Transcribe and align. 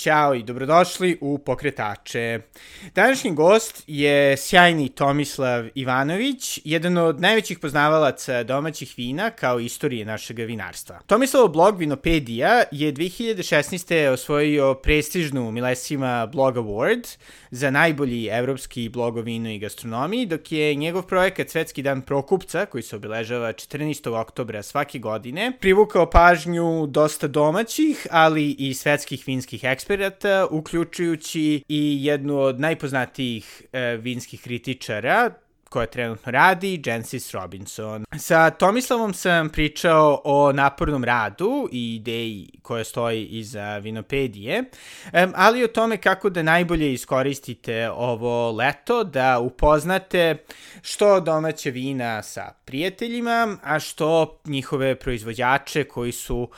Ćao 0.00 0.34
i 0.34 0.42
dobrodošli 0.42 1.18
u 1.20 1.38
Pokretače. 1.38 2.40
Današnji 2.94 3.34
gost 3.34 3.84
je 3.86 4.36
sjajni 4.36 4.88
Tomislav 4.88 5.68
Ivanović, 5.74 6.60
jedan 6.64 6.98
od 6.98 7.20
najvećih 7.20 7.58
poznavalaca 7.58 8.42
domaćih 8.42 8.94
vina 8.96 9.30
kao 9.30 9.60
istorije 9.60 10.04
našeg 10.04 10.38
vinarstva. 10.38 11.00
Tomislav 11.06 11.48
blog 11.48 11.78
Vinopedija 11.78 12.62
je 12.72 12.92
2016. 12.92 14.08
osvojio 14.08 14.74
prestižnu 14.74 15.50
Milesima 15.50 16.26
Blog 16.26 16.56
Award 16.56 17.16
za 17.50 17.70
najbolji 17.70 18.28
evropski 18.32 18.88
blog 18.88 19.16
o 19.16 19.20
vinu 19.20 19.50
i 19.50 19.58
gastronomiji, 19.58 20.26
dok 20.26 20.52
je 20.52 20.74
njegov 20.74 21.02
projekat 21.02 21.48
Svetski 21.48 21.82
dan 21.82 22.02
prokupca, 22.02 22.66
koji 22.66 22.82
se 22.82 22.96
obeležava 22.96 23.52
14. 23.52 24.20
oktobra 24.20 24.62
svake 24.62 24.98
godine, 24.98 25.52
privukao 25.60 26.10
pažnju 26.10 26.86
dosta 26.86 27.26
domaćih, 27.26 28.06
ali 28.10 28.50
i 28.58 28.74
svetskih 28.74 29.24
vinskih 29.26 29.64
eksperta 29.64 29.89
eksperata, 29.90 30.46
uključujući 30.50 31.62
i 31.68 32.04
jednu 32.04 32.38
od 32.38 32.60
najpoznatijih 32.60 33.62
e, 33.72 33.96
vinskih 33.96 34.42
kritičara, 34.42 35.30
koja 35.70 35.86
trenutno 35.86 36.32
radi, 36.32 36.82
Jensis 36.84 37.30
Robinson. 37.34 38.04
Sa 38.18 38.50
Tomislavom 38.50 39.14
sam 39.14 39.48
pričao 39.48 40.20
o 40.24 40.52
napornom 40.52 41.04
radu 41.04 41.68
i 41.72 41.94
ideji 41.94 42.48
koja 42.62 42.84
stoji 42.84 43.26
iza 43.26 43.78
Vinopedije, 43.78 44.64
ali 45.34 45.64
o 45.64 45.68
tome 45.68 45.96
kako 45.96 46.30
da 46.30 46.42
najbolje 46.42 46.92
iskoristite 46.92 47.90
ovo 47.90 48.52
leto, 48.52 49.04
da 49.04 49.38
upoznate 49.38 50.36
što 50.82 51.20
domaće 51.20 51.70
vina 51.70 52.22
sa 52.22 52.52
prijateljima, 52.64 53.56
a 53.62 53.80
što 53.80 54.40
njihove 54.46 54.94
proizvođače 54.94 55.84
koji 55.84 56.12
su 56.12 56.48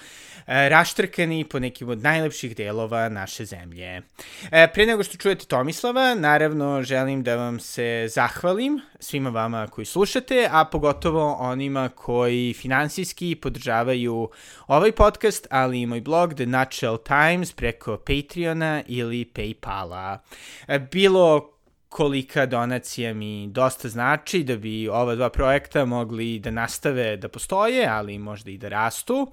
e, 0.46 0.68
raštrkani 0.68 1.44
po 1.44 1.58
nekim 1.58 1.88
od 1.88 2.02
najlepših 2.02 2.56
delova 2.56 3.08
naše 3.08 3.44
zemlje. 3.44 4.02
E, 4.50 4.68
pre 4.74 4.86
nego 4.86 5.02
što 5.02 5.16
čujete 5.16 5.46
Tomislava, 5.46 6.14
naravno 6.14 6.82
želim 6.82 7.22
da 7.22 7.36
vam 7.36 7.60
se 7.60 8.06
zahvalim 8.10 8.80
svima 9.02 9.30
vama 9.30 9.66
koji 9.66 9.84
slušate, 9.84 10.48
a 10.50 10.64
pogotovo 10.64 11.32
onima 11.32 11.88
koji 11.88 12.54
finansijski 12.54 13.34
podržavaju 13.34 14.28
ovaj 14.66 14.92
podcast, 14.92 15.46
ali 15.50 15.80
i 15.80 15.86
moj 15.86 16.00
blog 16.00 16.34
The 16.34 16.46
Nutshell 16.46 16.98
Times 16.98 17.52
preko 17.52 17.96
Patreona 17.96 18.82
ili 18.86 19.30
Paypala. 19.34 20.18
E, 20.68 20.78
bilo 20.78 21.52
kolika 21.92 22.46
donacija 22.46 23.14
mi 23.14 23.46
dosta 23.46 23.88
znači 23.88 24.42
da 24.42 24.56
bi 24.56 24.88
ova 24.88 25.14
dva 25.14 25.30
projekta 25.30 25.84
mogli 25.84 26.38
da 26.38 26.50
nastave 26.50 27.16
da 27.16 27.28
postoje, 27.28 27.86
ali 27.86 28.18
možda 28.18 28.50
i 28.50 28.58
da 28.58 28.68
rastu. 28.68 29.30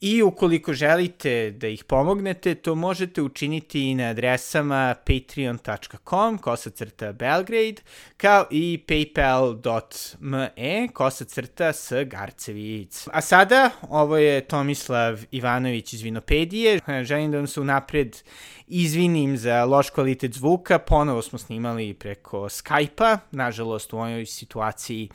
I 0.00 0.22
ukoliko 0.22 0.72
želite 0.72 1.50
da 1.50 1.68
ih 1.68 1.84
pomognete, 1.84 2.54
to 2.54 2.74
možete 2.74 3.22
učiniti 3.22 3.94
na 3.94 4.04
adresama 4.04 4.94
patreon.com 5.06 6.38
kosacrta 6.38 7.12
Belgrade 7.12 7.82
kao 8.16 8.46
i 8.50 8.80
paypal.me 8.86 10.48
kosacrta 10.92 11.72
s 11.72 11.92
Garcevic. 12.06 13.08
A 13.12 13.20
sada, 13.20 13.70
ovo 13.88 14.16
je 14.16 14.40
Tomislav 14.40 15.20
Ivanović 15.30 15.92
iz 15.92 16.02
Vinopedije. 16.02 16.80
Želim 17.02 17.30
da 17.30 17.36
vam 17.36 17.46
se 17.46 17.60
unapred 17.60 18.16
izvinim 18.70 19.36
za 19.36 19.64
loš 19.64 19.90
kvalitet 19.90 20.34
zvuka, 20.34 20.78
ponovo 20.78 21.22
smo 21.22 21.38
snimali 21.38 21.94
preko 21.94 22.38
Skype-a, 22.38 23.18
nažalost 23.30 23.92
u 23.92 23.96
ovoj 23.96 24.26
situaciji 24.26 25.08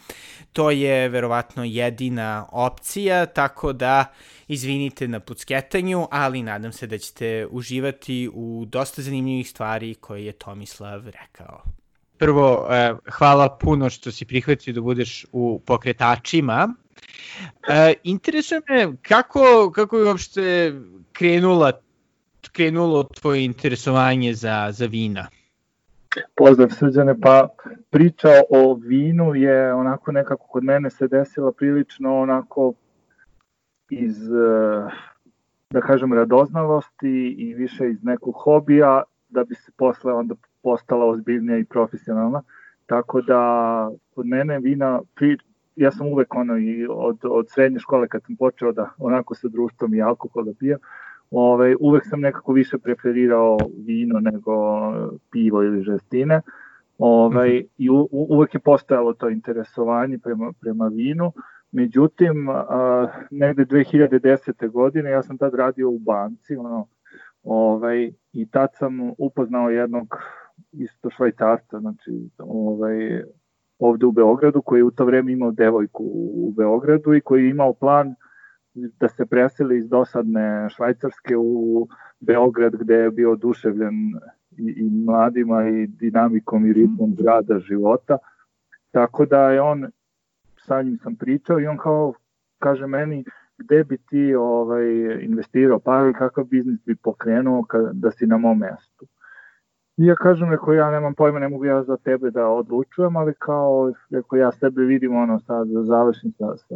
to 0.56 0.72
je 0.72 1.10
verovatno 1.10 1.64
jedina 1.64 2.46
opcija, 2.52 3.26
tako 3.26 3.74
da 3.74 4.06
izvinite 4.48 5.08
na 5.08 5.20
pucketanju, 5.20 6.08
ali 6.12 6.44
nadam 6.44 6.72
se 6.72 6.88
da 6.88 6.98
ćete 6.98 7.48
uživati 7.52 8.30
u 8.34 8.66
dosta 8.68 9.02
zanimljivih 9.02 9.50
stvari 9.50 9.96
koje 9.96 10.26
je 10.26 10.32
Tomislav 10.32 11.04
rekao. 11.06 11.64
Prvo, 12.18 12.68
eh, 12.70 12.94
hvala 13.12 13.58
puno 13.58 13.90
što 13.90 14.12
si 14.12 14.26
prihvatio 14.26 14.74
da 14.74 14.82
budeš 14.82 15.26
u 15.32 15.62
pokretačima. 15.66 16.74
E, 17.70 17.94
interesuje 18.04 18.62
me 18.70 18.98
kako, 19.02 19.72
kako 19.76 19.98
je 19.98 20.06
uopšte 20.06 20.74
krenula 21.14 21.72
krenulo 22.56 23.04
tvoje 23.04 23.46
interesovanje 23.46 24.34
za, 24.34 24.72
za 24.72 24.86
vina? 24.86 25.28
Pozdrav 26.36 26.70
srđane, 26.70 27.20
pa 27.22 27.48
priča 27.90 28.30
o 28.50 28.74
vinu 28.74 29.36
je 29.36 29.74
onako 29.74 30.12
nekako 30.12 30.48
kod 30.48 30.64
mene 30.64 30.90
se 30.90 31.08
desila 31.08 31.52
prilično 31.52 32.18
onako 32.20 32.74
iz, 33.90 34.32
eh, 34.32 34.92
da 35.70 35.82
kažem, 35.82 36.14
radoznalosti 36.14 37.36
i 37.38 37.54
više 37.54 37.90
iz 37.90 38.04
nekog 38.04 38.36
hobija, 38.38 39.04
da 39.30 39.44
bi 39.44 39.56
se 39.56 39.72
posle 39.78 40.14
onda 40.14 40.36
postala 40.64 41.06
ozbiljnija 41.06 41.58
i 41.58 41.66
profesionalna. 41.66 42.42
Tako 42.86 43.22
da 43.22 43.42
kod 44.16 44.26
mene 44.26 44.60
vina, 44.60 45.02
pri, 45.16 45.38
ja 45.76 45.92
sam 45.92 46.08
uvek 46.08 46.36
ono 46.36 46.58
i 46.58 46.88
od, 46.90 47.20
od 47.24 47.46
srednje 47.50 47.80
škole 47.80 48.08
kad 48.08 48.24
sam 48.24 48.36
počeo 48.36 48.72
da 48.72 48.90
onako 48.98 49.36
sa 49.36 49.48
društvom 49.48 49.94
i 49.94 50.02
alkohol 50.02 50.44
da 50.44 50.52
pijam, 50.60 50.80
Ovaj, 51.32 51.76
uvek 51.80 52.04
sam 52.06 52.20
nekako 52.20 52.54
više 52.54 52.78
preferirao 52.78 53.58
vino 53.86 54.20
nego 54.20 54.54
pivo 55.32 55.64
ili 55.64 55.84
žestine. 55.84 56.42
Ovaj, 56.98 57.50
mm 57.50 57.54
-hmm. 57.54 57.68
I 57.78 57.90
u, 57.90 58.08
uvek 58.12 58.54
je 58.54 58.60
postojalo 58.60 59.14
to 59.14 59.30
interesovanje 59.30 60.18
prema, 60.18 60.52
prema 60.62 60.88
vinu. 60.88 61.32
Međutim, 61.72 62.50
a, 62.50 63.08
negde 63.32 63.66
2010. 63.66 64.72
godine, 64.72 65.10
ja 65.10 65.24
sam 65.24 65.38
tad 65.38 65.54
radio 65.54 65.90
u 65.90 66.00
banci, 66.00 66.56
ono, 66.56 66.88
ovaj, 67.44 68.12
i 68.34 68.50
tad 68.50 68.70
sam 68.74 69.12
upoznao 69.18 69.70
jednog 69.70 70.18
isto 70.72 71.10
švajcarca, 71.10 71.80
znači, 71.80 72.30
ovaj, 72.38 73.24
ovde 73.80 74.06
u 74.06 74.12
Beogradu, 74.12 74.62
koji 74.62 74.80
je 74.80 74.84
u 74.84 74.92
to 74.92 75.06
vreme 75.06 75.32
imao 75.32 75.52
devojku 75.52 76.04
u 76.34 76.54
Beogradu 76.58 77.14
i 77.14 77.22
koji 77.22 77.44
je 77.44 77.50
imao 77.50 77.74
plan 77.74 78.16
da 78.76 79.10
se 79.10 79.26
preseli 79.26 79.78
iz 79.78 79.90
dosadne 79.90 80.70
Švajcarske 80.70 81.38
u 81.38 81.88
Beograd 82.20 82.76
gde 82.76 82.96
je 82.96 83.12
bio 83.12 83.32
oduševljen 83.32 83.96
i, 84.58 84.74
i 84.78 84.90
mladima 85.06 85.68
i 85.70 85.88
dinamikom 85.88 86.66
i 86.66 86.74
ritmom 86.74 87.10
mhm. 87.10 87.24
grada, 87.24 87.60
života. 87.60 88.18
Tako 88.92 89.26
da 89.26 89.50
je 89.50 89.62
on, 89.62 89.86
sa 90.58 90.82
njim 90.82 90.98
sam 90.98 91.16
pričao 91.16 91.60
i 91.60 91.68
on 91.68 91.78
kao 91.78 92.14
kaže 92.60 92.88
meni 92.88 93.26
gde 93.58 93.84
bi 93.84 93.98
ti 93.98 94.36
ovaj, 94.36 94.86
investirao 95.22 95.80
par 95.80 96.14
kakav 96.18 96.44
biznis 96.44 96.80
bi 96.86 96.96
pokrenuo 96.96 97.64
kad, 97.64 97.90
da 97.94 98.12
si 98.12 98.28
na 98.28 98.38
mom 98.38 98.60
mestu. 98.60 99.06
I 99.98 100.06
ja 100.06 100.16
kažem, 100.16 100.52
reko, 100.52 100.74
ja 100.74 100.92
nemam 100.92 101.14
pojma, 101.14 101.40
ne 101.40 101.50
mogu 101.50 101.66
ja 101.66 101.84
za 101.84 101.98
tebe 101.98 102.32
da 102.32 102.48
odlučujem, 102.48 103.16
ali 103.16 103.34
kao, 103.40 103.94
reko, 104.10 104.36
ja 104.36 104.52
sebe 104.52 104.82
vidim 104.82 105.16
ono 105.16 105.40
sad, 105.40 105.68
da 105.68 105.84
završim 105.84 106.32
sa, 106.32 106.58
sa 106.58 106.76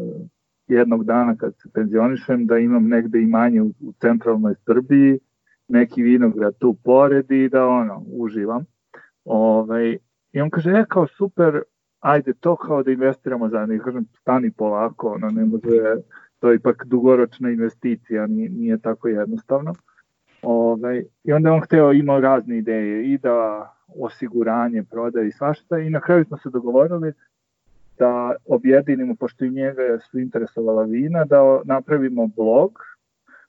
jednog 0.73 1.05
dana 1.05 1.35
kad 1.35 1.53
se 1.55 1.69
penzionišem 1.73 2.45
da 2.45 2.57
imam 2.57 2.87
negde 2.87 3.21
imanje 3.21 3.61
u, 3.61 3.67
u 3.67 3.93
centralnoj 4.01 4.55
Srbiji, 4.65 5.19
neki 5.67 6.03
vinograd 6.03 6.57
tu 6.57 6.73
pored 6.83 7.31
i 7.31 7.49
da 7.49 7.67
ono, 7.67 8.03
uživam. 8.07 8.65
Ovaj, 9.25 9.97
I 10.33 10.41
on 10.41 10.49
kaže, 10.49 10.71
e 10.71 10.85
kao 10.89 11.07
super, 11.07 11.61
ajde 11.99 12.33
to 12.33 12.55
kao 12.55 12.83
da 12.83 12.91
investiramo 12.91 13.49
za 13.49 13.67
I 13.75 13.79
kažem, 13.79 14.05
stani 14.21 14.51
polako, 14.51 15.07
ono, 15.07 15.29
ne 15.29 15.45
može, 15.45 16.01
to 16.39 16.49
je 16.49 16.55
ipak 16.55 16.85
dugoročna 16.85 17.49
investicija, 17.49 18.27
nije, 18.27 18.49
nije 18.49 18.77
tako 18.77 19.07
jednostavno. 19.07 19.73
Ovaj, 20.41 21.03
I 21.23 21.33
onda 21.33 21.53
on 21.53 21.61
hteo, 21.61 21.93
imao 21.93 22.19
razne 22.19 22.57
ideje 22.57 23.13
i 23.13 23.17
da 23.17 23.69
osiguranje, 23.95 24.83
prodaje 24.83 25.27
i 25.27 25.31
svašta 25.31 25.79
i 25.79 25.89
na 25.89 25.99
kraju 25.99 26.25
smo 26.25 26.37
se 26.37 26.49
dogovorili 26.49 27.13
da 27.99 28.35
objedinimo, 28.45 29.15
pošto 29.15 29.45
i 29.45 29.51
njega 29.51 29.99
su 30.11 30.19
interesovala 30.19 30.83
vina, 30.83 31.25
da 31.25 31.61
napravimo 31.65 32.27
blog 32.27 32.79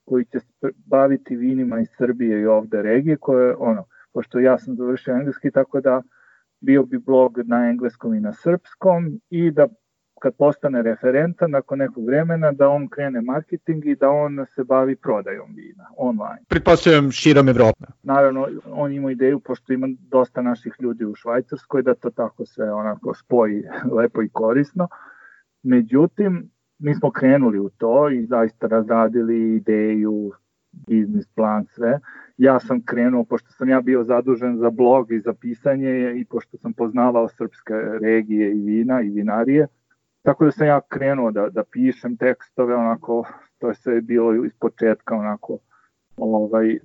koji 0.05 0.25
će 0.25 0.39
baviti 0.87 1.37
vinima 1.37 1.81
iz 1.81 1.89
Srbije 1.99 2.41
i 2.41 2.47
ovde 2.47 2.83
regije, 2.83 3.17
koje, 3.17 3.55
ono, 3.59 3.85
pošto 4.13 4.39
ja 4.39 4.59
sam 4.59 4.77
završio 4.77 5.15
engleski, 5.15 5.51
tako 5.51 5.81
da 5.81 6.03
bio 6.61 6.83
bi 6.83 6.99
blog 6.99 7.39
na 7.45 7.69
engleskom 7.71 8.15
i 8.15 8.21
na 8.21 8.33
srpskom 8.33 9.21
i 9.31 9.51
da 9.51 9.69
kad 10.21 10.35
postane 10.37 10.83
referenta 10.83 11.47
nakon 11.47 11.79
nekog 11.79 12.07
vremena 12.07 12.53
da 12.53 12.69
on 12.69 12.89
krene 12.89 13.21
marketing 13.21 13.87
i 13.87 13.95
da 13.95 14.11
on 14.11 14.47
se 14.55 14.65
bavi 14.65 14.97
prodajom 14.97 15.55
vina 15.55 15.87
online. 15.97 16.43
Pretpostavljam 16.49 17.11
širom 17.11 17.49
Evrope. 17.49 17.85
Naravno, 18.03 18.47
on 18.67 18.93
ima 18.93 19.11
ideju, 19.11 19.41
pošto 19.41 19.73
ima 19.73 19.89
dosta 20.01 20.43
naših 20.43 20.73
ljudi 20.81 21.05
u 21.05 21.15
Švajcarskoj, 21.15 21.83
da 21.83 21.95
to 21.95 22.11
tako 22.11 22.47
se 22.47 22.63
onako 22.63 23.15
spoji 23.15 23.63
lepo 23.97 24.23
i 24.23 24.29
korisno. 24.29 24.89
Međutim, 25.63 26.51
mi 26.79 26.95
smo 26.95 27.11
krenuli 27.11 27.59
u 27.59 27.71
to 27.71 28.11
i 28.11 28.27
zaista 28.27 28.67
razradili 28.67 29.57
ideju, 29.57 30.33
biznis 30.73 31.27
plan, 31.35 31.67
sve. 31.67 31.99
ja 32.37 32.61
sam 32.61 32.83
krenuo, 32.85 33.25
pošto 33.25 33.53
sam 33.53 33.69
ja 33.69 33.81
bio 33.81 34.05
zadužen 34.05 34.59
za 34.59 34.71
blog 34.71 35.13
i 35.13 35.21
za 35.21 35.33
pisanje 35.33 36.15
i 36.17 36.25
pošto 36.25 36.59
sam 36.59 36.73
poznavao 36.73 37.29
srpske 37.29 37.75
regije 38.01 38.53
i 38.53 38.61
vina 38.61 39.03
i 39.03 39.09
vinarije, 39.09 39.67
tako 40.23 40.45
da 40.45 40.51
sam 40.51 40.67
ja 40.67 40.81
krenuo 40.89 41.31
da, 41.31 41.49
da 41.49 41.65
pišem 41.65 42.17
tekstove, 42.17 42.75
onako, 42.75 43.25
to 43.59 43.69
je 43.69 43.75
sve 43.75 44.01
bilo 44.01 44.45
iz 44.45 44.53
početka, 44.55 45.15
onako, 45.15 45.59
ovaj, 46.17 46.79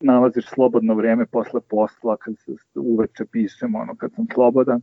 nalaziš 0.00 0.48
slobodno 0.48 0.94
vreme 0.94 1.26
posle 1.26 1.60
posla, 1.60 2.16
kad 2.16 2.34
se 2.38 2.52
uveče 2.74 3.24
pišem, 3.24 3.74
ono, 3.74 3.96
kad 3.96 4.12
sam 4.12 4.26
slobodan, 4.34 4.80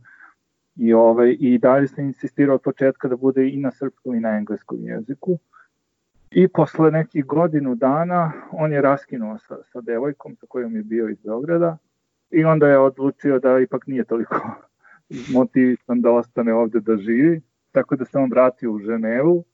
i, 0.76 0.92
ovaj, 0.92 1.36
i 1.40 1.58
dalje 1.58 1.88
sam 1.88 2.04
insistirao 2.04 2.54
od 2.54 2.62
početka 2.62 3.08
da 3.08 3.16
bude 3.16 3.48
i 3.48 3.56
na 3.56 3.70
srpskom 3.70 4.14
i 4.14 4.20
na 4.20 4.36
engleskom 4.36 4.78
jeziku. 4.80 5.38
I 6.30 6.48
posle 6.48 6.90
nekih 6.90 7.24
godinu 7.24 7.74
dana 7.74 8.32
on 8.52 8.72
je 8.72 8.82
raskinuo 8.82 9.38
sa, 9.38 9.56
sa 9.72 9.80
devojkom 9.80 10.36
sa 10.36 10.46
kojom 10.48 10.76
je 10.76 10.82
bio 10.82 11.08
iz 11.08 11.18
Beograda 11.24 11.76
i 12.30 12.44
onda 12.44 12.68
je 12.68 12.78
odlučio 12.78 13.38
da 13.38 13.58
ipak 13.58 13.86
nije 13.86 14.04
toliko 14.04 14.50
motivisan 15.36 16.00
da 16.00 16.10
ostane 16.10 16.54
ovde 16.54 16.80
da 16.80 16.96
živi, 16.96 17.40
tako 17.72 17.96
da 17.96 18.04
se 18.04 18.18
on 18.18 18.30
vratio 18.30 18.72
u 18.72 18.78
Ženevu, 18.78 19.44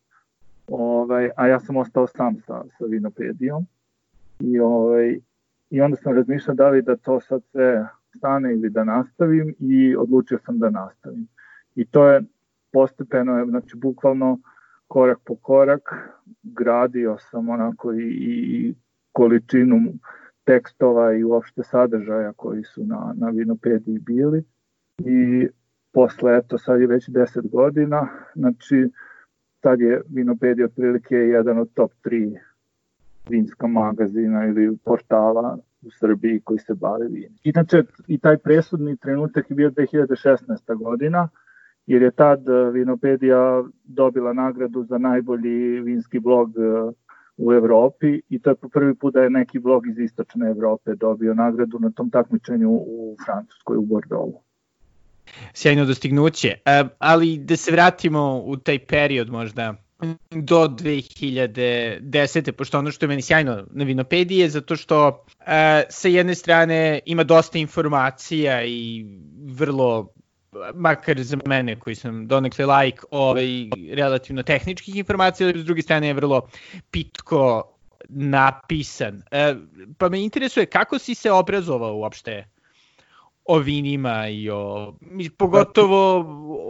ovaj, 0.67 1.31
a 1.37 1.47
ja 1.47 1.61
sam 1.61 1.77
ostao 1.77 2.07
sam 2.07 2.41
sa, 2.41 2.65
sa 2.79 2.85
vinopedijom 2.85 3.67
i, 4.41 4.61
ovaj, 4.61 5.19
i 5.71 5.81
onda 5.81 5.97
sam 5.97 6.17
razmišljao 6.17 6.55
da 6.55 6.69
li 6.69 6.83
da 6.83 6.97
to 6.97 7.21
sad 7.21 7.43
sve 7.45 7.89
stane 8.17 8.53
ili 8.53 8.71
da 8.71 8.85
nastavim 8.85 9.55
i 9.59 9.97
odlučio 9.97 10.39
sam 10.39 10.59
da 10.59 10.71
nastavim. 10.71 11.29
I 11.75 11.87
to 11.87 12.09
je 12.09 12.23
postepeno, 12.73 13.47
znači 13.47 13.77
bukvalno 13.77 14.39
korak 14.89 15.19
po 15.25 15.37
korak, 15.37 15.95
gradio 16.43 17.17
sam 17.19 17.49
onako 17.49 17.93
i, 17.93 18.09
i 18.21 18.75
količinu 19.13 19.81
tekstova 20.45 21.13
i 21.13 21.25
uopšte 21.25 21.63
sadržaja 21.63 22.33
koji 22.33 22.65
su 22.65 22.85
na, 22.85 23.15
na 23.17 23.29
Vinopediji 23.29 23.99
bili 23.99 24.45
i 24.99 25.49
posle, 25.97 26.37
eto, 26.37 26.59
sad 26.59 26.81
je 26.81 26.87
već 26.87 27.09
10 27.09 27.51
godina, 27.51 28.09
znači 28.35 28.89
sad 29.63 29.81
je 29.81 30.03
Vinopedija 30.09 30.67
otprilike 30.67 31.15
jedan 31.15 31.59
od 31.59 31.69
top 31.75 31.93
3 32.05 32.39
vinska 33.29 33.67
magazina 33.67 34.47
ili 34.47 34.77
portala 34.85 35.59
u 35.83 35.91
Srbiji 35.91 36.41
koji 36.41 36.59
se 36.59 36.75
bave 36.75 37.07
vinom. 37.09 37.39
Inače, 37.45 37.83
i 38.07 38.19
taj 38.19 38.39
presudni 38.39 38.97
trenutak 38.97 39.51
je 39.51 39.57
bio 39.57 39.71
2016. 39.71 40.77
godina, 40.85 41.29
jer 41.87 42.03
je 42.03 42.11
tad 42.11 42.49
e, 42.49 42.71
Vinopedija 42.71 43.65
dobila 43.85 44.33
nagradu 44.33 44.85
za 44.85 44.99
najbolji 44.99 45.81
vinski 45.81 46.19
blog 46.19 46.51
e, 46.51 46.93
u 47.37 47.53
Evropi 47.53 48.21
i 48.29 48.39
to 48.39 48.51
je 48.51 48.57
po 48.57 48.69
prvi 48.69 48.95
put 48.95 49.15
da 49.15 49.23
je 49.23 49.31
neki 49.31 49.59
blog 49.59 49.87
iz 49.87 49.99
istočne 49.99 50.51
Evrope 50.51 50.95
dobio 50.95 51.35
nagradu 51.35 51.79
na 51.79 51.91
tom 51.91 52.11
takmičenju 52.11 52.71
u 52.71 53.17
Francuskoj, 53.27 53.77
u 53.77 53.83
Bordeauxu. 53.83 54.46
Sjajno 55.55 55.85
dostignuće, 55.85 56.49
e, 56.65 56.85
ali 56.99 57.39
da 57.39 57.57
se 57.57 57.73
vratimo 57.73 58.43
u 58.45 58.57
taj 58.57 58.79
period 58.79 59.31
možda 59.31 59.75
do 60.31 60.69
2010. 60.69 62.53
pošto 62.53 62.79
ono 62.79 62.91
što 62.91 63.05
je 63.05 63.09
meni 63.09 63.23
sjajno 63.23 63.67
na 63.71 63.85
Vinopediji 63.85 64.39
je 64.39 64.49
zato 64.49 64.77
što 64.77 65.09
uh, 65.09 65.47
sa 65.89 66.09
jedne 66.09 66.35
strane 66.35 67.01
ima 67.07 67.25
dosta 67.25 67.59
informacija 67.59 68.65
i 68.65 69.07
vrlo 69.47 70.13
makar 70.75 71.23
za 71.23 71.37
mene 71.47 71.79
koji 71.79 71.97
sam 71.97 72.27
donekle 72.27 72.67
like 72.67 73.03
ovaj, 73.11 73.47
relativno 73.93 74.43
tehničkih 74.43 74.97
informacija, 74.97 75.49
ali 75.49 75.61
s 75.61 75.65
druge 75.65 75.83
strane 75.83 76.07
je 76.07 76.15
vrlo 76.15 76.49
pitko 76.91 77.73
napisan. 78.09 79.23
E, 79.31 79.55
pa 79.99 80.09
me 80.09 80.23
interesuje 80.25 80.67
kako 80.67 80.99
si 80.99 81.15
se 81.15 81.31
obrazovao 81.31 81.97
uopšte 81.97 82.45
o 83.49 83.59
vinima 83.59 84.29
i 84.29 84.51
o, 84.51 84.93
pogotovo 85.39 86.19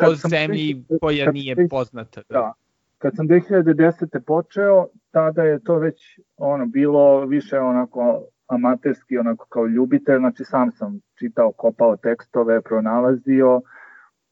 o 0.02 0.14
zemlji 0.14 0.84
koja 1.00 1.32
nije 1.32 1.68
poznata. 1.68 2.22
Da, 2.28 2.52
kad 2.98 3.16
sam 3.16 3.28
2010. 3.28 4.20
počeo, 4.26 4.86
tada 5.10 5.42
je 5.42 5.64
to 5.64 5.78
već 5.78 6.20
ono 6.36 6.66
bilo 6.66 7.26
više 7.26 7.58
onako 7.58 8.22
amaterski, 8.46 9.18
onako 9.18 9.46
kao 9.48 9.66
ljubitelj, 9.66 10.18
znači 10.18 10.44
sam 10.44 10.72
sam 10.72 11.00
čitao, 11.18 11.52
kopao 11.52 11.96
tekstove, 11.96 12.60
pronalazio, 12.60 13.60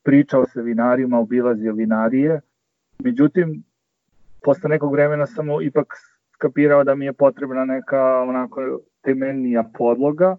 pričao 0.03 0.47
sa 0.47 0.61
vinarima, 0.61 1.19
obilazio 1.19 1.73
vinarije. 1.73 2.41
Međutim, 2.99 3.65
posle 4.43 4.69
nekog 4.69 4.93
vremena 4.93 5.27
sam 5.27 5.47
ipak 5.63 5.87
skapirao 6.35 6.85
da 6.85 6.95
mi 6.95 7.05
je 7.05 7.13
potrebna 7.13 7.65
neka 7.65 8.21
onako 8.21 8.61
temeljnija 9.03 9.65
podloga 9.79 10.37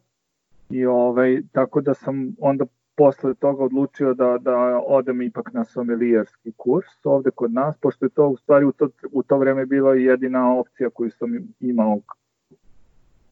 i 0.69 0.85
ovaj, 0.85 1.41
tako 1.51 1.81
da 1.81 1.93
sam 1.93 2.35
onda 2.39 2.65
posle 2.95 3.33
toga 3.33 3.63
odlučio 3.63 4.13
da, 4.13 4.37
da 4.41 4.79
odem 4.85 5.21
ipak 5.21 5.53
na 5.53 5.65
somelijerski 5.65 6.51
kurs 6.57 6.85
ovde 7.03 7.31
kod 7.31 7.53
nas, 7.53 7.77
pošto 7.77 8.05
je 8.05 8.09
to 8.09 8.27
u 8.27 8.37
stvari 8.37 8.65
u 8.65 8.71
to, 8.71 8.89
u 9.11 9.23
to 9.23 9.37
vreme 9.37 9.65
bila 9.65 9.95
jedina 9.95 10.53
opcija 10.53 10.89
koju 10.89 11.11
sam 11.11 11.29
imao 11.59 11.99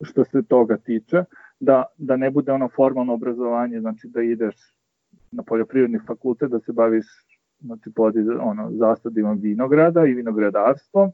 što 0.01 0.23
se 0.23 0.43
toga 0.43 0.77
tiče, 0.77 1.23
da, 1.59 1.83
da 1.97 2.15
ne 2.17 2.31
bude 2.31 2.51
ono 2.51 2.69
formalno 2.69 3.13
obrazovanje, 3.13 3.79
znači 3.79 4.07
da 4.07 4.21
ideš 4.21 4.55
na 5.31 5.43
poljoprivredni 5.43 5.99
fakultet, 6.07 6.49
da 6.49 6.59
se 6.59 6.71
baviš 6.71 7.05
znači, 7.59 7.91
pod 7.95 8.15
ono, 8.41 8.71
zasadima 8.71 9.31
vinograda 9.31 10.05
i 10.05 10.13
vinogradarstvom 10.13 11.11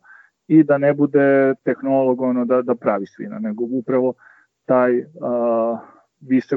i 0.47 0.63
da 0.63 0.77
ne 0.77 0.93
bude 0.93 1.53
tehnolog 1.63 2.21
ono, 2.21 2.45
da, 2.45 2.61
da 2.61 2.75
praviš 2.75 3.09
vina, 3.19 3.39
nego 3.39 3.63
upravo 3.69 4.13
taj 4.65 4.99
uh, 4.99 5.79
više 6.21 6.55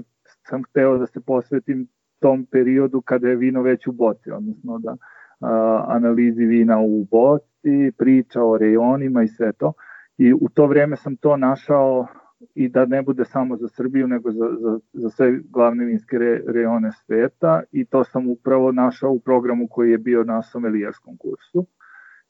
sam 0.49 0.63
hteo 0.63 0.99
da 0.99 1.07
se 1.07 1.21
posvetim 1.21 1.89
tom 2.19 2.47
periodu 2.47 3.01
kada 3.01 3.29
je 3.29 3.37
vino 3.37 3.63
već 3.63 3.87
u 3.87 3.93
boci, 3.93 4.31
odnosno 4.31 4.79
da 4.79 4.97
a, 5.41 5.85
analizi 5.89 6.45
vina 6.45 6.81
u 6.81 7.05
boci, 7.05 7.93
priča 7.99 8.43
o 8.43 8.59
rejonima 8.59 9.23
i 9.23 9.29
sve 9.29 9.53
to. 9.53 9.73
I 10.19 10.33
u 10.33 10.49
to 10.55 10.67
vreme 10.67 10.97
sam 10.97 11.17
to 11.17 11.37
našao 11.37 12.07
i 12.55 12.69
da 12.69 12.87
ne 12.87 13.03
bude 13.03 13.25
samo 13.25 13.57
za 13.57 13.69
Srbiju, 13.69 14.09
nego 14.09 14.31
za, 14.31 14.49
za, 14.61 14.79
za 14.93 15.11
sve 15.11 15.41
glavne 15.51 15.85
vinske 15.85 16.19
re, 16.19 16.41
rejone 16.47 16.93
sveta 16.93 17.63
i 17.73 17.85
to 17.85 18.05
sam 18.05 18.29
upravo 18.29 18.73
našao 18.73 19.11
u 19.11 19.21
programu 19.21 19.69
koji 19.71 19.91
je 19.91 19.99
bio 19.99 20.25
na 20.25 20.43
somelijarskom 20.43 21.17
kursu. 21.17 21.67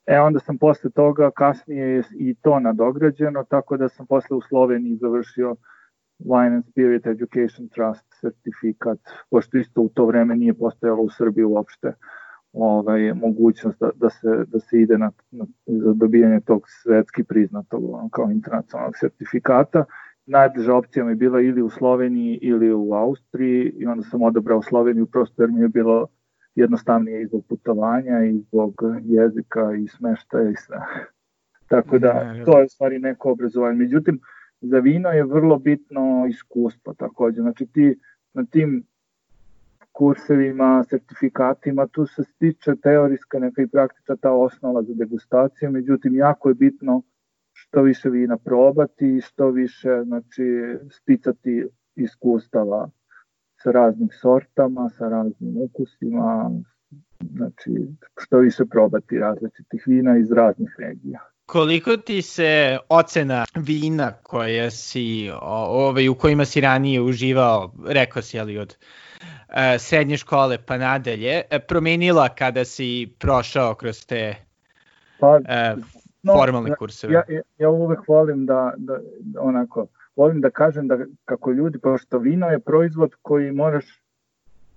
E 0.05 0.19
onda 0.19 0.39
sam 0.39 0.57
posle 0.57 0.89
toga, 0.91 1.31
kasnije 1.31 2.03
i 2.19 2.35
to 2.35 2.59
nadograđeno, 2.59 3.43
tako 3.43 3.77
da 3.77 3.89
sam 3.89 4.05
posle 4.07 4.37
u 4.37 4.41
Sloveniji 4.41 4.95
završio 4.95 5.51
uh, 5.51 5.57
Wine 6.25 6.55
and 6.55 6.65
Spirit 6.65 7.07
Education 7.07 7.69
Trust 7.69 8.05
sertifikat, 8.21 8.99
pošto 9.29 9.57
isto 9.57 9.81
u 9.81 9.89
to 9.89 10.05
vreme 10.05 10.35
nije 10.35 10.53
postojalo 10.53 11.01
u 11.01 11.09
Srbiji 11.09 11.45
uopšte 11.45 11.93
ovaj, 12.53 13.13
mogućnost 13.13 13.79
da, 13.79 13.89
da, 13.95 14.09
se, 14.09 14.27
da 14.47 14.59
se 14.59 14.81
ide 14.81 14.97
na, 14.97 15.11
na, 15.31 15.45
za 15.65 15.93
dobijanje 15.93 16.39
tog 16.39 16.63
svetski 16.67 17.23
priznatog 17.23 17.83
kao 18.11 18.31
internacionalnog 18.31 18.93
sertifikata. 18.99 19.85
Najbliža 20.25 20.75
opcija 20.75 21.05
mi 21.05 21.11
je 21.11 21.15
bila 21.15 21.41
ili 21.41 21.61
u 21.61 21.69
Sloveniji 21.69 22.39
ili 22.41 22.73
u 22.73 22.93
Austriji 22.93 23.73
i 23.77 23.85
onda 23.85 24.03
sam 24.03 24.21
odabrao 24.21 24.61
Sloveniju 24.61 25.05
prosto 25.05 25.43
jer 25.43 25.51
mi 25.51 25.61
je 25.61 25.67
bilo 25.67 26.07
jednostavnije 26.55 27.21
i 27.21 27.27
zbog 27.27 27.45
putovanja 27.49 28.25
i 28.25 28.39
zbog 28.39 28.81
jezika 29.03 29.73
i 29.83 29.87
smeštaja 29.87 30.49
i 30.49 30.55
sve. 30.55 30.77
Tako 31.71 31.99
da 31.99 32.35
to 32.45 32.59
je 32.59 32.69
stvari 32.69 32.99
neko 32.99 33.31
obrazovanje. 33.31 33.77
Međutim, 33.77 34.19
za 34.63 34.79
vino 34.79 35.09
je 35.09 35.23
vrlo 35.23 35.59
bitno 35.59 36.25
iskustvo 36.29 36.93
takođe. 36.93 37.41
Znači 37.41 37.65
ti 37.65 37.99
na 38.33 38.45
tim 38.45 38.83
kursevima, 39.91 40.83
sertifikatima, 40.89 41.87
tu 41.87 42.05
se 42.05 42.23
stiče 42.23 42.75
teorijska 42.75 43.39
neka 43.39 43.61
i 43.61 43.67
praktična 43.67 44.15
ta 44.15 44.31
osnova 44.31 44.83
za 44.83 44.93
degustaciju, 44.93 45.71
međutim 45.71 46.15
jako 46.15 46.49
je 46.49 46.55
bitno 46.55 47.01
što 47.53 47.81
više 47.81 48.09
vina 48.09 48.37
probati 48.37 49.17
i 49.17 49.21
što 49.21 49.49
više 49.49 50.01
znači, 50.05 50.43
sticati 50.91 51.67
iskustava 51.95 52.89
sa 53.63 53.71
raznim 53.71 54.09
sortama, 54.11 54.89
sa 54.89 55.09
raznim 55.09 55.57
ukusima, 55.57 56.51
znači 57.35 57.87
što 58.17 58.37
više 58.37 58.65
probati 58.65 59.19
različitih 59.19 59.83
vina 59.87 60.17
iz 60.17 60.31
raznih 60.31 60.75
regija. 60.79 61.32
Koliko 61.45 61.97
ti 61.97 62.21
se 62.21 62.77
ocena 62.89 63.45
vina 63.55 64.11
koja 64.23 64.71
si, 64.71 65.31
ovaj, 65.41 66.09
u 66.09 66.15
kojima 66.15 66.45
si 66.45 66.61
ranije 66.61 67.01
uživao, 67.01 67.73
rekao 67.87 68.21
si 68.21 68.39
ali 68.39 68.57
od 68.57 68.75
uh, 68.77 69.55
srednje 69.79 70.17
škole 70.17 70.57
pa 70.65 70.77
nadalje, 70.77 71.41
e, 71.49 71.59
promenila 71.59 72.29
kada 72.29 72.65
si 72.65 73.15
prošao 73.19 73.75
kroz 73.75 74.05
te 74.05 74.35
pa, 75.19 75.35
uh, 75.35 75.83
no, 76.23 76.33
formalne 76.33 76.75
kurseve? 76.75 77.13
Ja, 77.13 77.23
ja, 77.29 77.41
ja 77.57 77.69
uvek 77.69 78.07
volim 78.07 78.45
da, 78.45 78.73
da, 78.77 78.97
da 79.19 79.41
onako, 79.41 79.87
volim 80.15 80.41
da 80.41 80.49
kažem 80.49 80.87
da 80.87 80.97
kako 81.25 81.51
ljudi, 81.51 81.79
pošto 81.79 82.17
vino 82.17 82.47
je 82.47 82.59
proizvod 82.59 83.11
koji 83.21 83.51
moraš 83.51 83.85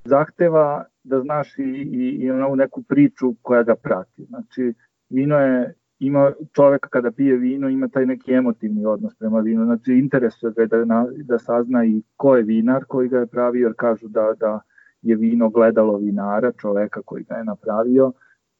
zahteva 0.04 0.84
da 1.04 1.20
znaš 1.20 1.58
i, 1.58 1.62
i, 1.62 2.26
i 2.26 2.56
neku 2.56 2.82
priču 2.82 3.34
koja 3.42 3.62
ga 3.62 3.74
prati. 3.74 4.24
Znači, 4.24 4.74
vino 5.08 5.38
je 5.38 5.74
ima 5.98 6.32
čovek 6.52 6.86
kada 6.90 7.10
pije 7.10 7.36
vino, 7.36 7.68
ima 7.68 7.88
taj 7.88 8.06
neki 8.06 8.32
emotivni 8.32 8.86
odnos 8.86 9.14
prema 9.14 9.40
vinu, 9.40 9.64
znači 9.64 9.92
interesuje 9.92 10.52
ga 10.52 10.66
da, 10.66 10.84
na, 10.84 11.06
da 11.24 11.38
sazna 11.38 11.84
i 11.84 12.02
ko 12.16 12.36
je 12.36 12.42
vinar 12.42 12.84
koji 12.84 13.08
ga 13.08 13.18
je 13.18 13.26
pravio, 13.26 13.66
jer 13.66 13.74
kažu 13.76 14.08
da, 14.08 14.32
da 14.40 14.60
je 15.02 15.16
vino 15.16 15.48
gledalo 15.48 15.96
vinara, 15.96 16.52
čoveka 16.52 17.02
koji 17.02 17.24
ga 17.24 17.34
je 17.34 17.44
napravio, 17.44 18.12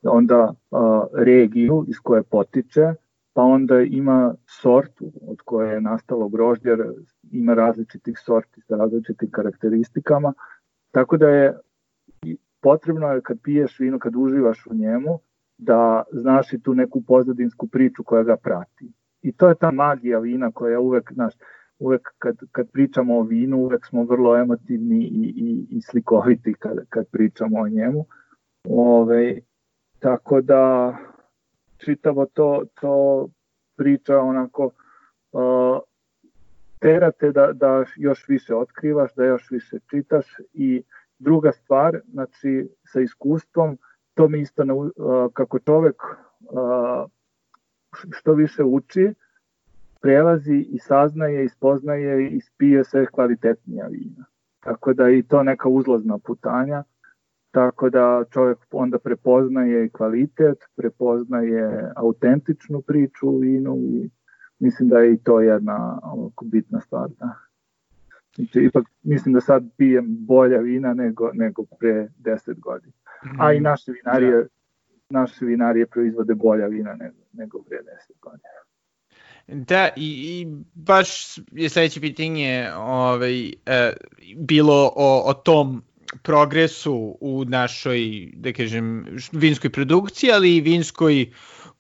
onda 0.03 0.55
a, 0.71 1.07
regiju 1.13 1.85
iz 1.89 1.97
koje 2.03 2.23
potiče, 2.23 2.95
pa 3.33 3.43
onda 3.43 3.81
ima 3.81 4.35
sortu 4.47 5.13
od 5.29 5.37
koje 5.45 5.75
je 5.75 5.81
nastalo 5.81 6.29
grožđe, 6.29 6.69
jer 6.69 6.85
ima 7.33 7.55
različitih 7.55 8.19
sorti 8.19 8.61
sa 8.61 8.77
različitim 8.77 9.31
karakteristikama, 9.31 10.33
tako 10.91 11.17
da 11.17 11.29
je 11.29 11.59
potrebno 12.61 13.09
je 13.09 13.21
kad 13.21 13.41
piješ 13.43 13.79
vino, 13.79 13.99
kad 13.99 14.17
uživaš 14.17 14.67
u 14.67 14.75
njemu, 14.75 15.19
da 15.59 16.03
znaš 16.13 16.53
i 16.53 16.61
tu 16.63 16.75
neku 16.75 17.03
pozadinsku 17.03 17.67
priču 17.67 18.05
koja 18.05 18.23
ga 18.23 18.37
prati. 18.37 18.93
I 19.23 19.33
to 19.33 19.49
je 19.49 19.55
ta 19.55 19.71
magija 19.71 20.19
vina 20.19 20.53
koja 20.53 20.81
uvek, 20.81 21.13
znaš, 21.13 21.35
uvek 21.79 22.09
kad, 22.19 22.37
kad 22.53 22.71
pričamo 22.71 23.19
o 23.19 23.23
vinu, 23.23 23.59
uvek 23.59 23.87
smo 23.87 24.05
vrlo 24.05 24.37
emotivni 24.37 25.05
i, 25.05 25.35
i, 25.37 25.67
i 25.71 25.81
slikoviti 25.81 26.55
kad, 26.55 26.77
kad 26.89 27.07
pričamo 27.11 27.61
o 27.61 27.69
njemu. 27.69 28.07
Ove, 28.69 29.39
tako 29.99 30.41
da 30.41 30.97
čitavo 31.79 32.27
to, 32.27 32.63
to 32.81 33.29
priča 33.77 34.19
onako 34.19 34.71
uh, 35.33 35.79
terate 36.81 37.33
da, 37.33 37.53
da 37.53 37.85
još 37.97 38.29
više 38.29 38.55
otkrivaš, 38.55 39.15
da 39.15 39.25
još 39.25 39.51
više 39.51 39.79
čitaš 39.91 40.27
i 40.53 40.83
druga 41.19 41.53
stvar, 41.53 42.01
znači 42.13 42.69
sa 42.85 43.01
iskustvom, 43.01 43.79
to 44.17 44.29
mi 44.29 44.41
isto 44.41 44.63
uh, 44.63 44.93
kako 45.33 45.59
čovek 45.59 46.03
što 48.11 48.33
više 48.33 48.65
uči, 48.65 49.15
prelazi 50.01 50.67
i 50.69 50.79
saznaje 50.79 51.45
i 51.45 51.49
spoznaje 51.49 52.31
i 52.31 52.41
spije 52.41 52.85
sve 52.85 53.07
kvalitetnija 53.07 53.87
vina. 53.87 54.25
Tako 54.61 54.93
da 54.93 55.11
i 55.11 55.23
to 55.23 55.43
neka 55.43 55.69
uzlazna 55.69 56.19
putanja, 56.19 56.85
tako 57.51 57.91
da 57.91 58.25
čovjek 58.31 58.59
onda 58.71 58.99
prepoznaje 58.99 59.89
kvalitet, 59.89 60.59
prepoznaje 60.77 61.93
autentičnu 61.97 62.81
priču 62.81 63.29
u 63.29 63.39
vinu 63.39 63.77
i 63.77 64.11
mislim 64.59 64.89
da 64.89 64.99
je 64.99 65.13
i 65.13 65.19
to 65.19 65.41
jedna 65.41 66.01
ovako 66.03 66.45
bitna 66.45 66.81
stvar. 66.81 67.09
Da. 67.19 67.35
Znači, 68.37 68.61
ipak 68.61 68.85
mislim 69.03 69.35
da 69.35 69.41
sad 69.41 69.65
pijem 69.77 70.27
bolja 70.27 70.59
vina 70.59 70.95
nego, 70.95 71.31
nego 71.33 71.65
pre 71.79 72.09
10 72.19 72.61
godina. 72.61 72.93
A 73.39 73.53
i 73.53 73.61
naše 73.61 73.93
vinarije, 73.93 74.43
da. 74.43 74.49
naše 75.21 75.45
vinarije 75.45 75.87
proizvode 75.87 76.35
bolja 76.35 76.67
vina 76.67 76.95
nego, 76.95 77.17
nego 77.33 77.63
pre 77.63 77.79
10 77.79 77.83
godina. 78.21 78.49
Da, 79.49 79.89
i, 79.97 80.41
i 80.41 80.47
baš 80.75 81.39
je 81.53 81.69
sledeće 81.69 82.01
pitanje 82.01 82.69
ovaj, 82.77 83.49
e, 83.49 83.93
bilo 84.37 84.93
o, 84.97 85.23
o 85.27 85.35
tom 85.35 85.83
progresu 86.23 87.19
u 87.21 87.45
našoj, 87.45 88.31
da 88.35 88.53
kažem, 88.53 89.07
vinskoj 89.33 89.71
produkciji, 89.71 90.31
ali 90.33 90.57
i 90.57 90.61
vinskoj 90.61 91.27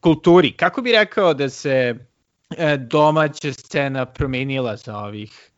kulturi. 0.00 0.52
Kako 0.52 0.82
bi 0.82 0.92
rekao 0.92 1.34
da 1.34 1.48
se 1.48 1.94
e, 2.58 2.76
domaća 2.76 3.52
scena 3.52 4.06
promenila 4.06 4.76
za 4.76 4.98
ovih 4.98 5.50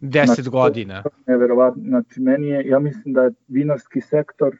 10 0.00 0.24
znači, 0.24 0.50
godina? 0.50 1.02
Neverovatno, 1.26 1.82
znači 1.86 2.20
meni 2.20 2.48
je, 2.48 2.66
ja 2.66 2.78
mislim 2.78 3.14
da 3.14 3.22
je 3.22 3.32
vinarski 3.48 4.00
sektor 4.00 4.56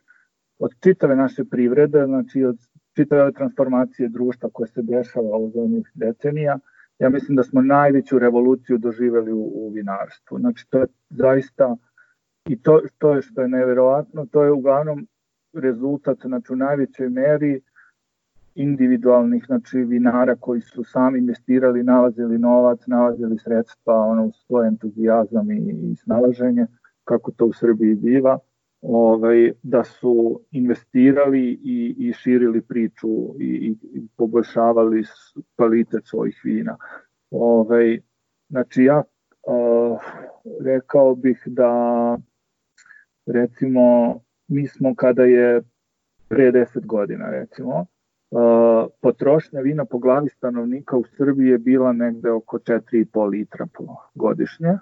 od 0.58 0.70
čitave 0.80 1.16
naše 1.16 1.44
privrede, 1.44 2.04
znači 2.06 2.44
od 2.44 2.56
čitave 2.96 3.32
transformacije 3.32 4.08
društva 4.08 4.50
koje 4.52 4.68
se 4.68 4.82
dešava 4.82 5.36
u 5.36 5.50
zadnjih 5.50 5.90
decenija, 5.94 6.58
ja 6.98 7.08
mislim 7.08 7.36
da 7.36 7.42
smo 7.42 7.62
najveću 7.62 8.18
revoluciju 8.18 8.78
doživeli 8.78 9.32
u, 9.32 9.42
u 9.54 9.70
vinarstvu. 9.74 10.38
Znači 10.38 10.66
to 10.70 10.78
je 10.78 10.86
zaista 11.10 11.76
i 12.48 12.62
to, 12.62 12.80
to 12.98 13.14
je 13.14 13.22
što 13.22 13.42
je 13.42 13.48
neverovatno, 13.48 14.26
to 14.26 14.44
je 14.44 14.52
uglavnom 14.52 15.06
rezultat 15.52 16.18
znači, 16.24 16.52
u 16.52 16.56
najvećoj 16.56 17.08
meri 17.08 17.60
individualnih 18.54 19.44
znači, 19.46 19.78
vinara 19.78 20.36
koji 20.36 20.60
su 20.60 20.84
sami 20.84 21.18
investirali, 21.18 21.82
nalazili 21.82 22.38
novac, 22.38 22.86
nalazili 22.86 23.38
sredstva, 23.38 23.94
ono, 23.94 24.30
svoj 24.32 24.68
entuzijazam 24.68 25.50
i, 25.50 25.90
i 25.92 25.96
snalaženje, 25.96 26.66
kako 27.04 27.30
to 27.30 27.46
u 27.46 27.52
Srbiji 27.52 27.94
biva, 27.94 28.38
ovaj, 28.82 29.52
da 29.62 29.84
su 29.84 30.40
investirali 30.50 31.60
i, 31.64 31.94
i 31.98 32.12
širili 32.12 32.60
priču 32.60 33.08
i, 33.40 33.44
i, 33.44 33.76
i 33.94 34.06
poboljšavali 34.16 35.04
kvalitet 35.56 36.02
svojih 36.06 36.40
vina. 36.44 36.76
Ovaj, 37.30 38.00
znači 38.48 38.84
ja 38.84 39.02
uh, 39.42 40.00
rekao 40.64 41.14
bih 41.14 41.42
da 41.46 41.72
recimo 43.26 44.14
mi 44.48 44.66
smo 44.66 44.94
kada 44.94 45.22
je 45.22 45.62
pre 46.28 46.52
10 46.52 46.86
godina 46.86 47.30
recimo 47.30 47.86
uh, 48.30 48.90
potrošnja 49.00 49.60
vina 49.60 49.84
po 49.84 49.98
glavi 49.98 50.28
stanovnika 50.28 50.96
u 50.96 51.04
Srbiji 51.16 51.48
je 51.48 51.58
bila 51.58 51.92
negde 51.92 52.30
oko 52.30 52.58
4,5 52.58 53.28
litra 53.28 53.66
po 53.74 53.84
godišnje. 54.14 54.78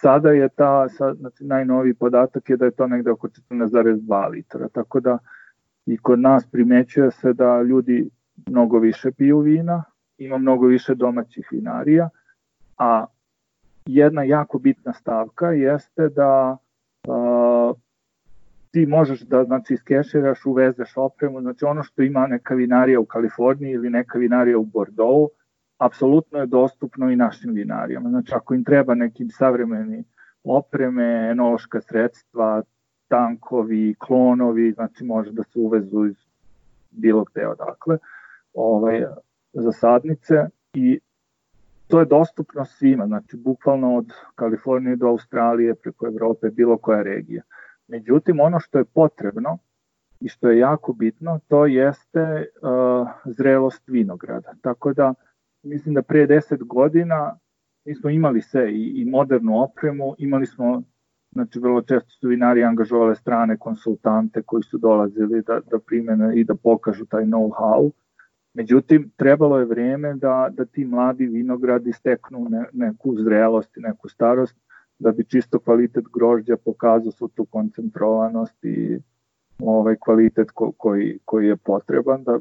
Sada 0.00 0.30
je 0.30 0.48
ta, 0.48 0.88
sad, 0.88 1.16
znači 1.16 1.44
najnoviji 1.44 1.94
podatak 1.94 2.50
je 2.50 2.56
da 2.56 2.64
je 2.64 2.70
to 2.70 2.86
negde 2.86 3.10
oko 3.10 3.28
14,2 3.28 4.30
litra, 4.30 4.68
tako 4.68 5.00
da 5.00 5.18
i 5.86 5.96
kod 5.96 6.20
nas 6.20 6.46
primećuje 6.46 7.10
se 7.10 7.32
da 7.32 7.62
ljudi 7.62 8.10
mnogo 8.46 8.78
više 8.78 9.12
piju 9.12 9.38
vina, 9.38 9.84
ima 10.18 10.38
mnogo 10.38 10.66
više 10.66 10.94
domaćih 10.94 11.48
vinarija, 11.50 12.08
a 12.78 13.06
jedna 13.86 14.22
jako 14.22 14.58
bitna 14.58 14.92
stavka 14.92 15.46
jeste 15.46 16.08
da 16.08 16.56
uh, 17.08 17.76
ti 18.70 18.86
možeš 18.86 19.20
da 19.20 19.44
znači 19.44 19.74
iskeširaš, 19.74 20.46
uvezeš 20.46 20.92
opremu, 20.96 21.40
znači 21.40 21.64
ono 21.64 21.82
što 21.82 22.02
ima 22.02 22.26
neka 22.26 22.54
vinarija 22.54 23.00
u 23.00 23.04
Kaliforniji 23.04 23.72
ili 23.72 23.90
neka 23.90 24.18
vinarija 24.18 24.58
u 24.58 24.64
Bordeaux, 24.64 25.30
apsolutno 25.78 26.38
je 26.38 26.46
dostupno 26.46 27.10
i 27.10 27.16
našim 27.16 27.54
vinarijama. 27.54 28.08
Znači 28.08 28.34
ako 28.34 28.54
im 28.54 28.64
treba 28.64 28.94
neki 28.94 29.28
savremeni 29.28 30.04
opreme, 30.44 31.28
enološka 31.30 31.80
sredstva, 31.80 32.62
tankovi, 33.08 33.94
klonovi, 33.98 34.72
znači 34.72 35.04
može 35.04 35.32
da 35.32 35.42
se 35.42 35.58
uvezu 35.58 36.06
iz 36.06 36.16
bilo 36.90 37.24
gde 37.24 37.46
odakle, 37.46 37.98
ovaj, 38.54 39.04
za 39.52 39.72
sadnice 39.72 40.46
i 40.74 41.00
to 41.88 42.00
je 42.00 42.06
dostupno 42.06 42.64
svima, 42.64 43.06
znači 43.06 43.36
bukvalno 43.36 43.96
od 43.96 44.12
Kalifornije 44.34 44.96
do 44.96 45.06
Australije, 45.06 45.74
preko 45.74 46.06
Evrope, 46.06 46.50
bilo 46.50 46.78
koja 46.78 47.02
regija. 47.02 47.42
Međutim, 47.88 48.40
ono 48.40 48.60
što 48.60 48.78
je 48.78 48.84
potrebno 48.84 49.58
i 50.20 50.28
što 50.28 50.50
je 50.50 50.58
jako 50.58 50.92
bitno, 50.92 51.40
to 51.48 51.66
jeste 51.66 52.46
uh, 52.62 53.08
zrelost 53.24 53.82
vinograda. 53.86 54.52
Tako 54.62 54.92
da, 54.92 55.14
mislim 55.62 55.94
da 55.94 56.02
pre 56.02 56.26
10 56.26 56.64
godina 56.64 57.38
mi 57.84 57.94
smo 57.94 58.10
imali 58.10 58.42
sve 58.42 58.72
i, 58.72 59.02
i 59.02 59.04
modernu 59.04 59.62
opremu, 59.62 60.14
imali 60.18 60.46
smo, 60.46 60.82
znači 61.32 61.58
vrlo 61.58 61.82
često 61.82 62.10
su 62.10 62.28
vinari 62.28 62.64
angažovale 62.64 63.14
strane 63.14 63.56
konsultante 63.56 64.42
koji 64.42 64.62
su 64.62 64.78
dolazili 64.78 65.42
da, 65.42 65.60
da 65.70 65.78
primene 65.78 66.40
i 66.40 66.44
da 66.44 66.54
pokažu 66.54 67.06
taj 67.06 67.24
know-how, 67.24 67.90
Međutim, 68.58 69.10
trebalo 69.16 69.58
je 69.58 69.64
vreme 69.64 70.14
da, 70.14 70.48
da 70.52 70.64
ti 70.64 70.84
mladi 70.84 71.26
vinogradi 71.26 71.92
steknu 71.92 72.46
ne, 72.48 72.64
neku 72.72 73.16
zrelost 73.18 73.76
i 73.76 73.80
neku 73.80 74.08
starost, 74.08 74.56
da 74.98 75.12
bi 75.12 75.24
čisto 75.24 75.58
kvalitet 75.58 76.04
grožđa 76.12 76.56
pokazao 76.56 77.12
su 77.12 77.28
tu 77.28 77.44
koncentrovanost 77.44 78.64
i 78.64 78.98
ovaj 79.58 79.96
kvalitet 80.00 80.50
ko, 80.50 80.72
koji, 80.72 81.18
koji 81.24 81.46
je 81.46 81.56
potreban 81.56 82.24
da, 82.24 82.38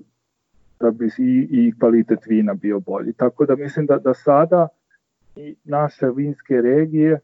da 0.79 0.91
bi 0.91 1.09
i, 1.17 1.47
i 1.51 1.79
kvalitet 1.79 2.19
vina 2.25 2.53
bio 2.53 2.79
bolji. 2.79 3.13
Tako 3.13 3.45
da 3.45 3.55
mislim 3.55 3.85
da, 3.85 3.97
da 3.97 4.13
sada 4.13 4.67
i 5.35 5.55
naše 5.63 6.09
vinske 6.15 6.61
regije 6.61 7.19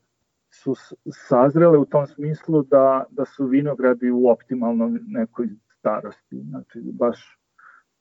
su 0.51 0.75
sazrele 1.12 1.77
u 1.77 1.86
tom 1.86 2.07
smislu 2.07 2.63
da, 2.63 3.05
da 3.10 3.25
su 3.25 3.45
vinogradi 3.45 4.12
u 4.12 4.27
optimalnom 4.27 5.00
nekoj 5.07 5.48
starosti. 5.79 6.41
Znači, 6.50 6.81
baš 6.83 7.39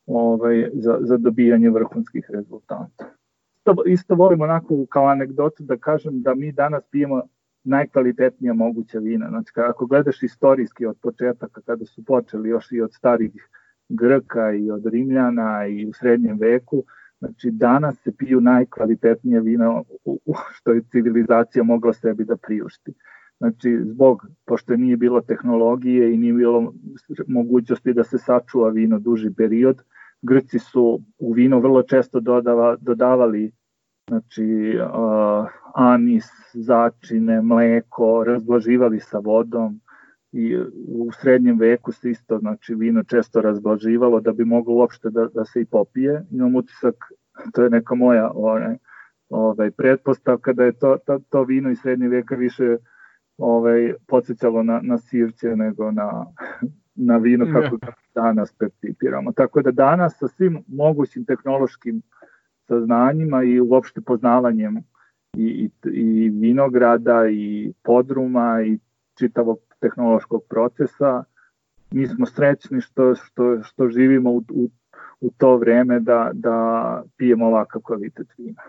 ovaj, 0.06 0.70
za, 0.72 0.98
za 1.00 1.16
dobijanje 1.16 1.70
vrhunskih 1.70 2.30
rezultata. 2.30 3.04
Isto, 3.56 3.82
isto 3.86 4.14
volim 4.14 4.40
onako 4.40 4.86
kao 4.88 5.06
anegdotu 5.06 5.62
da 5.62 5.76
kažem 5.76 6.22
da 6.22 6.34
mi 6.34 6.52
danas 6.52 6.84
pijemo 6.90 7.22
najkvalitetnija 7.64 8.54
moguća 8.54 8.98
vina. 8.98 9.28
Znači, 9.28 9.52
ako 9.56 9.86
gledaš 9.86 10.22
istorijski 10.22 10.86
od 10.86 10.96
početaka, 11.02 11.60
kada 11.60 11.84
su 11.84 12.04
počeli 12.04 12.48
još 12.48 12.72
i 12.72 12.80
od 12.80 12.92
starih 12.94 13.48
Grka 13.94 14.52
i 14.52 14.70
od 14.70 14.86
Rimljana 14.86 15.66
i 15.66 15.86
u 15.86 15.92
srednjem 15.92 16.38
veku, 16.38 16.84
znači 17.18 17.50
danas 17.50 18.02
se 18.02 18.12
piju 18.16 18.40
najkvalitetnije 18.40 19.40
vina 19.40 19.82
što 20.52 20.72
je 20.72 20.82
civilizacija 20.90 21.64
mogla 21.64 21.92
sebi 21.92 22.24
da 22.24 22.36
priušti. 22.36 22.92
Znači, 23.38 23.78
zbog, 23.84 24.26
pošto 24.46 24.76
nije 24.76 24.96
bilo 24.96 25.20
tehnologije 25.20 26.14
i 26.14 26.18
nije 26.18 26.32
bilo 26.32 26.74
mogućnosti 27.26 27.92
da 27.92 28.04
se 28.04 28.18
sačuva 28.18 28.68
vino 28.68 28.98
duži 28.98 29.30
period, 29.36 29.82
Grci 30.22 30.58
su 30.58 31.00
u 31.18 31.32
vino 31.32 31.60
vrlo 31.60 31.82
često 31.82 32.20
dodava, 32.20 32.76
dodavali 32.80 33.52
znači 34.08 34.78
uh, 34.78 35.46
anis, 35.74 36.24
začine, 36.54 37.40
mleko, 37.42 38.24
razblaživali 38.24 39.00
sa 39.00 39.18
vodom 39.18 39.80
i 40.32 40.56
u 40.88 41.12
srednjem 41.12 41.58
veku 41.58 41.92
se 41.92 42.10
isto 42.10 42.38
znači 42.38 42.74
vino 42.74 43.02
često 43.02 43.40
razblaživalo 43.40 44.20
da 44.20 44.32
bi 44.32 44.44
moglo 44.44 44.74
uopšte 44.74 45.10
da, 45.10 45.28
da 45.34 45.44
se 45.44 45.60
i 45.60 45.64
popije. 45.64 46.26
Imam 46.30 46.54
utisak, 46.56 46.94
to 47.52 47.62
je 47.62 47.70
neka 47.70 47.94
moja 47.94 48.30
ovaj, 48.34 48.76
ovaj, 49.28 49.70
pretpostavka 49.70 50.52
da 50.52 50.64
je 50.64 50.72
to, 50.72 50.96
to, 51.06 51.18
to 51.28 51.42
vino 51.44 51.70
iz 51.70 51.78
srednje 51.78 52.08
veka 52.08 52.34
više 52.34 52.76
ovaj, 53.38 53.94
podsjećalo 54.06 54.62
na, 54.62 54.80
na 54.82 54.98
sirće 54.98 55.56
nego 55.56 55.90
na, 55.90 56.26
na 56.94 57.16
vino 57.16 57.46
kako 57.52 57.76
ga 57.76 57.92
danas 58.14 58.52
percipiramo. 58.52 59.32
Tako 59.32 59.62
da 59.62 59.70
danas 59.70 60.18
sa 60.18 60.28
svim 60.28 60.64
mogućim 60.66 61.24
tehnološkim 61.24 62.02
saznanjima 62.68 63.42
i 63.42 63.60
uopšte 63.60 64.00
poznavanjem 64.00 64.76
i, 65.36 65.44
i, 65.44 65.70
i 65.92 66.28
vinograda 66.28 67.28
i 67.30 67.72
podruma 67.82 68.62
i 68.62 68.78
čitavog 69.18 69.58
tehnološkog 69.82 70.42
procesa, 70.48 71.24
mi 71.90 72.06
smo 72.06 72.26
srećni 72.26 72.80
što, 72.80 73.14
što, 73.14 73.62
što 73.64 73.88
živimo 73.88 74.30
u, 74.30 74.44
u, 74.48 74.70
u 75.20 75.30
to 75.38 75.56
vreme 75.56 76.00
da, 76.00 76.30
da 76.32 77.02
pijemo 77.16 77.46
ovakav 77.46 77.82
kvalitet 77.82 78.26
vina. 78.38 78.62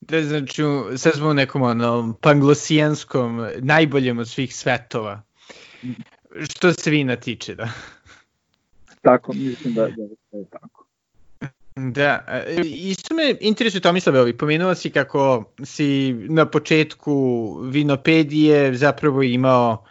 Da, 0.00 0.22
znači, 0.22 0.62
sad 0.96 1.12
smo 1.12 1.28
u 1.28 1.34
nekom 1.34 1.62
onom 1.62 2.14
panglosijanskom, 2.20 3.46
najboljem 3.58 4.18
od 4.18 4.28
svih 4.28 4.56
svetova. 4.56 5.22
Što 6.40 6.72
se 6.72 6.90
vina 6.90 7.16
tiče, 7.16 7.54
da. 7.54 7.68
Tako, 9.02 9.32
mislim 9.32 9.74
da, 9.74 9.82
da, 9.82 10.06
da 10.32 10.38
je 10.38 10.44
tako. 10.50 10.77
Da, 11.78 12.24
e, 12.28 12.60
isto 12.64 13.14
me 13.14 13.34
interesuje 13.40 13.80
Tomislave, 13.80 14.20
ovi, 14.20 14.36
pomenuo 14.36 14.74
si 14.74 14.90
kako 14.90 15.44
si 15.64 16.12
na 16.12 16.46
početku 16.46 17.14
vinopedije 17.62 18.74
zapravo 18.74 19.22
imao 19.22 19.84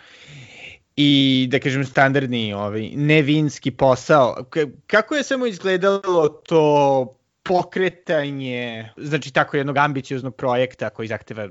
i 0.95 1.47
da 1.51 1.59
kažem 1.59 1.85
standardni 1.85 2.53
ovaj, 2.53 2.89
nevinski 2.95 3.71
posao. 3.71 4.45
Kako 4.87 5.15
je 5.15 5.23
samo 5.23 5.45
izgledalo 5.45 6.27
to 6.29 7.17
pokretanje, 7.43 8.89
znači 8.97 9.33
tako 9.33 9.57
jednog 9.57 9.77
ambicioznog 9.77 10.35
projekta 10.35 10.89
koji 10.89 11.07
zahteva 11.07 11.47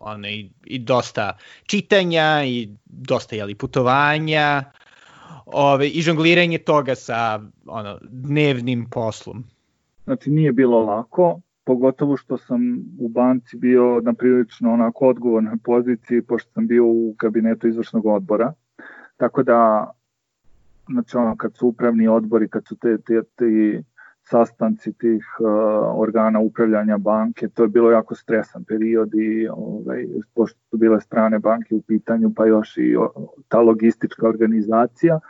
ono, 0.00 0.28
i, 0.28 0.50
i 0.64 0.78
dosta 0.78 1.38
čitanja 1.66 2.44
i 2.46 2.68
dosta 2.84 3.36
jeli, 3.36 3.54
putovanja 3.54 4.64
ove, 5.46 5.88
i 5.88 6.02
žongliranje 6.02 6.58
toga 6.58 6.94
sa 6.94 7.40
ono, 7.66 7.98
dnevnim 8.02 8.90
poslom. 8.90 9.44
Znači 10.06 10.30
nije 10.30 10.52
bilo 10.52 10.80
lako, 10.80 11.40
pogotovo 11.64 12.16
što 12.16 12.38
sam 12.38 12.60
u 13.00 13.08
banci 13.08 13.56
bio 13.56 14.00
na 14.02 14.14
prilično 14.14 14.72
onako 14.72 15.08
odgovornoj 15.08 15.56
poziciji, 15.64 16.22
pošto 16.22 16.52
sam 16.52 16.66
bio 16.66 16.86
u 16.86 17.14
kabinetu 17.16 17.68
izvršnog 17.68 18.06
odbora. 18.06 18.52
Tako 19.16 19.42
da, 19.42 19.90
znači 20.88 21.16
ono, 21.16 21.36
kad 21.36 21.56
su 21.56 21.68
upravni 21.68 22.08
odbori, 22.08 22.48
kad 22.48 22.66
su 22.66 22.76
te, 22.76 22.98
te, 22.98 23.22
te 23.34 23.82
sastanci 24.22 24.92
tih 24.92 25.24
uh, 25.40 25.46
organa 26.00 26.40
upravljanja 26.40 26.98
banke, 26.98 27.48
to 27.48 27.62
je 27.62 27.68
bilo 27.68 27.90
jako 27.90 28.14
stresan 28.14 28.64
period 28.64 29.14
i 29.14 29.48
ovaj, 29.48 30.06
pošto 30.34 30.58
su 30.70 30.76
bile 30.76 31.00
strane 31.00 31.38
banke 31.38 31.74
u 31.74 31.80
pitanju, 31.80 32.32
pa 32.36 32.46
još 32.46 32.78
i 32.78 32.96
o, 32.96 33.10
ta 33.48 33.60
logistička 33.60 34.28
organizacija 34.28 35.20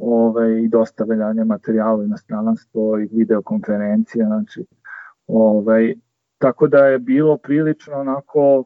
ovaj, 0.00 0.62
i 0.62 0.68
dostavljanje 0.68 1.44
materijala 1.44 2.06
na 2.06 2.16
strananstvo 2.16 2.98
i 2.98 3.08
videokonferencije, 3.12 4.24
znači 4.24 4.64
ovaj, 5.26 5.94
tako 6.38 6.68
da 6.68 6.86
je 6.86 6.98
bilo 6.98 7.36
prilično 7.36 7.94
onako 7.94 8.64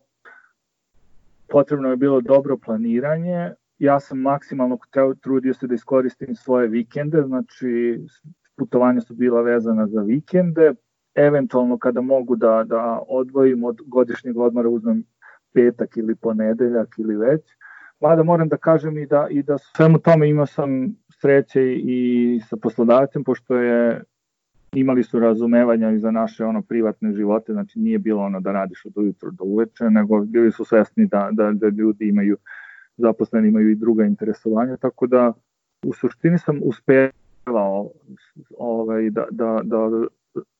potrebno 1.48 1.90
je 1.90 1.96
bilo 1.96 2.20
dobro 2.20 2.56
planiranje, 2.56 3.52
ja 3.78 4.00
sam 4.00 4.18
maksimalno 4.18 4.78
trudio 5.20 5.54
se 5.54 5.66
da 5.66 5.74
iskoristim 5.74 6.34
svoje 6.34 6.68
vikende, 6.68 7.22
znači 7.22 8.00
putovanja 8.56 9.00
su 9.00 9.14
bila 9.14 9.42
vezana 9.42 9.86
za 9.86 10.00
vikende, 10.00 10.74
eventualno 11.14 11.78
kada 11.78 12.00
mogu 12.00 12.36
da, 12.36 12.64
da 12.66 13.00
odvojim 13.08 13.64
od 13.64 13.80
godišnjeg 13.86 14.38
odmora 14.38 14.68
uzmem 14.68 15.04
petak 15.52 15.96
ili 15.96 16.14
ponedeljak 16.14 16.88
ili 16.98 17.16
već. 17.16 17.42
Mada 18.02 18.22
moram 18.22 18.48
da 18.48 18.56
kažem 18.56 18.98
i 18.98 19.06
da, 19.06 19.26
i 19.30 19.42
da 19.42 19.58
svemu 19.58 19.98
tome 19.98 20.28
imao 20.28 20.46
sam 20.46 20.96
sreće 21.20 21.62
i 21.76 22.40
sa 22.48 22.56
poslodavcem, 22.56 23.24
pošto 23.24 23.56
je 23.56 24.02
imali 24.72 25.02
su 25.02 25.20
razumevanja 25.20 25.90
i 25.90 25.98
za 25.98 26.10
naše 26.10 26.44
ono 26.44 26.62
privatne 26.62 27.12
živote, 27.12 27.52
znači 27.52 27.78
nije 27.78 27.98
bilo 27.98 28.22
ono 28.22 28.40
da 28.40 28.52
radiš 28.52 28.86
od 28.86 28.92
ujutro 28.96 29.30
do 29.30 29.44
uveče, 29.44 29.84
nego 29.84 30.20
bili 30.20 30.52
su 30.52 30.64
svesni 30.64 31.06
da, 31.06 31.28
da, 31.32 31.50
da 31.52 31.68
ljudi 31.68 32.08
imaju, 32.08 32.36
zaposleni 32.96 33.48
imaju 33.48 33.70
i 33.70 33.74
druga 33.74 34.04
interesovanja, 34.04 34.76
tako 34.76 35.06
da 35.06 35.32
u 35.86 35.92
suštini 35.92 36.38
sam 36.38 36.60
uspeo 36.62 37.10
ovaj, 38.58 39.10
da, 39.10 39.26
da, 39.30 39.60
da 39.64 39.78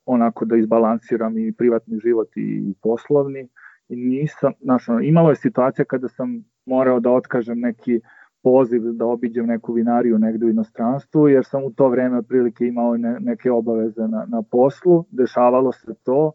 onako 0.06 0.44
da 0.44 0.56
izbalansiram 0.56 1.38
i 1.38 1.52
privatni 1.52 1.98
život 1.98 2.28
i 2.36 2.74
poslovni 2.82 3.48
i 3.88 3.96
nisam, 3.96 4.52
znaš, 4.60 4.86
imalo 5.02 5.30
je 5.30 5.36
situacija 5.36 5.84
kada 5.84 6.08
sam 6.08 6.44
morao 6.66 7.00
da 7.00 7.10
otkažem 7.10 7.60
neki 7.60 8.00
poziv 8.42 8.82
da 8.92 9.06
obiđem 9.06 9.46
neku 9.46 9.72
vinariju 9.72 10.18
negde 10.18 10.46
u 10.46 10.50
inostranstvu, 10.50 11.28
jer 11.28 11.44
sam 11.44 11.64
u 11.64 11.70
to 11.70 11.88
vreme 11.88 12.18
otprilike 12.18 12.66
imao 12.66 12.96
ne, 12.96 13.16
neke 13.20 13.50
obaveze 13.50 14.08
na, 14.08 14.26
na 14.28 14.42
poslu, 14.50 15.04
dešavalo 15.10 15.72
se 15.72 15.94
to, 16.04 16.32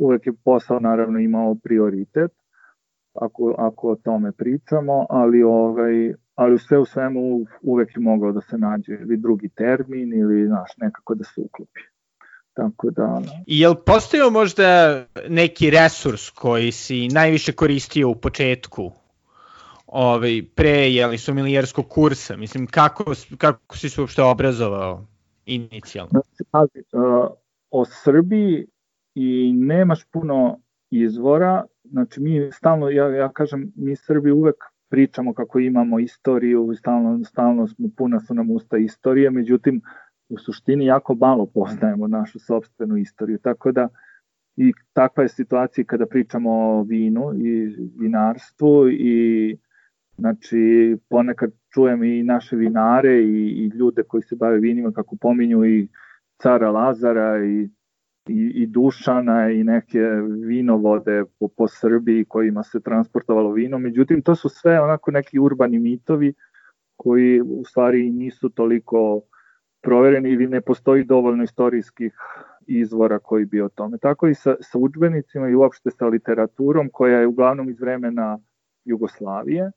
uvek 0.00 0.26
je 0.26 0.32
posao 0.44 0.80
naravno 0.80 1.18
imao 1.18 1.54
prioritet, 1.54 2.30
ako, 3.14 3.54
ako 3.58 3.88
o 3.88 3.96
tome 3.96 4.32
pričamo, 4.32 5.06
ali 5.08 5.42
ovaj, 5.42 6.14
ali 6.34 6.58
sve 6.58 6.78
u 6.78 6.84
svemu 6.84 7.20
uvek 7.62 7.96
je 7.96 8.00
mogao 8.00 8.32
da 8.32 8.40
se 8.40 8.58
nađe 8.58 8.92
ili 8.92 9.16
drugi 9.16 9.48
termin 9.48 10.14
ili 10.14 10.46
znaš, 10.46 10.76
nekako 10.76 11.14
da 11.14 11.24
se 11.24 11.40
uklopi. 11.40 11.80
Tako 12.60 12.90
da... 12.90 13.22
I 13.46 13.60
je 13.60 13.68
li 13.68 13.76
postojao 13.86 14.30
možda 14.30 14.64
neki 15.28 15.70
resurs 15.70 16.30
koji 16.30 16.72
si 16.72 17.08
najviše 17.08 17.52
koristio 17.52 18.10
u 18.10 18.14
početku 18.14 18.92
ovaj, 19.86 20.42
pre 20.54 20.70
jeli, 20.70 21.18
somilijerskog 21.18 21.88
kursa? 21.88 22.36
Mislim, 22.36 22.66
kako, 22.66 23.04
kako 23.38 23.76
si 23.76 23.88
se 23.88 24.00
uopšte 24.00 24.22
obrazovao 24.22 25.04
inicijalno? 25.46 26.10
Znači, 26.10 26.50
pazi, 26.50 26.84
uh, 26.92 27.30
o 27.70 27.84
Srbiji 27.84 28.66
i 29.14 29.52
nemaš 29.52 30.04
puno 30.12 30.58
izvora, 30.90 31.64
znači 31.84 32.20
mi 32.20 32.52
stalno, 32.52 32.88
ja, 32.88 33.08
ja 33.08 33.28
kažem, 33.32 33.72
mi 33.76 33.96
Srbi 33.96 34.30
uvek 34.30 34.56
pričamo 34.88 35.34
kako 35.34 35.58
imamo 35.58 35.98
istoriju, 35.98 36.74
stalno, 36.78 37.24
stalno 37.24 37.66
smo, 37.68 37.88
puna 37.96 38.20
su 38.20 38.34
nam 38.34 38.50
usta 38.50 38.76
istorije, 38.78 39.30
međutim, 39.30 39.82
u 40.30 40.38
suštini 40.38 40.86
jako 40.86 41.14
malo 41.14 41.46
poznajemo 41.46 42.06
našu 42.06 42.38
sobstvenu 42.38 42.96
istoriju, 42.96 43.38
tako 43.38 43.72
da 43.72 43.88
i 44.56 44.72
takva 44.92 45.22
je 45.22 45.28
situacija 45.28 45.84
kada 45.84 46.06
pričamo 46.06 46.50
o 46.50 46.82
vinu 46.82 47.32
i 47.34 47.76
vinarstvu 47.98 48.88
i 48.88 49.56
znači 50.18 50.96
ponekad 51.08 51.50
čujem 51.74 52.04
i 52.04 52.22
naše 52.22 52.56
vinare 52.56 53.22
i, 53.22 53.64
i 53.64 53.66
ljude 53.66 54.02
koji 54.02 54.22
se 54.22 54.36
bave 54.36 54.58
vinima 54.58 54.92
kako 54.92 55.16
pominju 55.16 55.64
i 55.64 55.88
cara 56.42 56.70
Lazara 56.70 57.44
i 57.44 57.68
i, 58.28 58.62
i 58.62 58.66
Dušana 58.66 59.50
i 59.50 59.64
neke 59.64 59.98
vinovode 60.46 61.24
po, 61.38 61.48
po 61.48 61.68
Srbiji 61.68 62.24
kojima 62.24 62.62
se 62.62 62.80
transportovalo 62.80 63.52
vino. 63.52 63.78
Međutim, 63.78 64.22
to 64.22 64.34
su 64.34 64.48
sve 64.48 64.80
onako 64.80 65.10
neki 65.10 65.38
urbani 65.38 65.78
mitovi 65.78 66.34
koji 66.96 67.40
u 67.40 67.64
stvari 67.64 68.10
nisu 68.10 68.48
toliko 68.48 69.20
provereni 69.82 70.30
ili 70.30 70.46
ne 70.46 70.60
postoji 70.60 71.04
dovoljno 71.04 71.44
istorijskih 71.44 72.14
izvora 72.66 73.18
koji 73.18 73.44
bi 73.44 73.60
o 73.60 73.68
tome. 73.68 73.98
Tako 73.98 74.28
i 74.28 74.34
sa, 74.34 74.56
sa 74.60 74.78
učbenicima 74.78 75.48
i 75.48 75.54
uopšte 75.54 75.90
sa 75.90 76.06
literaturom 76.06 76.88
koja 76.92 77.20
je 77.20 77.26
uglavnom 77.26 77.70
iz 77.70 77.80
vremena 77.80 78.38
Jugoslavije 78.84 79.70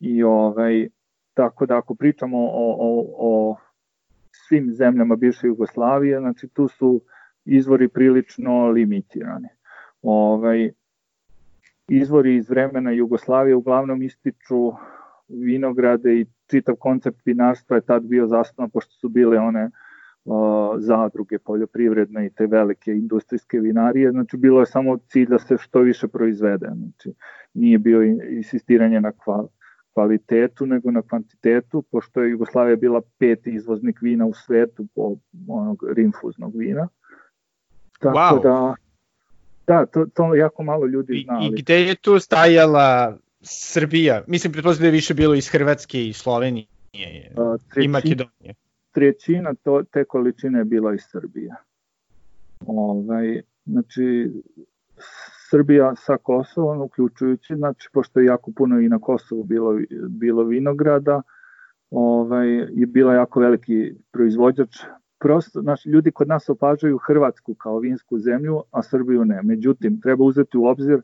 i 0.00 0.22
ovaj, 0.22 0.88
tako 1.34 1.66
da 1.66 1.78
ako 1.78 1.94
pričamo 1.94 2.38
o, 2.38 2.76
o, 2.78 3.04
o 3.18 3.56
svim 4.32 4.72
zemljama 4.72 5.16
bivše 5.16 5.46
Jugoslavije, 5.46 6.18
znači 6.18 6.48
tu 6.48 6.68
su 6.68 7.02
izvori 7.44 7.88
prilično 7.88 8.68
limitirani. 8.68 9.48
Ovaj, 10.02 10.72
izvori 11.88 12.36
iz 12.36 12.50
vremena 12.50 12.90
Jugoslavije 12.90 13.56
uglavnom 13.56 14.02
ističu 14.02 14.72
vinograde 15.28 16.20
i 16.20 16.26
čitav 16.46 16.76
koncept 16.76 17.20
vinarstva 17.24 17.76
je 17.76 17.82
tad 17.82 18.02
bio 18.02 18.26
zasnovan 18.26 18.70
pošto 18.70 18.92
su 18.92 19.08
bile 19.08 19.38
one 19.38 19.70
o, 20.24 20.74
zadruge 20.78 21.38
poljoprivredne 21.38 22.26
i 22.26 22.30
te 22.30 22.46
velike 22.46 22.92
industrijske 22.92 23.58
vinarije, 23.60 24.10
znači 24.10 24.36
bilo 24.36 24.60
je 24.60 24.66
samo 24.66 24.98
cilj 24.98 25.28
da 25.28 25.38
se 25.38 25.56
što 25.58 25.80
više 25.80 26.08
proizvede, 26.08 26.68
znači 26.74 27.12
nije 27.54 27.78
bio 27.78 28.02
insistiranje 28.30 29.00
na 29.00 29.12
kval, 29.12 29.48
kvalitetu 29.94 30.66
nego 30.66 30.90
na 30.90 31.02
kvantitetu, 31.02 31.82
pošto 31.82 32.22
je 32.22 32.30
Jugoslavija 32.30 32.76
bila 32.76 33.00
peti 33.18 33.50
izvoznik 33.50 34.02
vina 34.02 34.26
u 34.26 34.34
svetu 34.34 34.86
po 34.94 35.16
onog 35.48 35.84
rinfuznog 35.96 36.56
vina. 36.56 36.88
Tako 38.00 38.18
wow. 38.18 38.42
da, 38.42 38.74
da, 39.66 39.86
to, 39.86 40.06
to 40.14 40.34
jako 40.34 40.62
malo 40.62 40.86
ljudi 40.86 41.22
znali. 41.24 41.44
I, 41.44 41.48
I 41.48 41.62
gde 41.62 41.80
je 41.80 41.94
tu 41.94 42.18
stajala 42.18 43.18
Srbija? 43.50 44.22
Mislim, 44.26 44.52
pretpostavljam 44.52 44.82
da 44.82 44.86
je 44.86 44.98
više 45.00 45.14
bilo 45.14 45.34
iz 45.34 45.48
Hrvatske 45.48 46.08
i 46.08 46.12
Slovenije 46.12 46.66
trećina, 46.92 47.84
i 47.84 47.88
Makedonije. 47.88 48.54
Trećina 48.92 49.54
to, 49.54 49.82
te 49.82 50.04
količine 50.04 50.58
je 50.58 50.64
bila 50.64 50.94
iz 50.94 51.00
Srbije. 51.12 51.54
Ovaj, 52.66 53.42
znači, 53.66 54.32
Srbija 55.50 55.94
sa 55.96 56.16
Kosovom, 56.16 56.80
uključujući, 56.80 57.54
znači, 57.56 57.88
pošto 57.92 58.20
je 58.20 58.26
jako 58.26 58.50
puno 58.56 58.80
i 58.80 58.88
na 58.88 58.98
Kosovu 58.98 59.44
bilo, 59.44 59.78
bilo 60.08 60.44
vinograda, 60.44 61.22
ovaj, 61.90 62.48
je 62.50 62.86
bila 62.86 63.14
jako 63.14 63.40
veliki 63.40 63.94
proizvođač. 64.10 64.76
Prosto, 65.18 65.60
znači, 65.60 65.88
ljudi 65.88 66.10
kod 66.10 66.28
nas 66.28 66.48
opažaju 66.48 66.98
Hrvatsku 66.98 67.54
kao 67.54 67.78
vinsku 67.78 68.18
zemlju, 68.18 68.62
a 68.70 68.82
Srbiju 68.82 69.24
ne. 69.24 69.42
Međutim, 69.42 70.00
treba 70.00 70.24
uzeti 70.24 70.56
u 70.56 70.64
obzir 70.64 71.00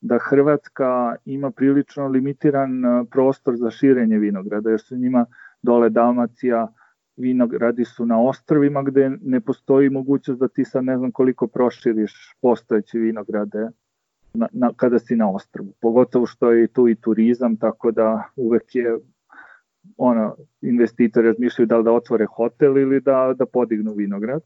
da 0.00 0.18
Hrvatska 0.18 1.16
ima 1.24 1.50
prilično 1.50 2.08
limitiran 2.08 2.70
prostor 3.10 3.56
za 3.56 3.70
širenje 3.70 4.18
vinograda, 4.18 4.70
jer 4.70 4.80
su 4.80 4.96
njima 4.96 5.26
dole 5.62 5.90
Dalmacija, 5.90 6.68
vinogradi 7.16 7.84
su 7.84 8.06
na 8.06 8.20
ostrovima 8.22 8.82
gde 8.82 9.10
ne 9.22 9.40
postoji 9.40 9.90
mogućnost 9.90 10.40
da 10.40 10.48
ti 10.48 10.64
sad 10.64 10.84
ne 10.84 10.96
znam 10.98 11.12
koliko 11.12 11.46
proširiš 11.46 12.36
postojeće 12.42 12.98
vinograde 12.98 13.68
na, 14.34 14.48
na, 14.52 14.70
kada 14.76 14.98
si 14.98 15.16
na 15.16 15.30
ostrvu. 15.30 15.72
Pogotovo 15.80 16.26
što 16.26 16.52
je 16.52 16.66
tu 16.66 16.88
i 16.88 16.94
turizam, 16.94 17.56
tako 17.56 17.90
da 17.90 18.22
uvek 18.36 18.74
je 18.74 18.98
ono, 19.96 20.36
investitori 20.60 21.26
razmišljaju 21.26 21.66
da 21.66 21.78
li 21.78 21.84
da 21.84 21.92
otvore 21.92 22.26
hotel 22.26 22.78
ili 22.78 23.00
da, 23.00 23.34
da 23.38 23.46
podignu 23.46 23.92
vinograd. 23.92 24.42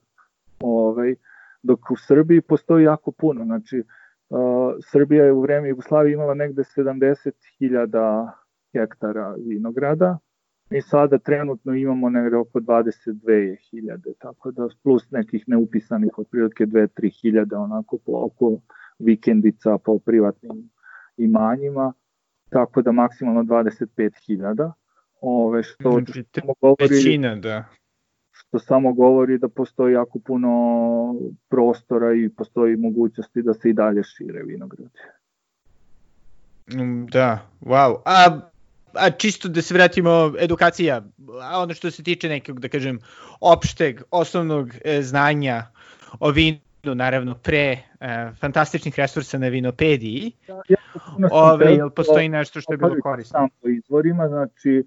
Ovaj, 0.61 1.15
dok 1.63 1.91
u 1.91 1.97
Srbiji 1.97 2.41
postoji 2.41 2.85
jako 2.85 3.11
puno. 3.11 3.45
Znači, 3.45 3.83
Srbija 4.93 5.25
je 5.25 5.33
u 5.33 5.41
vreme 5.41 5.69
Jugoslavije 5.69 6.15
imala 6.15 6.35
negde 6.35 6.63
70.000 6.63 8.31
hektara 8.73 9.35
vinograda, 9.47 10.19
Mi 10.71 10.83
sada 10.83 11.19
trenutno 11.19 11.75
imamo 11.75 12.11
negde 12.11 12.37
oko 12.37 12.61
22.000, 12.61 14.13
tako 14.19 14.51
da 14.51 14.69
plus 14.83 15.11
nekih 15.11 15.45
neupisanih 15.47 16.19
otprilike 16.19 16.67
2-3 16.67 17.21
hiljade 17.23 17.57
onako 17.57 17.99
po 17.99 18.13
oko 18.13 18.61
vikendica 18.99 19.79
po 19.79 19.99
privatnim 19.99 20.71
imanjima, 21.17 21.93
tako 22.51 22.83
da 22.83 22.93
maksimalno 22.93 23.43
25.000. 23.43 24.73
Ove, 25.21 25.63
što, 25.63 25.91
znači, 25.91 26.25
samo 26.35 26.55
govori, 26.61 26.95
većina, 26.95 27.37
da. 27.37 27.65
Što 28.35 28.59
samo 28.59 28.93
govori 28.93 29.39
da 29.39 29.49
postoji 29.49 29.93
jako 29.93 30.19
puno 30.19 30.51
prostora 31.49 32.15
i 32.15 32.29
postoji 32.29 32.77
mogućnosti 32.77 33.43
da 33.43 33.55
se 33.55 33.71
i 33.71 33.73
dalje 33.73 34.03
šire 34.03 34.43
vinogradi. 34.43 34.99
Mm, 36.71 37.07
da, 37.07 37.39
wow. 37.61 37.97
A 38.05 38.41
a 38.95 39.11
čisto 39.11 39.49
da 39.49 39.63
se 39.63 39.75
vratimo, 39.75 40.35
edukacija, 40.39 41.03
a 41.43 41.63
ono 41.63 41.75
što 41.75 41.91
se 41.91 42.03
tiče 42.03 42.29
nekog, 42.29 42.61
da 42.61 42.69
kažem, 42.69 42.99
opšteg, 43.41 44.03
osnovnog 44.11 44.71
e, 44.85 45.03
znanja 45.03 45.63
o 46.21 46.31
vinu, 46.31 46.59
naravno 46.85 47.35
pre 47.35 47.63
e, 47.67 47.81
fantastičnih 48.41 48.99
resursa 48.99 49.39
na 49.39 49.49
vinopediji, 49.49 50.33
ja, 50.49 50.63
ja 50.69 50.77
ove, 51.31 51.75
jel 51.75 51.91
postoji 51.91 52.29
nešto 52.29 52.61
što 52.61 52.73
je 52.73 52.77
bilo 52.77 52.97
korisno? 53.03 53.39
Sam 53.39 53.49
po 53.63 53.69
izvorima, 53.69 54.29
znači, 54.29 54.85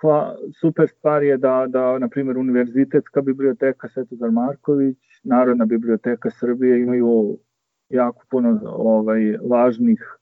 hva, 0.00 0.36
super 0.60 0.88
stvar 0.88 1.22
je 1.22 1.36
da, 1.36 1.66
da, 1.68 1.98
na 1.98 2.08
primjer, 2.08 2.38
Univerzitetska 2.38 3.20
biblioteka 3.20 3.88
Svetozar 3.88 4.30
Marković, 4.30 4.98
Narodna 5.24 5.64
biblioteka 5.64 6.30
Srbije 6.30 6.82
imaju 6.82 7.38
jako 7.88 8.24
puno 8.30 8.60
ovaj, 8.64 9.36
važnih 9.50 10.16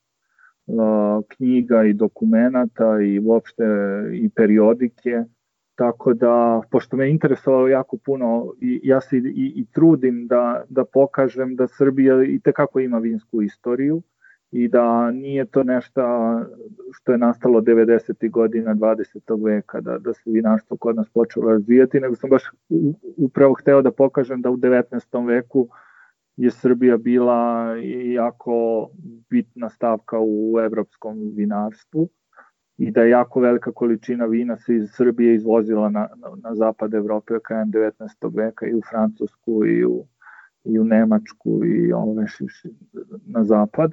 knjiga 1.28 1.84
i 1.84 1.92
dokumenata 1.92 3.00
i 3.00 3.18
uopšte 3.18 3.64
i 4.12 4.28
periodike, 4.28 5.24
tako 5.74 6.14
da, 6.14 6.60
pošto 6.70 6.96
me 6.96 7.10
interesovalo 7.10 7.68
jako 7.68 7.96
puno, 7.96 8.52
i, 8.60 8.80
ja 8.82 9.00
se 9.00 9.16
i, 9.16 9.20
i, 9.20 9.52
i 9.56 9.66
trudim 9.72 10.26
da, 10.26 10.64
da 10.68 10.84
pokažem 10.84 11.56
da 11.56 11.68
Srbija 11.68 12.24
i 12.24 12.40
tekako 12.40 12.80
ima 12.80 12.98
vinsku 12.98 13.42
istoriju 13.42 14.02
i 14.50 14.68
da 14.68 15.10
nije 15.10 15.44
to 15.44 15.62
nešto 15.62 16.02
što 16.92 17.12
je 17.12 17.18
nastalo 17.18 17.60
90. 17.60 18.30
godina 18.30 18.74
20. 18.74 19.44
veka, 19.44 19.80
da, 19.80 19.98
da 19.98 20.14
se 20.14 20.22
vinarstvo 20.26 20.76
kod 20.76 20.96
nas 20.96 21.08
počelo 21.08 21.50
razvijati, 21.50 22.00
nego 22.00 22.14
sam 22.14 22.30
baš 22.30 22.42
upravo 23.16 23.54
hteo 23.54 23.82
da 23.82 23.90
pokažem 23.90 24.42
da 24.42 24.50
u 24.50 24.56
19. 24.56 25.26
veku 25.26 25.68
je 26.36 26.50
Srbija 26.50 26.96
bila 26.96 27.74
jako 28.14 28.88
bitna 29.30 29.70
stavka 29.70 30.16
u 30.20 30.58
evropskom 30.60 31.32
vinarstvu 31.34 32.08
i 32.78 32.90
da 32.90 33.02
je 33.02 33.10
jako 33.10 33.40
velika 33.40 33.72
količina 33.72 34.26
vina 34.26 34.56
se 34.56 34.74
iz 34.74 34.90
Srbije 34.90 35.34
izvozila 35.34 35.88
na, 35.88 36.08
na, 36.16 36.28
na 36.42 36.54
zapad 36.54 36.94
Evrope 36.94 37.34
krajem 37.42 37.68
19. 37.72 38.36
veka 38.36 38.66
i 38.66 38.74
u 38.74 38.80
Francusku 38.90 39.66
i 39.66 39.84
u, 39.84 40.06
i 40.64 40.78
u 40.78 40.84
Nemačku 40.84 41.64
i 41.64 41.92
ove, 41.92 42.26
na 43.26 43.44
zapad. 43.44 43.92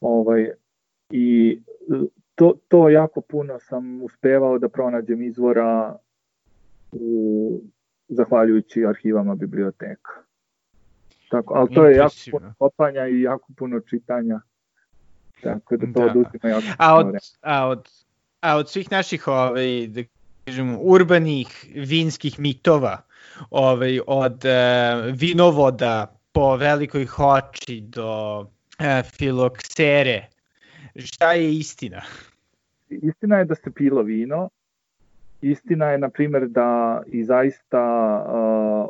Ovaj, 0.00 0.50
I 1.10 1.58
to, 2.34 2.54
to 2.68 2.88
jako 2.88 3.20
puno 3.20 3.58
sam 3.58 4.02
uspevao 4.02 4.58
da 4.58 4.68
pronađem 4.68 5.22
izvora 5.22 5.96
u, 6.92 7.60
zahvaljujući 8.08 8.86
arhivama 8.86 9.34
biblioteka. 9.34 10.12
Tako, 11.30 11.54
ali 11.54 11.74
to 11.74 11.86
je 11.86 11.96
jako 11.96 12.14
puno 12.30 12.54
kopanja 12.58 13.08
i 13.08 13.20
jako 13.20 13.52
puno 13.56 13.80
čitanja. 13.80 14.40
Tako 15.42 15.76
da 15.76 15.86
to 15.86 16.00
da. 16.00 16.06
oduzima 16.06 16.48
jako 16.48 16.66
a 16.78 16.96
od, 16.96 17.14
a 17.40 17.68
od, 17.68 17.88
a 18.40 18.56
od 18.56 18.70
svih 18.70 18.92
naših 18.92 19.28
ovaj, 19.28 19.86
da 19.86 20.02
kažem, 20.44 20.76
urbanih 20.80 21.66
vinskih 21.74 22.40
mitova, 22.40 23.02
ovaj, 23.50 24.00
od 24.06 24.44
uh, 24.44 25.14
vinovoda 25.14 26.18
po 26.32 26.56
velikoj 26.56 27.06
hoči 27.06 27.80
do 27.80 28.46
filoksere, 29.18 30.26
šta 30.96 31.32
je 31.32 31.54
istina? 31.54 32.02
Istina 32.88 33.38
je 33.38 33.44
da 33.44 33.54
se 33.54 33.70
pilo 33.70 34.02
vino, 34.02 34.48
istina 35.40 35.86
je, 35.86 35.98
na 35.98 36.08
primjer, 36.08 36.48
da 36.48 37.02
i 37.06 37.24
zaista 37.24 37.82
uh, 38.28 38.88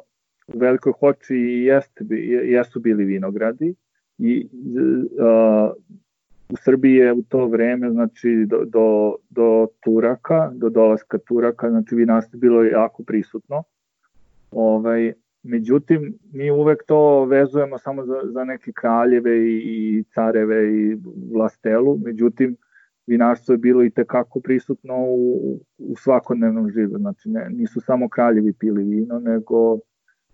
u 0.55 0.59
Velikoj 0.59 0.93
Hoči 1.01 1.37
jeste, 1.37 2.05
jesu 2.45 2.81
bili 2.81 3.05
vinogradi 3.05 3.75
i 4.19 4.49
uh, 5.19 5.73
u 6.49 6.57
Srbiji 6.57 6.95
je 6.95 7.13
u 7.13 7.23
to 7.23 7.47
vreme, 7.47 7.91
znači 7.91 8.47
do, 8.47 8.65
do, 8.65 9.17
do 9.31 9.67
Turaka, 9.85 10.51
do 10.55 10.69
dolaska 10.69 11.19
Turaka, 11.19 11.71
znači 11.71 11.95
vinarstvo 11.95 12.39
bilo 12.39 12.65
jako 12.65 13.03
prisutno. 13.03 13.63
Ovaj, 14.51 15.13
međutim, 15.47 16.19
mi 16.33 16.51
uvek 16.51 16.83
to 16.87 17.25
vezujemo 17.25 17.79
samo 17.79 18.05
za, 18.05 18.21
za 18.25 18.45
neke 18.45 18.73
kraljeve 18.73 19.39
i, 19.39 19.57
i 19.67 20.05
careve 20.15 20.73
i 20.73 20.97
vlastelu, 21.33 21.99
međutim, 22.05 22.57
vinarstvo 23.07 23.53
je 23.53 23.59
bilo 23.59 23.85
i 23.85 23.91
tekako 23.91 24.41
prisutno 24.41 24.95
u, 24.99 25.61
u 25.79 25.97
svakodnevnom 25.97 26.71
životu, 26.71 26.99
znači 26.99 27.29
ne, 27.29 27.49
nisu 27.51 27.81
samo 27.81 28.09
kraljevi 28.09 28.53
pili 28.53 28.85
vino, 28.85 29.19
nego 29.19 29.79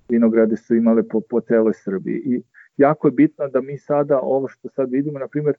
vinograde 0.08 0.56
su 0.56 0.74
imale 0.74 1.02
po, 1.08 1.20
po 1.30 1.40
celoj 1.40 1.72
Srbiji. 1.74 2.22
I 2.24 2.42
jako 2.76 3.08
je 3.08 3.12
bitno 3.12 3.48
da 3.48 3.60
mi 3.60 3.78
sada, 3.78 4.20
ovo 4.22 4.48
što 4.48 4.68
sad 4.68 4.90
vidimo, 4.90 5.18
na 5.18 5.28
primjer, 5.28 5.54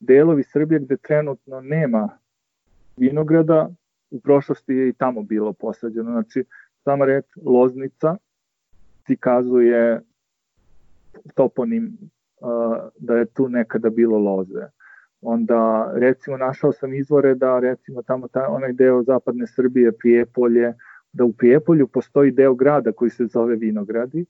delovi 0.00 0.42
Srbije 0.42 0.80
gde 0.80 0.96
trenutno 0.96 1.60
nema 1.60 2.08
vinograda, 2.96 3.70
u 4.10 4.20
prošlosti 4.20 4.74
je 4.74 4.88
i 4.88 4.92
tamo 4.92 5.22
bilo 5.22 5.52
posađeno. 5.52 6.10
Znači, 6.10 6.44
sama 6.84 7.04
reč 7.04 7.24
Loznica 7.44 8.16
ti 9.06 9.16
kazuje 9.16 10.00
toponim 11.34 11.98
da 12.98 13.16
je 13.16 13.26
tu 13.26 13.48
nekada 13.48 13.90
bilo 13.90 14.18
loze. 14.18 14.66
Onda, 15.20 15.90
recimo, 15.94 16.36
našao 16.36 16.72
sam 16.72 16.94
izvore 16.94 17.34
da, 17.34 17.58
recimo, 17.58 18.02
tamo 18.02 18.28
ta, 18.28 18.46
onaj 18.48 18.72
deo 18.72 19.02
zapadne 19.02 19.46
Srbije, 19.46 19.92
Prijepolje, 19.92 20.74
da 21.12 21.24
u 21.24 21.32
Prijepolju 21.32 21.86
postoji 21.86 22.30
deo 22.30 22.54
grada 22.54 22.92
koji 22.92 23.10
se 23.10 23.26
zove 23.26 23.56
Vinogradi, 23.56 24.26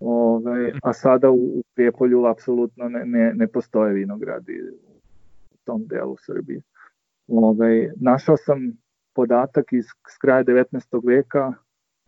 Ove, 0.00 0.50
ovaj, 0.50 0.72
a 0.82 0.92
sada 0.92 1.30
u 1.30 1.62
Prijepolju 1.74 2.24
apsolutno 2.24 2.88
ne, 2.88 3.04
ne, 3.04 3.32
ne 3.34 3.46
postoje 3.46 3.94
vinogradi 3.94 4.60
u 5.50 5.56
tom 5.64 5.86
delu 5.86 6.16
Srbije. 6.16 6.60
Ove, 7.28 7.46
ovaj, 7.46 7.90
našao 8.00 8.36
sam 8.36 8.72
podatak 9.14 9.72
iz 9.72 9.84
s 9.84 10.18
kraja 10.18 10.44
19. 10.44 11.06
veka, 11.06 11.52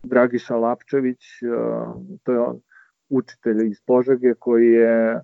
Dragiša 0.03 0.55
Lapčević, 0.55 1.19
to 2.23 2.31
je 2.31 2.39
učitelj 3.09 3.67
iz 3.67 3.81
Požege 3.81 4.33
koji 4.33 4.67
je 4.67 5.21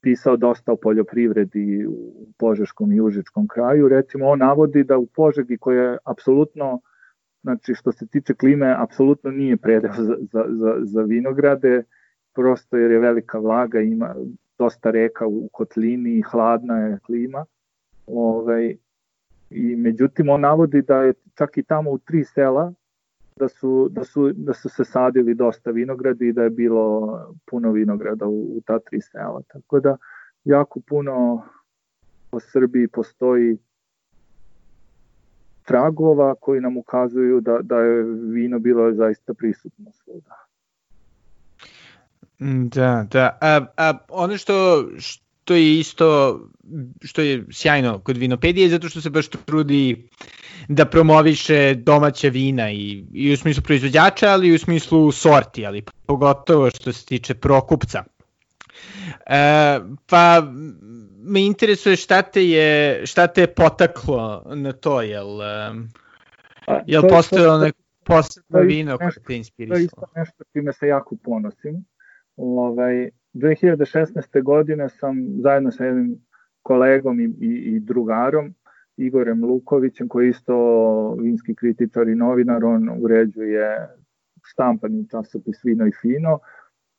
pisao 0.00 0.36
dosta 0.36 0.72
o 0.72 0.76
poljoprivredi 0.76 1.86
u 1.86 2.26
Požeškom 2.38 2.92
i 2.92 3.00
Užičkom 3.00 3.48
kraju. 3.48 3.88
Recimo, 3.88 4.26
on 4.26 4.38
navodi 4.38 4.84
da 4.84 4.98
u 4.98 5.06
Požegi 5.06 5.58
koja 5.58 5.82
je 5.82 5.98
apsolutno, 6.04 6.80
znači 7.42 7.74
što 7.74 7.92
se 7.92 8.06
tiče 8.06 8.34
klime, 8.34 8.74
apsolutno 8.78 9.30
nije 9.30 9.56
predeo 9.56 9.92
za, 9.92 10.16
za, 10.32 10.44
za, 10.48 10.76
za 10.82 11.02
vinograde, 11.02 11.82
prosto 12.34 12.76
jer 12.76 12.90
je 12.90 12.98
velika 12.98 13.38
vlaga, 13.38 13.80
ima 13.80 14.14
dosta 14.58 14.90
reka 14.90 15.26
u 15.26 15.48
kotlini, 15.52 16.22
hladna 16.22 16.78
je 16.78 16.98
klima. 17.06 17.44
Ovaj, 18.06 18.76
I 19.50 19.76
međutim, 19.76 20.28
on 20.28 20.40
navodi 20.40 20.82
da 20.82 21.02
je 21.02 21.12
čak 21.34 21.58
i 21.58 21.62
tamo 21.62 21.90
u 21.90 21.98
tri 21.98 22.24
sela 22.24 22.72
da 23.36 23.48
su, 23.48 23.88
da 23.90 24.04
su, 24.04 24.32
da 24.32 24.54
su 24.54 24.68
se 24.68 24.84
sadili 24.84 25.34
dosta 25.34 25.70
vinogradi 25.70 26.28
i 26.28 26.32
da 26.32 26.42
je 26.42 26.50
bilo 26.50 27.34
puno 27.44 27.72
vinograda 27.72 28.26
u, 28.26 28.56
u 28.56 28.60
ta 28.66 28.78
tri 28.78 29.00
sela. 29.00 29.42
Tako 29.48 29.80
da 29.80 29.96
jako 30.44 30.80
puno 30.80 31.42
po 32.30 32.40
Srbiji 32.40 32.88
postoji 32.88 33.58
tragova 35.62 36.34
koji 36.34 36.60
nam 36.60 36.76
ukazuju 36.76 37.40
da, 37.40 37.58
da 37.62 37.78
je 37.78 38.02
vino 38.02 38.58
bilo 38.58 38.92
zaista 38.92 39.34
prisutno 39.34 39.92
svuda. 39.92 40.34
Da, 42.74 43.06
da. 43.10 43.38
A, 43.40 43.60
a 43.76 43.98
ono 44.08 44.36
što, 44.36 44.84
što 45.44 45.54
je 45.54 45.78
isto, 45.78 46.40
što 47.02 47.22
je 47.22 47.44
sjajno 47.50 47.98
kod 47.98 48.16
vinopedije, 48.16 48.68
zato 48.68 48.88
što 48.88 49.00
se 49.00 49.10
baš 49.10 49.28
trudi 49.28 50.08
da 50.68 50.84
promoviše 50.84 51.74
domaća 51.74 52.28
vina 52.28 52.70
i, 52.70 53.04
i 53.12 53.32
u 53.32 53.36
smislu 53.36 53.62
proizvođača, 53.62 54.28
ali 54.28 54.48
i 54.48 54.54
u 54.54 54.58
smislu 54.58 55.12
sorti, 55.12 55.66
ali 55.66 55.84
pogotovo 56.06 56.70
što 56.70 56.92
se 56.92 57.06
tiče 57.06 57.34
prokupca. 57.34 58.04
E, 59.26 59.80
pa 60.06 60.42
me 61.18 61.46
interesuje 61.46 61.96
šta 61.96 62.22
te 62.22 62.48
je, 62.48 63.06
šta 63.06 63.26
te 63.26 63.40
je 63.40 63.54
potaklo 63.54 64.42
na 64.54 64.72
to, 64.72 65.02
jel, 65.02 65.28
jel 66.86 67.02
postojalo 67.08 67.58
neko 67.58 67.78
posebno 68.04 68.60
vino 68.60 68.98
koje 68.98 69.10
te 69.26 69.36
inspirisalo? 69.36 69.76
To 69.76 69.80
je 69.80 69.84
isto 69.84 70.06
nešto 70.16 70.44
čime 70.52 70.72
se 70.72 70.86
jako 70.86 71.16
ponosim. 71.24 71.84
Ovaj, 72.36 73.10
2016. 73.34 74.42
godine 74.42 74.88
sam 74.88 75.16
zajedno 75.42 75.70
sa 75.70 75.84
jednim 75.84 76.18
kolegom 76.62 77.20
i, 77.20 77.24
i, 77.24 77.74
i 77.76 77.80
drugarom, 77.80 78.54
Igorem 78.96 79.44
Lukovićem, 79.44 80.08
koji 80.08 80.26
je 80.26 80.30
isto 80.30 80.56
vinski 81.14 81.54
kritičar 81.54 82.08
i 82.08 82.14
novinar, 82.14 82.64
on 82.64 82.88
uređuje 83.02 83.88
štampani 84.44 85.08
časopis 85.08 85.64
Vino 85.64 85.86
i 85.86 85.92
Fino, 86.02 86.38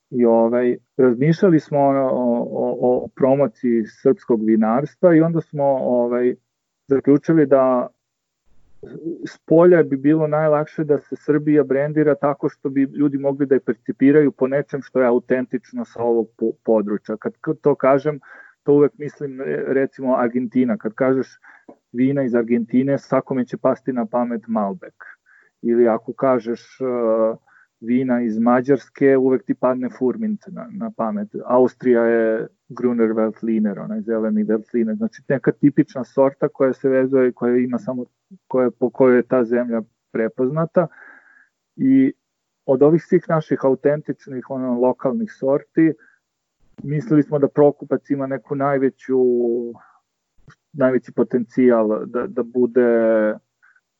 i 0.10 0.26
ovaj, 0.26 0.78
razmišljali 0.98 1.60
smo 1.60 1.80
o, 1.80 2.10
o, 2.52 2.78
o 2.82 3.08
promociji 3.15 3.84
srpskog 3.86 4.45
vinarstva 4.45 5.15
i 5.15 5.21
onda 5.21 5.41
smo 5.41 5.63
ovaj, 5.82 6.36
zaključili 6.88 7.45
da 7.45 7.88
s 9.28 9.38
polja 9.38 9.84
bi 9.84 9.98
bilo 9.98 10.28
najlakše 10.28 10.84
da 10.84 11.00
se 11.00 11.15
Srbija 11.15 11.63
brendira 11.63 12.15
tako 12.15 12.50
što 12.50 12.69
bi 12.69 12.82
ljudi 12.82 13.17
mogli 13.17 13.45
da 13.45 13.56
je 13.56 13.60
percipiraju 13.60 14.32
po 14.32 14.48
nečem 14.48 14.82
što 14.82 15.02
je 15.02 15.08
autentično 15.08 15.86
sa 15.86 16.04
ovog 16.04 16.28
područja. 16.63 17.17
Kad 17.17 17.34
to 17.62 17.76
kažem, 17.76 18.19
to 18.63 18.74
uvek 18.74 18.98
mislim 18.98 19.41
recimo 19.67 20.15
Argentina. 20.15 20.78
Kad 20.78 20.93
kažeš 20.93 21.39
vina 21.91 22.24
iz 22.24 22.36
Argentine, 22.36 22.98
svakome 22.98 23.45
će 23.45 23.58
pasti 23.58 23.93
na 23.93 24.06
pamet 24.06 24.41
Malbec. 24.48 24.95
Ili 25.62 25.88
ako 25.88 26.13
kažeš 26.13 26.62
uh, 26.82 27.38
vina 27.80 28.22
iz 28.22 28.40
Mađarske, 28.40 29.18
uvek 29.18 29.44
ti 29.44 29.54
padne 29.54 29.90
Furmint 29.98 30.42
na, 30.48 30.68
na 30.72 30.92
pamet. 30.98 31.28
Austrija 31.46 32.04
je 32.04 32.48
Gruner 32.70 33.12
Veltliner, 33.12 33.80
onaj 33.80 34.02
zeleni 34.02 34.44
Veltliner. 34.44 34.96
Znači 34.96 35.22
neka 35.30 35.52
tipična 35.52 36.04
sorta 36.04 36.48
koja 36.48 36.74
se 36.74 36.90
vezuje, 36.90 37.32
koja 37.32 37.58
ima 37.58 37.78
samo, 37.78 38.06
koja, 38.48 38.72
po 38.72 38.90
kojoj 38.90 39.18
je 39.18 39.24
ta 39.24 39.44
zemlja 39.44 39.82
prepoznata. 40.12 40.88
I 41.76 42.14
od 42.66 42.84
ovih 42.84 43.04
svih 43.04 43.26
naših 43.30 43.60
autentičnih, 43.64 44.50
ono, 44.50 44.80
lokalnih 44.80 45.32
sorti, 45.40 45.94
mislili 46.84 47.24
smo 47.24 47.40
da 47.40 47.48
Prokupac 47.48 48.10
ima 48.10 48.28
neku 48.28 48.56
najveću 48.56 49.20
najveći 50.74 51.12
potencijal 51.12 52.06
da, 52.06 52.28
da 52.28 52.44
bude 52.44 52.90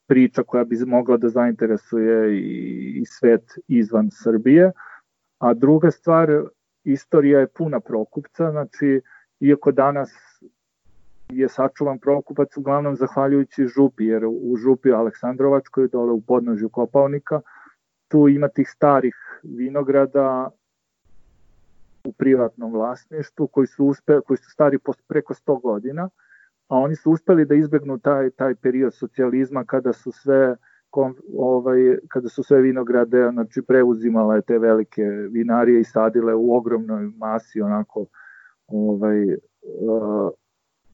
priča 0.08 0.44
koja 0.44 0.63
bi 0.63 0.78
mogla 0.86 1.18
da 1.18 1.30
zainteresuje 1.30 2.38
i, 2.38 3.02
i 3.02 3.06
svet 3.06 3.58
izvan 3.68 4.10
Srbije. 4.12 4.72
A 5.39 5.54
druga 5.54 5.91
stvar, 5.91 6.30
istorija 6.84 7.39
je 7.39 7.48
puna 7.48 7.80
Prokupca, 7.80 8.52
znači 8.52 9.02
iako 9.39 9.72
danas 9.72 10.12
je 11.30 11.50
sačuvan 11.50 12.00
Prokupac 12.00 12.58
uglavnom 12.58 12.96
zahvaljujući 12.96 13.68
župi, 13.68 14.06
jer 14.06 14.26
u 14.26 14.56
župi 14.58 14.91
Aleksandrovačkoj, 14.91 15.88
dole 15.88 16.12
u 16.12 16.22
podnožju 16.22 16.70
Kopavnika, 16.70 17.41
tu 18.08 18.28
ima 18.28 18.48
tih 18.48 18.70
starih 18.70 19.15
vinograda 19.44 20.50
u 22.04 22.12
privatnom 22.12 22.74
vlasništvu 22.74 23.48
koji 23.48 23.68
su, 23.68 23.86
uspe, 23.86 24.20
koji 24.28 24.38
su 24.38 24.50
stari 24.52 24.80
preko 25.08 25.34
100 25.34 25.62
godina 25.62 26.10
a 26.67 26.78
oni 26.78 26.95
su 26.95 27.12
uspeli 27.12 27.45
da 27.45 27.56
izbegnu 27.56 27.99
taj, 27.99 28.30
taj 28.30 28.56
period 28.56 28.93
socijalizma 28.93 29.65
kada 29.65 29.93
su 29.93 30.12
sve 30.12 30.56
kom, 30.89 31.15
ovaj, 31.38 31.97
kada 32.08 32.30
su 32.30 32.43
sve 32.43 32.62
vinograde 32.62 33.30
znači, 33.34 33.62
preuzimale 33.62 34.41
te 34.41 34.60
velike 34.60 35.04
vinarije 35.32 35.80
i 35.80 35.84
sadile 35.84 36.34
u 36.34 36.56
ogromnoj 36.56 37.12
masi 37.17 37.62
onako 37.62 38.06
ovaj, 38.67 39.23
uh, 39.25 40.30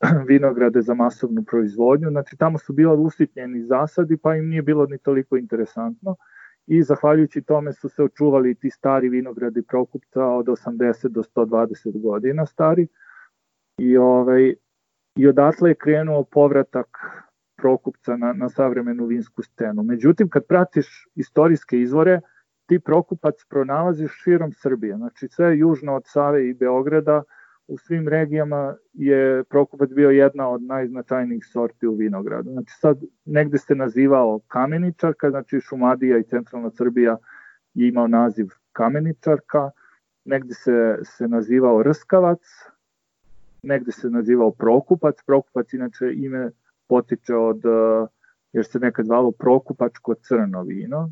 vinograde 0.29 0.81
za 0.81 0.93
masovnu 0.93 1.43
proizvodnju. 1.43 2.09
Znači 2.09 2.37
tamo 2.37 2.57
su 2.57 2.73
bila 2.73 2.93
usitnjeni 2.93 3.63
zasadi 3.63 4.17
pa 4.17 4.35
im 4.35 4.49
nije 4.49 4.61
bilo 4.61 4.85
ni 4.85 4.97
toliko 4.97 5.37
interesantno 5.37 6.15
i 6.67 6.83
zahvaljujući 6.83 7.41
tome 7.41 7.73
su 7.73 7.89
se 7.89 8.03
očuvali 8.03 8.55
ti 8.55 8.69
stari 8.69 9.09
vinogradi 9.09 9.61
Prokupca 9.61 10.25
od 10.25 10.45
80 10.45 11.07
do 11.07 11.21
120 11.23 12.01
godina 12.01 12.45
stari 12.45 12.87
i 13.77 13.97
ovaj 13.97 14.53
i 15.15 15.27
odatle 15.27 15.69
je 15.69 15.75
krenuo 15.75 16.23
povratak 16.23 16.87
Prokupca 17.55 18.17
na, 18.17 18.33
na 18.33 18.49
savremenu 18.49 19.05
vinsku 19.05 19.43
scenu. 19.43 19.83
Međutim, 19.83 20.29
kad 20.29 20.45
pratiš 20.45 21.07
istorijske 21.15 21.81
izvore, 21.81 22.21
ti 22.65 22.79
Prokupac 22.79 23.35
pronalaziš 23.49 24.11
širom 24.23 24.51
Srbije. 24.53 24.95
Znači, 24.95 25.27
sve 25.27 25.57
južno 25.57 25.95
od 25.95 26.03
Save 26.05 26.49
i 26.49 26.53
Beograda, 26.53 27.23
u 27.67 27.77
svim 27.77 28.07
regijama 28.07 28.75
je 28.93 29.43
Prokupac 29.43 29.89
bio 29.89 30.09
jedna 30.09 30.49
od 30.49 30.61
najznačajnijih 30.63 31.45
sorti 31.45 31.87
u 31.87 31.95
vinogradu. 31.95 32.51
Znači, 32.51 32.73
sad 32.79 32.97
negde 33.25 33.57
se 33.57 33.75
nazivao 33.75 34.39
kameničarka, 34.47 35.29
znači 35.29 35.59
Šumadija 35.59 36.17
i 36.17 36.23
centralna 36.23 36.71
Srbija 36.71 37.17
je 37.73 37.87
imao 37.87 38.07
naziv 38.07 38.47
kameničarka, 38.71 39.69
negde 40.25 40.53
se, 40.53 40.97
se 41.03 41.27
nazivao 41.27 41.83
rskavac, 41.83 42.39
negde 43.63 43.91
se 43.91 44.09
nazivao 44.09 44.51
Prokupac, 44.51 45.15
Prokupac 45.25 45.73
inače 45.73 46.13
ime 46.13 46.51
potiče 46.87 47.35
od, 47.35 47.65
eh, 47.65 48.07
jer 48.53 48.65
se 48.65 48.79
nekad 48.79 49.05
zvalo 49.05 49.31
Prokupačko 49.31 50.13
crno 50.13 50.63
vino, 50.63 51.09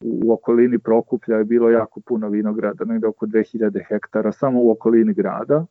u 0.00 0.32
okolini 0.32 0.78
Prokuplja 0.78 1.36
je 1.36 1.44
bilo 1.44 1.70
jako 1.70 2.00
puno 2.00 2.28
vinograda, 2.28 2.84
negde 2.84 3.06
oko 3.06 3.26
2000 3.26 3.84
hektara, 3.88 4.32
samo 4.32 4.62
u 4.62 4.70
okolini 4.70 5.14
grada, 5.14 5.66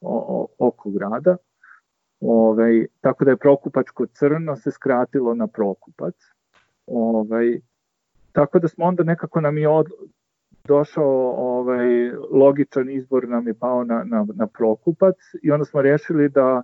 o, 0.00 0.46
o, 0.58 0.66
oko 0.66 0.90
grada. 0.90 1.36
Ove, 2.20 2.86
tako 3.00 3.24
da 3.24 3.30
je 3.30 3.36
Prokupačko 3.36 4.06
crno 4.06 4.56
se 4.56 4.70
skratilo 4.70 5.34
na 5.34 5.46
Prokupac. 5.46 6.14
Ove, 6.86 7.58
tako 8.32 8.58
da 8.58 8.68
smo 8.68 8.84
onda 8.84 9.02
nekako 9.02 9.40
nam 9.40 9.58
je 9.58 9.68
od, 9.68 9.86
došao 10.68 11.34
ovaj, 11.36 12.10
logičan 12.30 12.90
izbor 12.90 13.28
nam 13.28 13.46
je 13.46 13.54
pao 13.54 13.84
na, 13.84 14.04
na, 14.04 14.26
na 14.34 14.46
Prokupac 14.46 15.16
i 15.42 15.50
onda 15.50 15.64
smo 15.64 15.82
rešili 15.82 16.28
da 16.28 16.62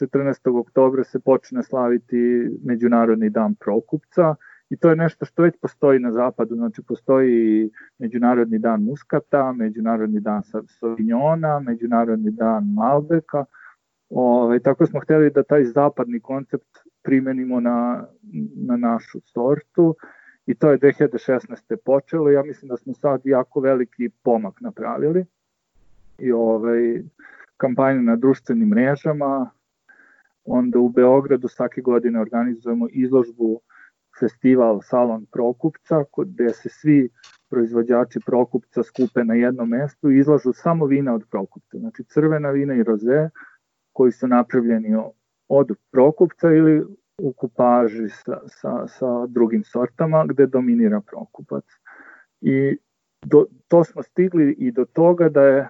14. 0.00 0.60
oktobra 0.60 1.04
se 1.04 1.20
počne 1.20 1.62
slaviti 1.62 2.50
Međunarodni 2.64 3.30
dan 3.30 3.54
Prokupca 3.54 4.34
i 4.70 4.76
to 4.76 4.90
je 4.90 4.96
nešto 4.96 5.24
što 5.24 5.42
već 5.42 5.54
postoji 5.62 5.98
na 5.98 6.12
zapadu, 6.12 6.54
znači 6.54 6.82
postoji 6.88 7.70
Međunarodni 7.98 8.58
dan 8.58 8.82
Muskata, 8.82 9.52
Međunarodni 9.52 10.20
dan 10.20 10.42
Sauvignon, 10.80 11.40
Međunarodni 11.64 12.30
dan 12.30 12.64
Malbeka, 12.74 13.44
Ove, 14.10 14.60
tako 14.60 14.86
smo 14.86 15.00
hteli 15.00 15.30
da 15.30 15.42
taj 15.42 15.64
zapadni 15.64 16.20
koncept 16.20 16.78
primenimo 17.02 17.60
na, 17.60 18.06
na 18.66 18.76
našu 18.76 19.20
sortu 19.20 19.96
i 20.46 20.54
to 20.54 20.70
je 20.70 20.78
2016. 20.78 21.76
počelo. 21.84 22.30
Ja 22.30 22.42
mislim 22.42 22.68
da 22.68 22.76
smo 22.76 22.94
sad 22.94 23.20
jako 23.24 23.60
veliki 23.60 24.08
pomak 24.22 24.60
napravili 24.60 25.24
i 26.18 26.32
ovaj, 26.32 27.02
kampanju 27.56 28.02
na 28.02 28.16
društvenim 28.16 28.68
mrežama, 28.68 29.50
onda 30.44 30.78
u 30.78 30.88
Beogradu 30.88 31.48
svake 31.48 31.80
godine 31.80 32.20
organizujemo 32.20 32.86
izložbu 32.90 33.60
festival 34.20 34.80
Salon 34.82 35.26
Prokupca, 35.32 36.04
gde 36.16 36.50
se 36.50 36.68
svi 36.68 37.08
proizvođači 37.50 38.20
Prokupca 38.26 38.82
skupe 38.82 39.24
na 39.24 39.34
jednom 39.34 39.68
mestu 39.68 40.10
i 40.10 40.18
izlažu 40.18 40.52
samo 40.52 40.86
vina 40.86 41.14
od 41.14 41.24
Prokupca, 41.30 41.78
znači 41.78 42.04
crvena 42.04 42.50
vina 42.50 42.74
i 42.74 42.82
roze, 42.82 43.28
koji 43.92 44.12
su 44.12 44.26
napravljeni 44.26 44.96
od 45.48 45.76
prokupca 45.90 46.50
ili 46.50 46.86
u 47.18 47.32
kupaži 47.32 48.08
sa, 48.08 48.40
sa, 48.46 48.86
sa 48.88 49.26
drugim 49.26 49.64
sortama 49.64 50.24
gde 50.26 50.46
dominira 50.46 51.00
prokupac. 51.00 51.64
I 52.40 52.76
do, 53.22 53.46
to 53.68 53.84
smo 53.84 54.02
stigli 54.02 54.54
i 54.58 54.72
do 54.72 54.84
toga 54.84 55.28
da 55.28 55.42
je 55.42 55.68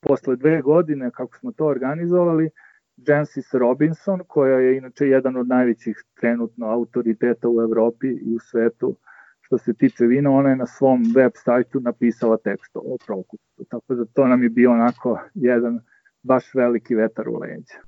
posle 0.00 0.36
dve 0.36 0.62
godine 0.62 1.10
kako 1.10 1.36
smo 1.36 1.52
to 1.52 1.66
organizovali, 1.66 2.50
Jancis 2.96 3.54
Robinson, 3.54 4.20
koja 4.28 4.58
je 4.58 4.76
inače 4.76 5.08
jedan 5.08 5.36
od 5.36 5.48
najvećih 5.48 6.04
trenutno 6.20 6.66
autoriteta 6.66 7.48
u 7.48 7.60
Evropi 7.60 8.06
i 8.06 8.34
u 8.34 8.38
svetu 8.38 8.96
što 9.40 9.58
se 9.58 9.74
tiče 9.74 10.06
vina, 10.06 10.30
ona 10.30 10.50
je 10.50 10.56
na 10.56 10.66
svom 10.66 11.04
web 11.14 11.32
sajtu 11.34 11.80
napisala 11.80 12.36
tekst 12.36 12.70
o 12.74 12.96
Prokupcu. 13.06 13.64
Tako 13.70 13.94
da 13.94 14.04
to 14.04 14.26
nam 14.26 14.42
je 14.42 14.48
bio 14.48 14.72
onako 14.72 15.18
jedan 15.34 15.80
baš 16.26 16.54
veliki 16.54 16.94
vetar 16.94 17.28
u 17.28 17.38
leđa. 17.38 17.78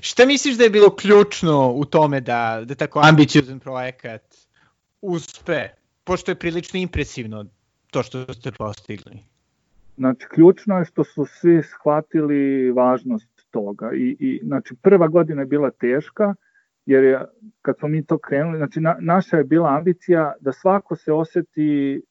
Šta 0.00 0.26
misliš 0.26 0.56
da 0.58 0.64
je 0.64 0.70
bilo 0.70 0.90
ključno 0.96 1.72
u 1.72 1.84
tome 1.84 2.20
da, 2.20 2.62
da 2.64 2.74
tako 2.74 3.00
ambiciozan 3.04 3.60
projekat 3.60 4.22
uspe, 5.00 5.68
pošto 6.04 6.30
je 6.30 6.38
prilično 6.38 6.80
impresivno 6.80 7.44
to 7.90 8.02
što 8.02 8.34
ste 8.34 8.52
postigli? 8.52 9.22
Znači, 9.96 10.26
ključno 10.30 10.78
je 10.78 10.84
što 10.84 11.04
su 11.04 11.26
svi 11.26 11.62
shvatili 11.62 12.70
važnost 12.70 13.28
toga. 13.50 13.90
I, 13.94 14.16
i 14.20 14.40
znači, 14.44 14.74
prva 14.82 15.08
godina 15.08 15.42
je 15.42 15.46
bila 15.46 15.70
teška, 15.70 16.34
jer 16.86 17.04
je, 17.04 17.24
kad 17.62 17.78
smo 17.78 17.88
mi 17.88 18.06
to 18.06 18.18
krenuli, 18.18 18.58
znači, 18.58 18.80
na, 18.80 18.96
naša 19.00 19.36
je 19.36 19.44
bila 19.44 19.76
ambicija 19.76 20.32
da 20.40 20.52
svako 20.52 20.96
se 20.96 21.12
oseti 21.12 22.02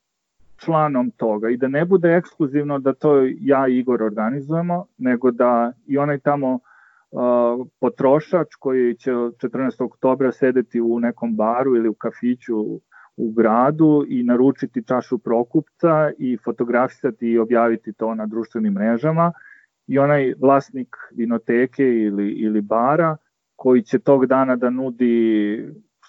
članom 0.57 1.11
toga 1.11 1.49
i 1.49 1.57
da 1.57 1.67
ne 1.67 1.85
bude 1.85 2.15
ekskluzivno 2.15 2.79
da 2.79 2.93
to 2.93 3.21
ja 3.39 3.67
i 3.67 3.77
Igor 3.77 4.03
organizujemo, 4.03 4.85
nego 4.97 5.31
da 5.31 5.71
i 5.87 5.97
onaj 5.97 6.19
tamo 6.19 6.53
uh, 6.53 7.67
potrošač 7.79 8.47
koji 8.59 8.95
će 8.95 9.11
14. 9.11 9.83
oktobra 9.85 10.31
sedeti 10.31 10.81
u 10.81 10.99
nekom 10.99 11.35
baru 11.35 11.75
ili 11.75 11.89
u 11.89 11.93
kafiću 11.93 12.57
u 13.17 13.31
gradu 13.31 14.05
i 14.07 14.23
naručiti 14.23 14.83
čašu 14.83 15.17
prokupca 15.17 16.11
i 16.17 16.37
fotografisati 16.45 17.27
i 17.27 17.39
objaviti 17.39 17.93
to 17.93 18.15
na 18.15 18.25
društvenim 18.25 18.73
mrežama 18.73 19.31
i 19.87 19.99
onaj 19.99 20.33
vlasnik 20.41 20.95
vinoteke 21.11 21.83
ili, 21.83 22.31
ili 22.31 22.61
bara 22.61 23.17
koji 23.55 23.81
će 23.81 23.99
tog 23.99 24.25
dana 24.25 24.55
da 24.55 24.69
nudi 24.69 25.65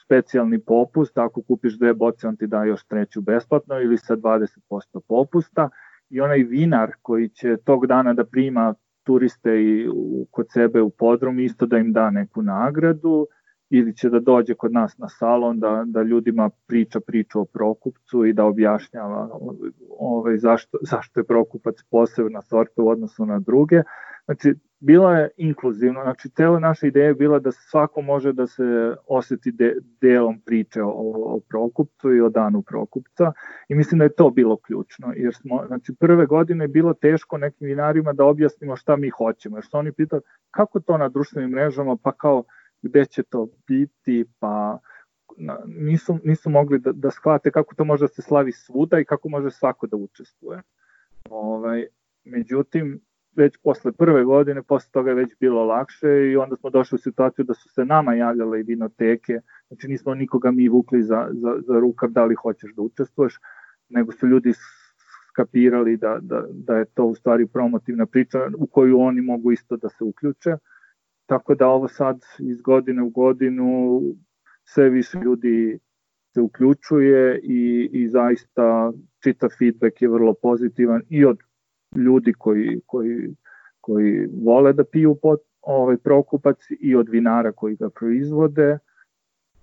specijalni 0.09 0.59
popust, 0.59 1.19
ako 1.19 1.43
kupiš 1.43 1.79
dve 1.79 1.95
boce 1.95 2.29
on 2.29 2.37
ti 2.37 2.47
da 2.47 2.65
još 2.65 2.85
treću 2.85 3.21
besplatno 3.21 3.81
ili 3.81 3.99
sa 3.99 4.17
20% 4.17 5.01
popusta. 5.09 5.69
I 6.11 6.21
onaj 6.21 6.39
vinar 6.39 6.93
koji 7.03 7.29
će 7.29 7.57
tog 7.65 7.87
dana 7.87 8.15
da 8.15 8.25
prima 8.25 8.75
turiste 9.03 9.51
i 9.63 9.89
kod 10.31 10.47
sebe 10.53 10.83
u 10.83 10.91
podrum 10.91 11.41
isto 11.41 11.67
da 11.67 11.79
im 11.79 11.93
da 11.93 12.11
neku 12.11 12.43
nagradu 12.43 13.27
ili 13.71 13.97
će 13.97 14.11
da 14.11 14.21
dođe 14.21 14.55
kod 14.55 14.73
nas 14.73 14.99
na 14.99 15.09
salon 15.09 15.61
da, 15.61 15.85
da 15.87 16.03
ljudima 16.03 16.51
priča 16.67 17.01
priču 17.01 17.41
o 17.41 17.45
Prokupcu 17.45 18.25
i 18.25 18.33
da 18.33 18.45
objašnjava 18.45 19.39
ovaj, 19.99 20.37
zašto, 20.37 20.79
zašto 20.83 21.21
je 21.21 21.25
Prokupac 21.25 21.75
posebna 21.91 22.43
sorta 22.43 22.83
u 22.83 22.89
odnosu 22.89 23.27
na 23.27 23.39
druge. 23.39 23.83
Znači, 24.25 24.55
bila 24.81 25.17
je 25.19 25.31
inkluzivno, 25.37 26.03
znači 26.03 26.29
cela 26.31 26.59
naša 26.59 26.87
ideja 26.87 27.07
je 27.07 27.15
bila 27.15 27.39
da 27.39 27.53
svako 27.53 28.03
može 28.03 28.33
da 28.33 28.47
se 28.47 28.95
oseti 29.07 29.53
de, 29.53 29.77
delom 30.01 30.41
priče 30.41 30.83
o, 30.83 30.93
o 31.15 31.41
Prokupcu 31.49 32.15
i 32.15 32.21
o 32.21 32.29
danu 32.29 32.63
Prokupca 32.63 33.33
i 33.69 33.75
mislim 33.75 33.99
da 33.99 34.05
je 34.05 34.15
to 34.15 34.31
bilo 34.31 34.57
ključno, 34.57 35.13
jer 35.17 35.35
smo, 35.35 35.65
znači 35.67 35.95
prve 36.01 36.27
godine 36.27 36.65
je 36.65 36.69
bilo 36.69 36.95
teško 36.95 37.39
nekim 37.39 37.67
vinarima 37.67 38.13
da 38.13 38.25
objasnimo 38.25 38.77
šta 38.77 38.97
mi 38.97 39.11
hoćemo, 39.11 39.57
jer 39.57 39.65
su 39.65 39.77
oni 39.79 39.93
pitali 39.93 40.23
kako 40.51 40.81
to 40.81 40.99
na 40.99 41.09
društvenim 41.09 41.51
mrežama, 41.51 41.97
pa 42.03 42.13
kao 42.13 42.45
gde 42.83 43.05
će 43.05 43.23
to 43.23 43.49
biti, 43.67 44.25
pa 44.39 44.79
nisu, 45.67 46.19
nisu 46.25 46.51
mogli 46.51 46.79
da, 46.79 46.93
da 46.93 47.11
shvate 47.11 47.51
kako 47.51 47.75
to 47.75 47.85
može 47.85 48.05
da 48.05 48.09
se 48.09 48.23
slavi 48.23 48.53
svuda 48.53 49.01
i 49.01 49.05
kako 49.05 49.29
može 49.29 49.51
svako 49.51 49.87
da 49.87 49.97
učestvuje. 49.97 50.63
Ovaj, 51.31 51.87
međutim, 52.25 53.01
već 53.37 53.57
posle 53.63 53.93
prve 53.93 54.25
godine, 54.25 54.63
posle 54.63 54.91
toga 54.93 55.11
je 55.11 55.15
već 55.15 55.35
bilo 55.41 55.65
lakše 55.65 56.09
i 56.09 56.37
onda 56.37 56.57
smo 56.57 56.71
došli 56.71 56.97
u 56.97 56.99
situaciju 56.99 57.45
da 57.45 57.55
su 57.55 57.69
se 57.69 57.85
nama 57.85 58.15
javljale 58.15 58.61
i 58.61 58.63
vinoteke, 58.63 59.41
znači 59.69 59.89
nismo 59.89 60.15
nikoga 60.15 60.51
mi 60.51 60.69
vukli 60.69 61.03
za, 61.03 61.29
za, 61.33 61.55
za 61.67 61.79
rukav 61.81 62.11
da 62.11 62.25
li 62.25 62.35
hoćeš 62.35 62.75
da 62.75 62.83
učestvuješ, 62.83 63.39
nego 63.89 64.13
su 64.13 64.27
ljudi 64.27 64.53
skapirali 65.29 65.97
da, 65.97 66.19
da, 66.21 66.45
da 66.51 66.77
je 66.77 66.85
to 66.85 67.05
u 67.05 67.15
stvari 67.15 67.47
promotivna 67.47 68.07
priča 68.07 68.39
u 68.59 68.67
koju 68.67 69.01
oni 69.01 69.21
mogu 69.21 69.53
isto 69.53 69.77
da 69.77 69.89
se 69.89 70.05
uključe. 70.05 70.57
Tako 71.29 71.55
da 71.55 71.67
ovo 71.69 71.89
sad 71.89 72.21
iz 72.39 72.61
godine 72.61 73.03
u 73.03 73.11
godinu 73.11 74.01
sve 74.65 74.89
više 74.91 75.19
ljudi 75.19 75.79
se 76.35 76.41
uključuje 76.41 77.41
i, 77.43 77.91
i 77.93 78.09
zaista 78.09 78.93
čitav 79.23 79.51
feedback 79.59 80.03
je 80.03 80.09
vrlo 80.09 80.35
pozitivan 80.43 81.03
i 81.09 81.25
od 81.25 81.39
ljudi 81.97 82.33
koji, 82.33 82.81
koji, 82.87 83.35
koji 83.81 84.29
vole 84.45 84.73
da 84.73 84.85
piju 84.85 85.19
pot, 85.23 85.41
ovaj 85.63 85.97
prokupac 85.97 86.57
i 86.81 86.97
od 86.97 87.09
vinara 87.09 87.53
koji 87.53 87.77
ga 87.77 87.91
proizvode 87.91 88.79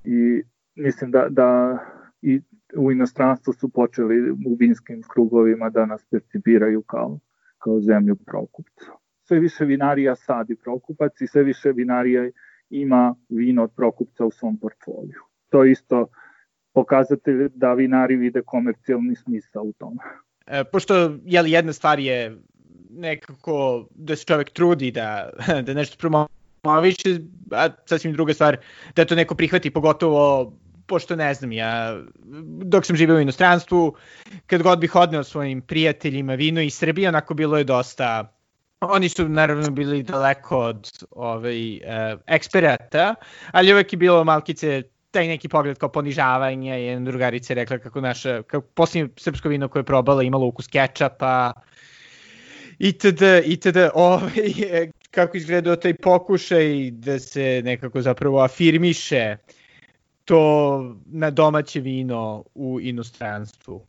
i 0.04 0.44
mislim 0.76 1.12
da, 1.12 1.28
da 1.30 1.80
i 2.22 2.42
u 2.78 2.92
inostranstvu 2.92 3.54
su 3.54 3.70
počeli 3.70 4.32
u 4.32 4.56
vinskim 4.60 5.02
krugovima 5.14 5.70
da 5.70 5.86
nas 5.86 6.06
percipiraju 6.12 6.82
kao, 6.82 7.20
kao 7.58 7.80
zemlju 7.80 8.16
prokupca. 8.16 9.05
Sve 9.28 9.40
više 9.40 9.66
vinarija 9.66 10.16
sadi 10.16 10.56
prokupac 10.56 11.22
i 11.22 11.28
sve 11.28 11.44
više 11.44 11.72
vinarija 11.72 12.30
ima 12.70 13.16
vino 13.30 13.64
od 13.64 13.72
prokupca 13.76 14.26
u 14.26 14.32
svom 14.32 14.60
portfoliju. 14.60 15.22
To 15.50 15.64
je 15.64 15.72
isto 15.72 16.08
pokazatelj 16.74 17.50
da 17.56 17.74
vinari 17.74 18.16
vide 18.16 18.42
komercijalni 18.46 19.16
smisao 19.16 19.64
u 19.64 19.74
tome. 19.74 20.02
E, 20.48 20.64
pošto 20.64 21.18
jeli, 21.26 21.52
jedna 21.52 21.74
stvar 21.74 22.00
je 22.00 22.38
nekako 22.90 23.88
da 23.96 24.16
se 24.16 24.26
čovek 24.26 24.50
trudi 24.50 24.92
da, 24.92 25.30
da 25.66 25.74
nešto 25.74 25.98
promoviše, 25.98 27.20
a 27.52 27.70
sasvim 27.86 28.14
druga 28.14 28.34
stvar 28.34 28.58
da 28.96 29.06
to 29.06 29.16
neko 29.16 29.36
prihvati, 29.36 29.72
pogotovo 29.72 30.54
pošto 30.88 31.16
ne 31.16 31.34
znam, 31.34 31.52
ja 31.52 31.98
dok 32.64 32.86
sam 32.86 32.96
živeo 32.96 33.18
u 33.18 33.20
inostranstvu, 33.20 33.96
kad 34.48 34.62
god 34.62 34.80
bih 34.80 34.96
odneo 34.96 35.24
svojim 35.24 35.62
prijateljima 35.62 36.36
vino 36.36 36.62
iz 36.62 36.74
Srbije, 36.74 37.10
onako 37.10 37.34
bilo 37.34 37.58
je 37.58 37.64
dosta 37.64 38.35
oni 38.92 39.10
su 39.10 39.30
naravno 39.30 39.70
bili 39.72 40.04
daleko 40.04 40.60
od 40.60 40.92
ovaj, 41.12 41.76
uh, 41.76 42.20
eksperata, 42.28 43.16
ali 43.52 43.74
uvek 43.74 43.94
je 43.94 43.98
bilo 43.98 44.24
malkice 44.24 44.84
taj 45.12 45.28
neki 45.28 45.50
pogled 45.50 45.78
kao 45.78 45.90
ponižavanje, 45.90 46.82
jedna 46.82 47.12
drugarica 47.12 47.54
je 47.54 47.56
rekla 47.56 47.78
kako 47.78 48.02
naša, 48.02 48.42
kako 48.44 48.68
posljednje 48.68 49.10
srpsko 49.18 49.50
vino 49.50 49.68
koje 49.68 49.80
je 49.80 49.92
probala 49.92 50.24
imalo 50.24 50.48
ukus 50.48 50.68
kečapa, 50.68 51.54
itd., 52.80 53.22
itd., 53.46 53.78
ovaj, 53.94 54.32
kako 55.12 55.38
izgledao 55.38 55.76
taj 55.76 55.94
pokušaj 55.94 56.92
da 56.92 57.20
se 57.20 57.62
nekako 57.66 58.02
zapravo 58.02 58.40
afirmiše 58.40 59.38
to 60.26 60.96
na 61.06 61.30
domaće 61.32 61.80
vino 61.80 62.44
u 62.56 62.80
inostranstvu? 62.82 63.82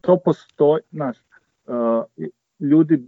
To 0.00 0.18
postoji, 0.24 0.82
znaš, 0.92 1.16
uh, 1.66 2.04
ljudi 2.60 2.98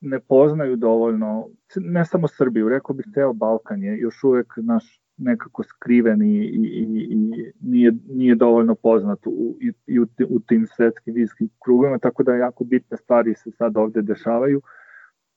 ne 0.00 0.20
poznaju 0.20 0.76
dovoljno, 0.76 1.48
ne 1.76 2.04
samo 2.04 2.28
Srbiju, 2.28 2.68
rekao 2.68 2.94
bih 2.94 3.06
ceo 3.14 3.32
Balkan 3.32 3.82
je 3.82 3.98
još 3.98 4.24
uvek 4.24 4.52
naš 4.56 5.00
nekako 5.16 5.62
skriven 5.62 6.22
i, 6.22 6.36
i, 6.36 6.60
i, 6.62 7.06
i 7.10 7.52
nije, 7.60 7.92
nije 8.08 8.34
dovoljno 8.34 8.74
poznat 8.74 9.26
u, 9.26 9.56
i, 9.60 9.72
i 9.86 10.00
u, 10.00 10.06
u 10.28 10.40
tim 10.40 10.66
svetskim 10.66 11.14
vinskim 11.14 11.48
krugovima, 11.64 11.98
tako 11.98 12.22
da 12.22 12.34
jako 12.34 12.64
bitne 12.64 12.96
stvari 12.96 13.34
se 13.34 13.50
sad 13.50 13.76
ovde 13.76 14.02
dešavaju. 14.02 14.62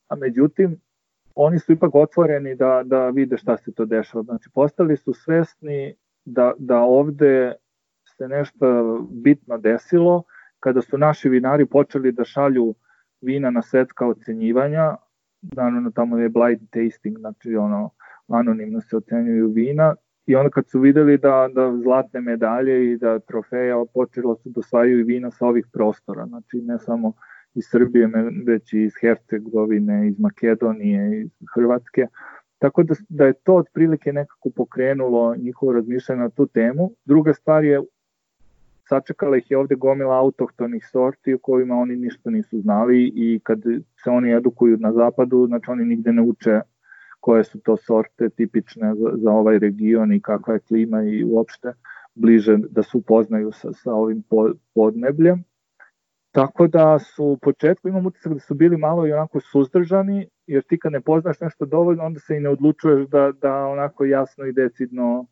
A 0.07 0.15
međutim, 0.15 0.79
oni 1.35 1.59
su 1.59 1.71
ipak 1.71 1.95
otvoreni 1.95 2.55
da, 2.55 2.81
da 2.85 3.09
vide 3.09 3.37
šta 3.37 3.57
se 3.57 3.71
to 3.71 3.85
dešava. 3.85 4.23
Znači, 4.23 4.49
postali 4.53 4.97
su 4.97 5.13
svesni 5.13 5.95
da, 6.25 6.53
da 6.57 6.79
ovde 6.79 7.53
se 8.17 8.27
nešto 8.27 8.97
bitno 9.11 9.57
desilo 9.57 10.23
kada 10.59 10.81
su 10.81 10.97
naši 10.97 11.29
vinari 11.29 11.65
počeli 11.65 12.11
da 12.11 12.23
šalju 12.23 12.75
vina 13.23 13.49
na 13.49 13.61
svetska 13.61 14.07
ocenjivanja, 14.07 14.95
naravno 15.41 15.91
tamo 15.91 16.17
je 16.17 16.29
blind 16.29 16.69
tasting, 16.69 17.17
znači 17.19 17.55
ono, 17.55 17.89
anonimno 18.27 18.81
se 18.81 18.97
ocenjuju 18.97 19.51
vina 19.51 19.95
i 20.25 20.35
onda 20.35 20.49
kad 20.49 20.69
su 20.69 20.79
videli 20.79 21.17
da, 21.17 21.49
da 21.53 21.77
zlatne 21.83 22.21
medalje 22.21 22.91
i 22.91 22.97
da 22.97 23.19
trofeja 23.19 23.75
počelo 23.93 24.35
su 24.35 24.49
da 24.49 24.59
osvajaju 24.59 24.99
i 24.99 25.03
vina 25.03 25.31
sa 25.31 25.45
ovih 25.45 25.65
prostora, 25.73 26.25
znači 26.25 26.61
ne 26.61 26.79
samo 26.79 27.13
iz 27.53 27.65
Srbije, 27.71 28.09
već 28.45 28.73
i 28.73 28.83
iz 28.83 28.91
Hercegovine, 29.01 30.07
iz 30.07 30.19
Makedonije, 30.19 31.21
iz 31.21 31.29
Hrvatske. 31.55 32.07
Tako 32.59 32.83
da, 32.83 32.93
da 33.09 33.25
je 33.25 33.33
to 33.33 33.55
otprilike 33.55 34.13
nekako 34.13 34.49
pokrenulo 34.55 35.35
njihovo 35.35 35.73
razmišljanje 35.73 36.21
na 36.21 36.29
tu 36.29 36.47
temu. 36.47 36.91
Druga 37.05 37.33
stvar 37.33 37.63
je, 37.63 37.81
sačekala 38.93 39.37
ih 39.37 39.51
je 39.51 39.57
ovde 39.57 39.75
gomila 39.75 40.19
autohtonih 40.19 40.83
sorti 40.91 41.33
o 41.33 41.39
kojima 41.41 41.75
oni 41.75 41.95
ništa 41.95 42.29
nisu 42.29 42.59
znali 42.61 43.11
i 43.15 43.39
kad 43.43 43.61
se 44.03 44.09
oni 44.09 44.33
edukuju 44.33 44.77
na 44.77 44.93
zapadu, 44.93 45.47
znači 45.47 45.71
oni 45.71 45.85
nigde 45.85 46.13
ne 46.13 46.21
uče 46.21 46.59
koje 47.19 47.43
su 47.43 47.59
to 47.59 47.77
sorte 47.77 48.29
tipične 48.29 48.93
za, 48.95 49.11
za 49.15 49.31
ovaj 49.31 49.59
region 49.59 50.13
i 50.13 50.21
kakva 50.21 50.53
je 50.53 50.59
klima 50.59 51.03
i 51.03 51.23
uopšte 51.23 51.73
bliže 52.15 52.57
da 52.69 52.83
se 52.83 52.97
upoznaju 52.97 53.51
sa, 53.51 53.73
sa 53.73 53.93
ovim 53.93 54.23
podnebljem. 54.75 55.43
Tako 56.31 56.67
da 56.67 56.99
su 56.99 57.25
u 57.25 57.37
početku 57.37 57.89
imam 57.89 58.05
utisak 58.05 58.33
da 58.33 58.39
su 58.39 58.55
bili 58.55 58.77
malo 58.77 59.07
i 59.07 59.13
onako 59.13 59.39
suzdržani, 59.39 60.27
jer 60.47 60.63
ti 60.63 60.79
kad 60.79 60.91
ne 60.91 61.01
poznaš 61.01 61.39
nešto 61.39 61.65
dovoljno, 61.65 62.03
onda 62.03 62.19
se 62.19 62.37
i 62.37 62.39
ne 62.39 62.49
odlučuješ 62.49 63.07
da, 63.07 63.31
da 63.41 63.65
onako 63.65 64.05
jasno 64.05 64.45
i 64.45 64.53
decidno 64.53 65.25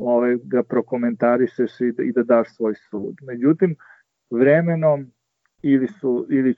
ovaj, 0.00 0.36
ga 0.44 0.62
prokomentarišeš 0.62 1.80
i 1.80 1.92
da, 1.92 2.02
i 2.02 2.12
da 2.12 2.22
daš 2.22 2.56
svoj 2.56 2.74
sud. 2.74 3.16
Međutim, 3.22 3.76
vremenom 4.30 5.12
ili 5.62 5.88
su 5.88 6.26
ili 6.30 6.54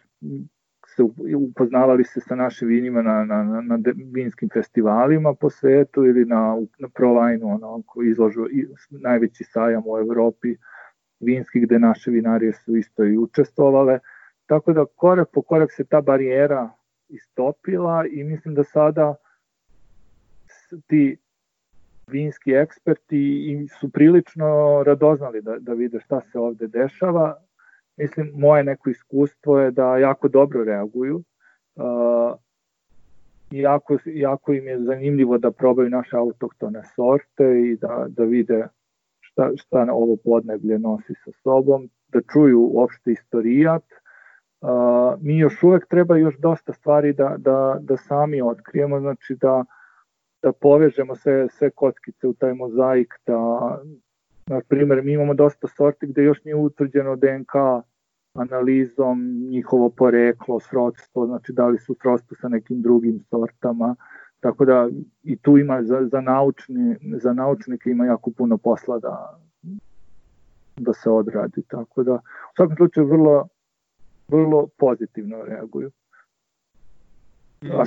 se 0.87 1.03
upoznavali 1.37 2.05
se 2.05 2.21
sa 2.21 2.35
našim 2.35 2.69
vinima 2.69 3.03
na, 3.03 3.25
na, 3.25 3.45
na, 3.45 3.61
na 3.61 3.79
vinskim 4.13 4.49
festivalima 4.53 5.35
po 5.35 5.51
svetu 5.51 6.05
ili 6.05 6.25
na, 6.25 6.57
na 6.79 6.89
Provajnu, 6.89 7.47
onako 7.47 8.03
izložu 8.03 8.47
najveći 8.91 9.45
sajam 9.45 9.83
u 9.87 9.99
Evropi 9.99 10.57
vinski 11.21 11.61
gde 11.61 11.79
naše 11.79 12.11
vinarije 12.11 12.53
su 12.53 12.77
isto 12.77 13.05
i 13.05 13.19
učestvovale. 13.19 13.99
Tako 14.47 14.73
da 14.73 14.85
korak 14.97 15.29
po 15.33 15.43
korak 15.43 15.73
se 15.73 15.85
ta 15.85 16.01
barijera 16.01 16.71
istopila 17.09 18.07
i 18.07 18.25
mislim 18.25 18.55
da 18.55 18.65
sada 18.65 19.15
ti 20.87 21.17
vinski 22.07 22.53
eksperti 22.53 23.67
su 23.81 23.89
prilično 23.89 24.83
radoznali 24.87 25.43
da, 25.43 25.59
da 25.59 25.73
vide 25.73 26.01
šta 26.01 26.21
se 26.21 26.39
ovde 26.39 26.67
dešava. 26.67 27.37
Mislim, 27.97 28.33
moje 28.35 28.65
neko 28.65 28.91
iskustvo 28.91 29.61
je 29.61 29.71
da 29.71 29.97
jako 29.99 30.29
dobro 30.29 30.65
reaguju. 30.65 31.23
Uh, 31.75 32.39
jako, 33.51 33.99
jako 34.07 34.53
im 34.53 34.67
je 34.69 34.81
zanimljivo 34.81 35.39
da 35.39 35.51
probaju 35.51 35.91
naše 35.91 36.17
autohtone 36.17 36.83
sorte 36.95 37.61
i 37.61 37.77
da, 37.77 38.07
da 38.09 38.25
vide 38.25 38.69
šta, 39.21 39.51
šta 39.57 39.87
ovo 39.93 40.17
podneblje 40.25 40.79
nosi 40.79 41.15
sa 41.25 41.31
sobom, 41.43 41.89
da 42.09 42.21
čuju 42.33 42.61
uopšte 42.61 43.13
istorijat. 43.13 43.85
Uh, 44.61 44.69
mi 45.21 45.39
još 45.39 45.63
uvek 45.63 45.87
treba 45.87 46.17
još 46.17 46.39
dosta 46.39 46.73
stvari 46.73 47.13
da, 47.13 47.35
da, 47.39 47.79
da 47.81 47.97
sami 47.97 48.43
otkrijemo, 48.43 49.01
znači 49.01 49.35
da, 49.35 49.65
da 50.43 50.53
povežemo 50.53 51.17
sve, 51.17 51.49
sve 51.49 51.71
kockice 51.71 52.27
u 52.27 52.35
taj 52.35 52.55
mozaik, 52.55 53.15
da, 53.27 53.37
na 54.47 54.61
primjer, 54.69 55.03
mi 55.03 55.13
imamo 55.13 55.35
dosta 55.35 55.69
sorti 55.69 56.07
gde 56.07 56.23
još 56.23 56.45
nije 56.45 56.57
utvrđeno 56.57 57.17
DNK 57.17 57.55
analizom 58.35 59.21
njihovo 59.51 59.91
poreklo, 59.91 60.61
srodstvo, 60.61 61.27
znači 61.27 61.53
da 61.53 61.67
li 61.67 61.79
su 61.79 61.97
srodstvo 62.03 62.37
sa 62.41 62.49
nekim 62.49 62.83
drugim 62.83 63.21
sortama, 63.31 63.97
Tako 64.43 64.65
da 64.65 64.89
i 65.23 65.37
tu 65.37 65.59
ima 65.59 65.83
za, 65.83 66.09
za, 66.13 66.21
naučni, 66.21 66.97
za 67.23 67.33
naučnike 67.33 67.91
ima 67.91 68.07
jako 68.07 68.31
puno 68.31 68.59
posla 68.59 68.99
da, 68.99 69.39
da 70.77 70.93
se 70.93 71.11
odradi. 71.11 71.63
Tako 71.69 72.03
da 72.03 72.15
u 72.15 72.55
svakom 72.57 72.77
slučaju 72.77 73.07
vrlo, 73.07 73.49
vrlo 74.29 74.69
pozitivno 74.79 75.43
reaguju. 75.45 75.91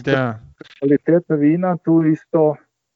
Da. 0.06 0.40
kvaliteta 0.80 1.36
vina, 1.36 1.78
tu 1.78 2.04
isto, 2.04 2.56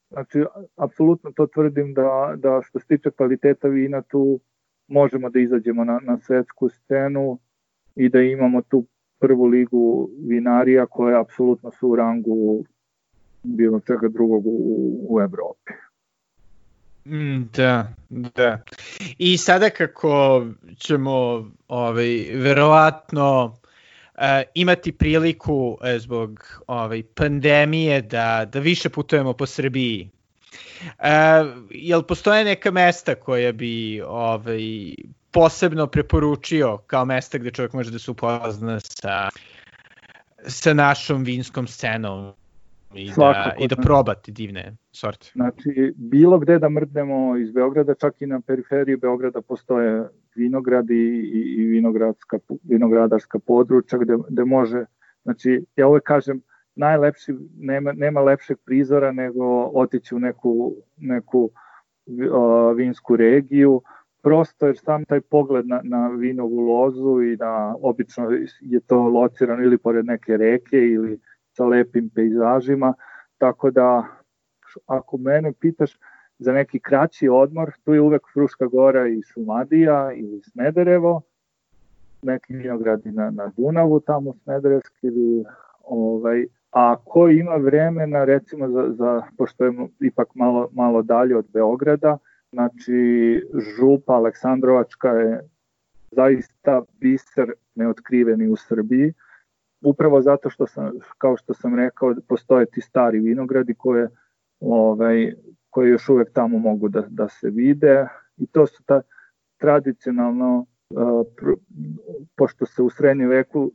znači, 0.10 0.44
apsolutno 0.76 1.32
to 1.32 1.48
tvrdim 1.48 1.94
da, 1.94 2.34
da 2.38 2.62
što 2.64 2.80
se 2.80 2.86
tiče 2.88 3.12
kvaliteta 3.12 3.68
vina, 3.68 4.02
tu 4.02 4.40
možemo 4.88 5.30
da 5.30 5.40
izađemo 5.40 5.84
na, 5.84 6.00
na 6.04 6.18
svetsku 6.18 6.70
scenu 6.70 7.40
i 7.96 8.10
da 8.10 8.22
imamo 8.22 8.62
tu 8.62 8.86
prvu 9.20 9.46
ligu 9.46 10.10
vinarija 10.28 10.86
koja 10.86 11.22
apsolutno 11.22 11.72
su 11.72 11.90
u 11.90 11.96
rangu 11.96 12.66
bilo 13.44 13.80
čega 13.80 14.08
drugog 14.08 14.46
u, 14.46 15.08
u 15.10 15.22
Evropi. 15.22 15.74
Mm, 17.06 17.50
da, 17.56 17.94
da. 18.10 18.62
I 19.18 19.38
sada 19.38 19.70
kako 19.70 20.46
ćemo 20.78 21.46
ovaj, 21.68 22.08
verovatno 22.34 23.56
imati 24.54 24.92
priliku 24.92 25.68
uh, 25.68 25.78
zbog 25.98 26.62
ovaj, 26.68 27.04
pandemije 27.04 28.02
da, 28.02 28.46
da 28.54 28.60
više 28.60 28.90
putujemo 28.90 29.34
po 29.34 29.46
Srbiji, 29.46 30.10
uh, 30.84 31.06
jel 31.70 32.04
postoje 32.04 32.44
neka 32.44 32.72
mesta 32.72 33.16
koja 33.16 33.52
bi 33.52 34.02
ovaj, 34.08 34.62
posebno 35.32 35.88
preporučio 35.88 36.78
kao 36.78 37.06
mesta 37.06 37.38
gde 37.38 37.52
čovjek 37.52 37.74
može 37.74 37.92
da 37.92 38.00
se 38.00 38.12
upozna 38.12 38.80
sa, 38.80 39.30
sa 40.48 40.74
našom 40.74 41.24
vinskom 41.24 41.68
scenom 41.68 42.34
i 42.94 43.08
da, 43.08 43.14
Svakako, 43.14 43.60
da, 43.60 43.66
i 43.66 43.68
da 43.68 43.76
probati 43.76 44.32
divne 44.32 44.76
sorte. 44.92 45.32
Znači, 45.34 45.94
bilo 45.96 46.40
gde 46.40 46.60
da 46.60 46.70
mrdnemo 46.70 47.38
iz 47.38 47.52
Beograda, 47.52 47.94
čak 47.94 48.22
i 48.22 48.26
na 48.26 48.42
periferiji 48.42 48.98
Beograda 48.98 49.42
postoje 49.42 50.10
vinogradi 50.40 50.96
i, 51.34 51.42
i 51.58 51.66
vinogradska, 51.66 52.40
vinogradarska 52.64 53.40
područja 53.40 54.00
gde, 54.00 54.18
gde 54.30 54.46
može, 54.46 54.86
znači, 55.24 55.66
ja 55.76 55.88
uvek 55.88 56.04
kažem, 56.04 56.42
najlepši, 56.76 57.36
nema, 57.58 57.92
nema 57.92 58.22
lepšeg 58.22 58.58
prizora 58.66 59.12
nego 59.12 59.44
otići 59.74 60.16
u 60.16 60.20
neku, 60.20 60.74
neku 60.98 61.50
uh, 61.50 62.76
vinsku 62.76 63.16
regiju, 63.16 63.82
prosto 64.22 64.66
jer 64.66 64.78
sam 64.78 65.06
taj 65.06 65.22
pogled 65.22 65.68
na, 65.68 65.82
na 65.84 66.08
vinovu 66.08 66.60
lozu 66.60 67.22
i 67.22 67.36
na, 67.38 67.76
obično 67.82 68.30
je 68.62 68.80
to 68.80 68.98
locirano 68.98 69.64
ili 69.64 69.78
pored 69.78 70.06
neke 70.06 70.38
reke 70.38 70.78
ili 70.78 71.20
sa 71.52 71.66
lepim 71.66 72.10
pejzažima, 72.10 72.94
tako 73.38 73.72
da 73.72 74.06
ako 74.86 75.18
mene 75.18 75.54
pitaš 75.54 75.98
za 76.40 76.54
neki 76.54 76.80
kraći 76.80 77.30
odmor, 77.30 77.72
tu 77.84 77.94
je 77.94 78.02
uvek 78.02 78.22
Fruška 78.34 78.66
gora 78.66 79.08
i 79.08 79.22
Šumadija 79.22 80.12
ili 80.14 80.42
Smederevo, 80.42 81.22
neki 82.22 82.56
vinogradi 82.56 83.12
na, 83.12 83.30
na 83.32 83.52
Dunavu 83.58 84.00
tamo 84.00 84.34
Smederevski 84.34 85.08
ili 85.08 85.46
ovaj, 85.84 86.46
a 86.72 86.96
ko 87.06 87.30
ima 87.30 87.56
vremena 87.56 88.26
recimo 88.26 88.70
za, 88.70 88.86
za 88.90 89.22
pošto 89.38 89.66
je 89.66 89.72
ipak 90.00 90.36
malo, 90.36 90.70
malo 90.72 91.02
dalje 91.02 91.38
od 91.38 91.46
Beograda, 91.54 92.18
znači 92.52 93.42
Župa 93.54 94.14
Aleksandrovačka 94.14 95.10
je 95.10 95.42
zaista 96.12 96.82
biser 97.00 97.52
neotkriveni 97.76 98.48
u 98.48 98.56
Srbiji, 98.56 99.14
upravo 99.82 100.22
zato 100.22 100.50
što 100.50 100.68
sam, 100.68 100.92
kao 101.18 101.38
što 101.38 101.54
sam 101.54 101.76
rekao, 101.76 102.16
postoje 102.28 102.66
ti 102.66 102.82
stari 102.82 103.20
vinogradi 103.20 103.74
koje, 103.74 104.08
ovaj, 104.60 105.34
koje 105.70 105.90
još 105.90 106.10
uvek 106.10 106.34
tamo 106.34 106.58
mogu 106.58 106.90
da, 106.90 107.04
da 107.10 107.30
se 107.30 107.50
vide 107.50 108.08
i 108.38 108.48
to 108.48 108.68
su 108.68 108.84
ta 108.86 109.02
tradicionalno, 109.58 110.66
pr, 111.38 111.46
pošto 112.36 112.66
se 112.66 112.82
u 112.82 112.90
srednjem 112.90 113.30
veku 113.30 113.72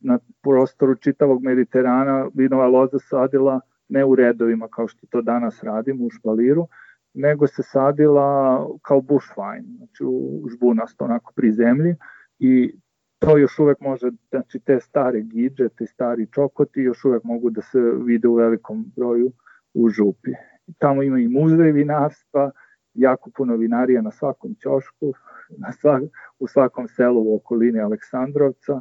na 0.00 0.18
prostoru 0.42 0.94
čitavog 0.94 1.42
Mediterana 1.42 2.28
vinova 2.34 2.66
loza 2.66 2.98
sadila 2.98 3.60
ne 3.88 4.04
u 4.04 4.14
redovima 4.14 4.68
kao 4.68 4.88
što 4.88 5.06
to 5.10 5.22
danas 5.22 5.62
radimo 5.62 6.04
u 6.04 6.10
špaliru, 6.10 6.66
nego 7.14 7.46
se 7.46 7.62
sadila 7.62 8.66
kao 8.82 9.00
bushvine, 9.00 9.76
znači 9.76 10.04
u 10.06 10.48
žbunasto, 10.52 11.04
onako 11.04 11.32
pri 11.36 11.52
zemlji 11.52 11.94
i 12.38 12.74
to 13.18 13.38
još 13.38 13.58
uvek 13.58 13.80
može, 13.80 14.10
znači 14.30 14.58
te 14.58 14.80
stare 14.80 15.20
gidže, 15.20 15.68
te 15.68 15.86
stari 15.86 16.26
čokoti 16.32 16.80
još 16.80 17.04
uvek 17.04 17.24
mogu 17.24 17.50
da 17.50 17.62
se 17.62 17.80
vide 18.04 18.28
u 18.28 18.34
velikom 18.34 18.92
broju 18.96 19.32
u 19.74 19.88
župi. 19.88 20.30
Tamo 20.78 21.02
ima 21.02 21.18
i 21.18 21.28
muzej 21.28 21.72
vinarstva, 21.72 22.50
jako 22.94 23.30
puno 23.30 23.56
vinarija 23.56 24.02
na 24.02 24.10
svakom 24.10 24.54
ćošku, 24.54 25.14
na 25.58 25.72
svak, 25.72 26.02
u 26.38 26.46
svakom 26.46 26.88
selu 26.88 27.22
u 27.22 27.36
okolini 27.36 27.80
Aleksandrovca, 27.80 28.80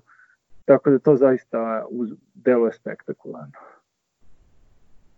tako 0.65 0.89
da 0.89 0.99
to 0.99 1.15
zaista 1.15 1.85
uz, 1.89 2.09
delo 2.33 2.65
je 2.65 2.73
spektakularno. 2.73 3.59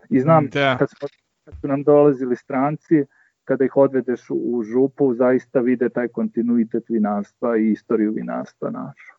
I 0.10 0.20
znam, 0.20 0.48
da. 0.48 0.76
kad, 0.80 0.90
smo, 0.90 1.08
kad 1.46 1.54
su 1.62 1.68
nam 1.68 1.84
dolazili 1.84 2.36
stranci, 2.36 3.06
kada 3.44 3.66
ih 3.66 3.78
odvedeš 3.78 4.30
u, 4.30 4.36
u 4.36 4.64
župu, 4.64 5.14
zaista 5.14 5.60
vide 5.60 5.90
taj 5.90 6.08
kontinuitet 6.08 6.84
vinarstva 6.90 7.58
i 7.58 7.72
istoriju 7.72 8.12
vinarstva 8.12 8.70
našu. 8.70 9.14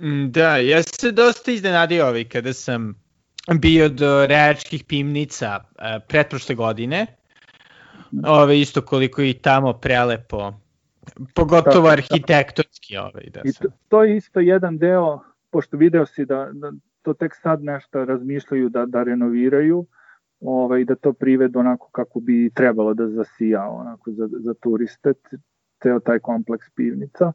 Mm, 0.00 0.30
da, 0.30 0.56
ja 0.56 0.82
se 0.82 1.12
dosta 1.12 1.50
iznenadio 1.50 2.06
ovaj 2.06 2.24
kada 2.24 2.52
sam 2.52 3.03
bio 3.52 3.88
do 3.88 4.26
reačkih 4.26 4.84
pimnica 4.84 5.56
uh, 5.56 5.84
pretprošle 6.08 6.54
godine. 6.54 7.06
Ove, 8.26 8.60
isto 8.60 8.82
koliko 8.82 9.22
i 9.22 9.34
tamo 9.34 9.72
prelepo, 9.72 10.52
pogotovo 11.34 11.88
arhitektonski. 11.88 12.96
Ovaj, 12.96 13.30
da 13.34 13.40
I 13.44 13.52
to, 13.52 13.68
to 13.88 14.04
je 14.04 14.16
isto 14.16 14.40
jedan 14.40 14.78
deo, 14.78 15.20
pošto 15.50 15.76
video 15.76 16.06
si 16.06 16.24
da, 16.24 16.48
da 16.52 16.72
to 17.02 17.14
tek 17.14 17.34
sad 17.34 17.62
nešto 17.62 18.04
razmišljaju 18.04 18.68
da, 18.68 18.86
da 18.86 19.02
renoviraju, 19.02 19.86
ovaj, 20.40 20.84
da 20.84 20.94
to 20.94 21.12
privedu 21.12 21.58
onako 21.58 21.88
kako 21.92 22.20
bi 22.20 22.50
trebalo 22.54 22.94
da 22.94 23.08
zasija 23.08 23.68
onako 23.68 24.10
za, 24.10 24.28
za 24.38 24.54
turiste, 24.54 25.12
ceo 25.82 26.00
taj 26.00 26.18
kompleks 26.18 26.70
pivnica. 26.70 27.32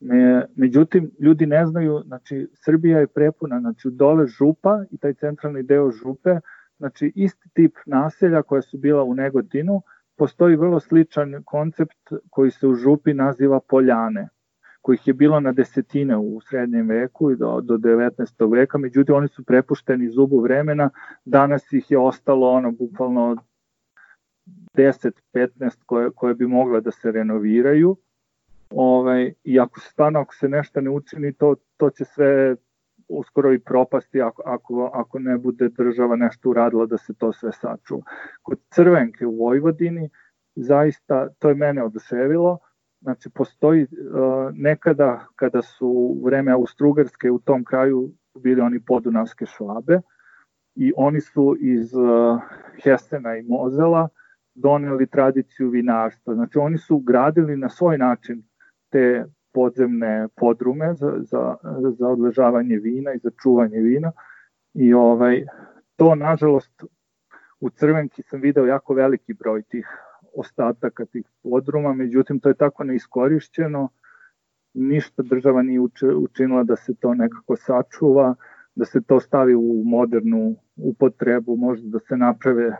Me, 0.00 0.46
međutim, 0.56 1.10
ljudi 1.18 1.46
ne 1.46 1.66
znaju, 1.66 2.02
znači 2.06 2.48
Srbija 2.54 2.98
je 2.98 3.06
prepuna, 3.06 3.60
znači 3.60 3.88
dole 3.90 4.26
župa 4.26 4.84
i 4.90 4.98
taj 4.98 5.14
centralni 5.14 5.62
deo 5.62 5.90
župe, 5.90 6.30
znači 6.78 7.12
isti 7.14 7.48
tip 7.52 7.76
naselja 7.86 8.42
koja 8.42 8.62
su 8.62 8.78
bila 8.78 9.02
u 9.04 9.14
Negotinu, 9.14 9.82
postoji 10.16 10.56
vrlo 10.56 10.80
sličan 10.80 11.42
koncept 11.44 12.12
koji 12.30 12.50
se 12.50 12.66
u 12.66 12.74
župi 12.74 13.14
naziva 13.14 13.60
Poljane 13.60 14.28
kojih 14.80 15.08
je 15.08 15.14
bilo 15.14 15.40
na 15.40 15.52
desetine 15.52 16.16
u 16.16 16.40
srednjem 16.40 16.88
veku 16.88 17.30
i 17.30 17.36
do, 17.36 17.60
do 17.60 17.76
19. 17.76 18.52
veka, 18.52 18.78
međutim 18.78 19.14
oni 19.14 19.28
su 19.28 19.44
prepušteni 19.44 20.10
zubu 20.10 20.40
vremena, 20.40 20.90
danas 21.24 21.72
ih 21.72 21.90
je 21.90 21.98
ostalo 21.98 22.50
ono 22.50 22.72
bukvalno 22.72 23.36
10-15 24.74 25.84
koje, 25.86 26.10
koje 26.10 26.34
bi 26.34 26.46
mogle 26.46 26.80
da 26.80 26.90
se 26.90 27.12
renoviraju. 27.12 27.96
Ovaj, 28.70 29.32
I 29.44 29.60
ako 29.60 29.80
se 29.80 29.90
stvarno, 29.90 30.20
ako 30.20 30.34
se 30.34 30.48
nešto 30.48 30.80
ne 30.80 30.90
učini, 30.90 31.32
to, 31.32 31.54
to 31.76 31.90
će 31.90 32.04
sve 32.04 32.56
uskoro 33.08 33.52
i 33.52 33.58
propasti 33.58 34.22
ako, 34.22 34.42
ako, 34.46 34.90
ako 34.94 35.18
ne 35.18 35.38
bude 35.38 35.68
država 35.68 36.16
nešto 36.16 36.50
uradila 36.50 36.86
da 36.86 36.98
se 36.98 37.14
to 37.14 37.32
sve 37.32 37.52
sačuva. 37.52 38.02
Kod 38.42 38.58
Crvenke 38.70 39.26
u 39.26 39.36
Vojvodini, 39.36 40.10
zaista, 40.54 41.28
to 41.38 41.48
je 41.48 41.54
mene 41.54 41.84
oduševilo, 41.84 42.58
Znači, 43.00 43.30
postoji 43.30 43.82
uh, 43.82 43.88
nekada 44.52 45.26
kada 45.36 45.62
su 45.62 46.20
vreme 46.24 46.52
Austrugarske 46.52 47.30
u 47.30 47.38
tom 47.38 47.64
kraju 47.64 48.10
bili 48.38 48.60
oni 48.60 48.80
podunavske 48.80 49.46
švabe 49.46 50.00
i 50.74 50.92
oni 50.96 51.20
su 51.20 51.56
iz 51.60 51.94
uh, 51.94 52.40
Hesena 52.84 53.36
i 53.36 53.42
Mozela 53.42 54.08
doneli 54.54 55.06
tradiciju 55.06 55.70
vinarstva. 55.70 56.34
Znači, 56.34 56.58
oni 56.58 56.78
su 56.78 56.98
gradili 56.98 57.56
na 57.56 57.68
svoj 57.68 57.98
način 57.98 58.42
te 58.90 59.24
podzemne 59.52 60.28
podrume 60.36 60.94
za, 60.94 61.12
za, 61.18 61.56
za 61.98 62.08
odležavanje 62.08 62.76
vina 62.76 63.12
i 63.12 63.18
za 63.18 63.30
čuvanje 63.42 63.78
vina. 63.78 64.12
I 64.74 64.94
ovaj 64.94 65.44
to 65.96 66.14
nažalost 66.14 66.84
u 67.60 67.70
Crvenki 67.70 68.22
sam 68.22 68.40
video 68.40 68.66
jako 68.66 68.94
veliki 68.94 69.34
broj 69.34 69.62
tih 69.62 69.86
ostataka 70.36 71.04
tih 71.04 71.26
podruma, 71.42 71.92
međutim 71.92 72.40
to 72.40 72.48
je 72.48 72.54
tako 72.54 72.84
neiskorišćeno, 72.84 73.88
ništa 74.74 75.22
država 75.22 75.62
nije 75.62 75.80
učinila 76.16 76.64
da 76.64 76.76
se 76.76 76.94
to 76.94 77.14
nekako 77.14 77.56
sačuva, 77.56 78.34
da 78.74 78.84
se 78.84 79.00
to 79.02 79.20
stavi 79.20 79.54
u 79.54 79.82
modernu 79.84 80.56
upotrebu, 80.76 81.56
možda 81.56 81.88
da 81.88 81.98
se 81.98 82.16
naprave 82.16 82.76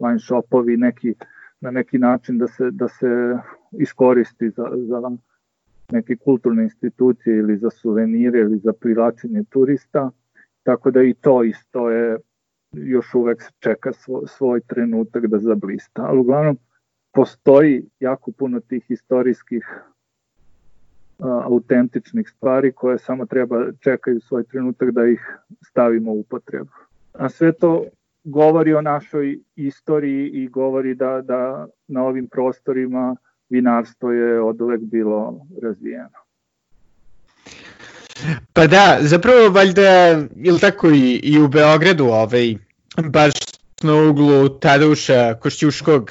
line 0.00 0.18
shopovi 0.18 0.76
neki, 0.76 1.14
na 1.60 1.70
neki 1.70 1.98
način 1.98 2.38
da 2.38 2.46
se, 2.48 2.70
da 2.70 2.88
se 2.88 3.38
iskoristi 3.72 4.50
za, 4.50 4.64
za 4.74 5.10
neke 5.92 6.16
kulturne 6.16 6.62
institucije 6.62 7.38
ili 7.38 7.56
za 7.56 7.70
suvenire 7.70 8.40
ili 8.40 8.58
za 8.58 8.72
privlačenje 8.72 9.44
turista, 9.50 10.10
tako 10.62 10.90
da 10.90 11.02
i 11.02 11.14
to 11.14 11.44
isto 11.44 11.90
je 11.90 12.18
još 12.72 13.14
uvek 13.14 13.44
čeka 13.58 13.92
svoj, 13.92 14.22
svoj 14.26 14.60
trenutak 14.60 15.26
da 15.26 15.38
zablista. 15.38 16.02
Ali 16.02 16.18
uglavnom 16.18 16.58
postoji 17.12 17.88
jako 18.00 18.32
puno 18.32 18.60
tih 18.60 18.84
istorijskih 18.88 19.64
a, 21.18 21.42
autentičnih 21.44 22.28
stvari 22.28 22.72
koje 22.72 22.98
samo 22.98 23.26
treba 23.26 23.72
čekaju 23.80 24.20
svoj 24.20 24.44
trenutak 24.44 24.90
da 24.90 25.06
ih 25.06 25.38
stavimo 25.64 26.12
u 26.12 26.20
upotrebu. 26.20 26.70
A 27.12 27.28
sve 27.28 27.52
to 27.52 27.84
govori 28.26 28.74
o 28.74 28.82
našoj 28.82 29.38
istoriji 29.56 30.28
i 30.28 30.48
govori 30.48 30.94
da, 30.94 31.20
da 31.22 31.66
na 31.88 32.02
ovim 32.02 32.28
prostorima 32.28 33.16
vinarstvo 33.48 34.12
je 34.12 34.40
od 34.40 34.60
uvek 34.60 34.80
bilo 34.80 35.46
razvijeno. 35.62 36.18
Pa 38.52 38.66
da, 38.66 38.98
zapravo 39.00 39.48
valjda, 39.48 40.22
ili 40.36 40.58
tako 40.60 40.90
i, 40.90 41.20
i 41.22 41.38
u 41.38 41.48
Beogradu, 41.48 42.04
ovaj, 42.04 42.54
baš 43.04 43.32
na 43.82 43.94
uglu 43.94 44.48
Tadeuša 44.48 45.34
Košćuškog 45.34 46.10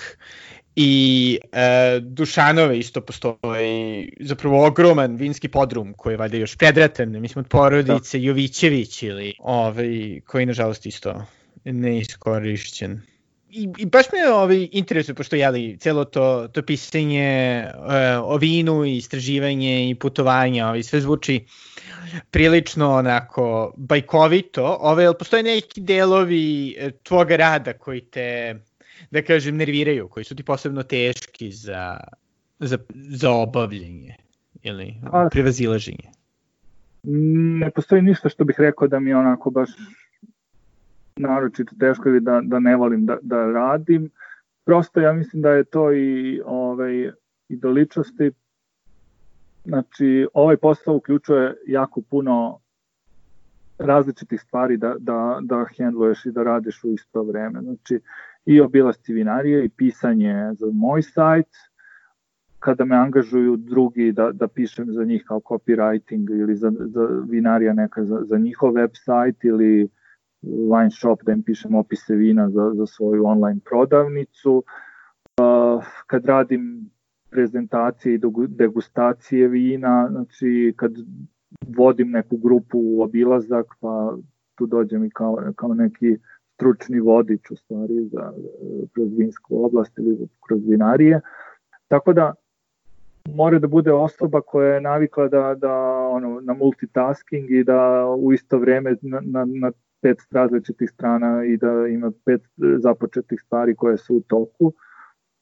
i 0.75 1.39
e, 1.51 1.99
Dušanove 1.99 2.79
isto 2.79 3.01
postoji 3.01 4.13
zapravo 4.19 4.65
ogroman 4.67 5.15
vinski 5.15 5.47
podrum 5.47 5.93
koji 5.93 6.13
je 6.13 6.17
valjda 6.17 6.37
još 6.37 6.57
predratan, 6.57 7.21
mislim 7.21 7.39
od 7.39 7.47
porodice 7.49 8.17
da. 8.17 8.25
Jovićević 8.25 9.03
ili 9.03 9.33
ovaj, 9.39 10.19
koji 10.25 10.45
nažalost 10.45 10.85
isto 10.85 11.25
neiskorišćen 11.65 13.01
i, 13.55 13.69
i 13.77 13.85
baš 13.85 14.05
me 14.13 14.33
ovaj, 14.33 14.67
interesuje, 14.71 15.15
pošto 15.15 15.35
jeli, 15.35 15.77
celo 15.77 16.05
to, 16.05 16.47
to 16.47 16.61
pisanje 16.61 17.63
uh, 17.65 17.83
o 18.23 18.37
vinu 18.37 18.85
i 18.85 18.97
istraživanje 18.97 19.89
i 19.89 19.95
putovanje, 19.95 20.65
ovaj, 20.65 20.83
sve 20.83 21.01
zvuči 21.01 21.45
prilično 22.31 22.91
onako 22.91 23.73
bajkovito, 23.77 24.77
ovaj, 24.79 25.05
ali 25.05 25.15
postoje 25.19 25.43
neki 25.43 25.81
delovi 25.81 26.75
eh, 26.77 26.91
tvoga 27.03 27.35
rada 27.35 27.73
koji 27.73 28.01
te, 28.01 28.59
da 29.11 29.21
kažem, 29.21 29.57
nerviraju, 29.57 30.07
koji 30.07 30.23
su 30.23 30.35
ti 30.35 30.43
posebno 30.43 30.83
teški 30.83 31.51
za, 31.51 31.99
za, 32.59 32.77
za 32.93 33.31
obavljanje 33.31 34.15
ili 34.63 34.95
prevazilaženje? 35.31 36.11
Ne 37.59 37.71
postoji 37.71 38.01
ništa 38.01 38.29
što 38.29 38.43
bih 38.43 38.55
rekao 38.59 38.87
da 38.87 38.99
mi 38.99 39.13
onako 39.13 39.49
baš 39.49 39.69
naročito 41.15 41.75
teško 41.79 42.09
ili 42.09 42.19
da, 42.19 42.41
da 42.43 42.59
ne 42.59 42.75
volim 42.75 43.05
da, 43.05 43.17
da 43.21 43.45
radim. 43.45 44.09
Prosto 44.65 44.99
ja 44.99 45.13
mislim 45.13 45.41
da 45.41 45.49
je 45.49 45.63
to 45.63 45.93
i, 45.93 46.41
ovaj, 46.45 47.11
i 47.49 47.57
do 47.57 47.69
ličnosti. 47.69 48.31
Znači, 49.65 50.27
ovaj 50.33 50.57
posao 50.57 50.95
uključuje 50.95 51.55
jako 51.67 52.01
puno 52.01 52.59
različitih 53.77 54.41
stvari 54.41 54.77
da, 54.77 54.95
da, 54.99 55.39
da 55.41 55.65
handluješ 55.77 56.25
i 56.25 56.31
da 56.31 56.43
radiš 56.43 56.83
u 56.83 56.93
isto 56.93 57.23
vreme. 57.23 57.61
Znači, 57.61 57.99
i 58.45 58.61
obilasti 58.61 59.13
vinarije 59.13 59.65
i 59.65 59.69
pisanje 59.69 60.53
za 60.53 60.67
moj 60.73 61.01
sajt, 61.01 61.49
kada 62.59 62.85
me 62.85 62.95
angažuju 62.95 63.57
drugi 63.57 64.11
da, 64.11 64.31
da 64.31 64.47
pišem 64.47 64.93
za 64.93 65.03
njih 65.03 65.23
kao 65.27 65.39
copywriting 65.39 66.39
ili 66.39 66.55
za, 66.55 66.71
za 66.79 67.07
vinarija 67.29 67.73
neka 67.73 68.03
za, 68.03 68.21
za 68.23 68.37
njihov 68.37 68.73
website 68.73 69.47
ili 69.47 69.89
wine 70.43 70.91
shop 70.91 71.23
da 71.23 71.31
im 71.31 71.43
pišem 71.43 71.75
opise 71.75 72.15
vina 72.15 72.49
za, 72.49 72.71
za 72.75 72.85
svoju 72.85 73.25
online 73.25 73.59
prodavnicu. 73.65 74.63
Kad 76.07 76.25
radim 76.25 76.89
prezentacije 77.29 78.15
i 78.15 78.19
degustacije 78.47 79.47
vina, 79.47 80.07
znači 80.11 80.73
kad 80.75 80.91
vodim 81.77 82.11
neku 82.11 82.37
grupu 82.37 82.79
u 82.79 83.01
obilazak, 83.01 83.65
pa 83.79 84.17
tu 84.55 84.65
dođem 84.65 85.05
i 85.05 85.09
kao, 85.09 85.37
kao 85.55 85.73
neki 85.73 86.17
stručni 86.53 86.99
vodič 86.99 87.51
u 87.51 87.55
stvari 87.55 88.05
za, 88.11 88.33
kroz 88.93 89.07
vinsku 89.17 89.65
oblast 89.65 89.97
ili 89.97 90.27
kroz 90.47 90.61
vinarije. 90.67 91.21
Tako 91.87 92.13
da 92.13 92.33
mora 93.33 93.59
da 93.59 93.67
bude 93.67 93.91
osoba 93.91 94.41
koja 94.41 94.73
je 94.73 94.81
navikla 94.81 95.27
da, 95.27 95.55
da 95.57 95.73
ono, 96.11 96.41
na 96.41 96.53
multitasking 96.53 97.51
i 97.51 97.63
da 97.63 98.05
u 98.17 98.33
isto 98.33 98.57
vreme 98.57 98.95
na, 99.01 99.21
na, 99.23 99.45
na 99.45 99.71
pet 100.05 100.17
različitih 100.31 100.89
strana 100.89 101.45
i 101.45 101.57
da 101.57 101.87
ima 101.87 102.11
pet 102.25 102.41
započetih 102.77 103.39
stvari 103.45 103.75
koje 103.75 103.97
su 103.97 104.15
u 104.15 104.21
toku. 104.21 104.73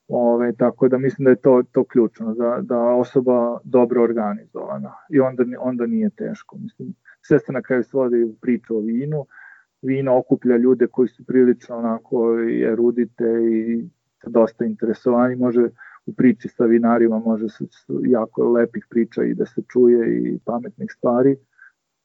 Ove, 0.07 0.53
tako 0.55 0.87
da 0.87 0.97
mislim 0.97 1.23
da 1.25 1.29
je 1.29 1.41
to, 1.41 1.63
to 1.71 1.83
ključno, 1.83 2.33
da, 2.33 2.59
da 2.61 2.79
osoba 2.79 3.59
dobro 3.63 4.03
organizovana. 4.03 4.93
I 5.09 5.19
onda, 5.19 5.43
onda 5.59 5.85
nije 5.85 6.09
teško. 6.09 6.57
Mislim, 6.57 6.93
sve 7.21 7.39
se 7.39 7.51
na 7.51 7.61
kraju 7.61 7.83
svodi 7.83 8.23
u 8.23 8.35
priču 8.41 8.77
o 8.77 8.79
vinu, 8.79 9.25
vino 9.81 10.17
okuplja 10.17 10.57
ljude 10.57 10.87
koji 10.87 11.07
su 11.07 11.25
prilično 11.25 11.77
onako 11.77 12.39
erudite 12.71 13.25
i 13.51 13.89
dosta 14.27 14.65
interesovani, 14.65 15.35
može 15.35 15.69
u 16.05 16.13
priči 16.13 16.47
sa 16.47 16.65
vinarima 16.65 17.19
može 17.19 17.49
se 17.49 17.65
jako 18.05 18.51
lepih 18.51 18.85
priča 18.89 19.23
i 19.23 19.33
da 19.33 19.45
se 19.45 19.61
čuje 19.67 20.17
i 20.17 20.39
pametnih 20.45 20.91
stvari, 20.97 21.35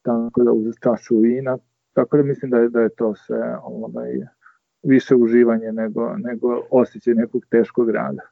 tako 0.03 0.43
da 0.43 0.53
uz 0.53 0.75
čašu 0.83 1.19
vina 1.19 1.59
Tako 1.99 2.17
da 2.17 2.23
mislim 2.23 2.51
da 2.51 2.59
je, 2.59 2.69
da 2.69 2.81
je 2.81 2.89
to 2.89 3.15
sve 3.15 3.57
ovaj, 3.63 4.13
više 4.83 5.15
uživanje 5.15 5.73
nego, 5.73 6.17
nego 6.17 6.63
osjećaj 6.71 7.15
nekog 7.15 7.43
teškog 7.51 7.91
rada. 7.91 8.23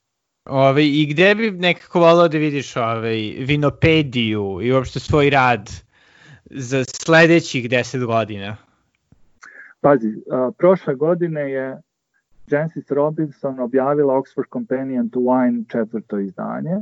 Ove, 0.45 0.87
I 0.87 1.07
gde 1.11 1.35
bi 1.35 1.51
nekako 1.51 2.01
volao 2.01 2.29
da 2.29 2.39
vidiš 2.39 2.77
ovaj, 2.77 3.17
vinopediju 3.39 4.59
i 4.63 4.73
uopšte 4.73 5.01
svoj 5.01 5.31
rad 5.31 5.71
za 6.45 6.85
sledećih 6.85 7.71
10 7.71 8.05
godina? 8.07 8.57
Pazi, 9.81 10.15
a, 10.31 10.51
prošle 10.59 10.95
godine 10.95 11.51
je 11.51 11.83
Jancis 12.51 12.91
Robinson 12.91 13.61
objavila 13.61 14.15
Oxford 14.15 14.53
Companion 14.53 15.11
to 15.11 15.21
Wine 15.21 15.73
četvrto 15.73 16.19
izdanje 16.19 16.77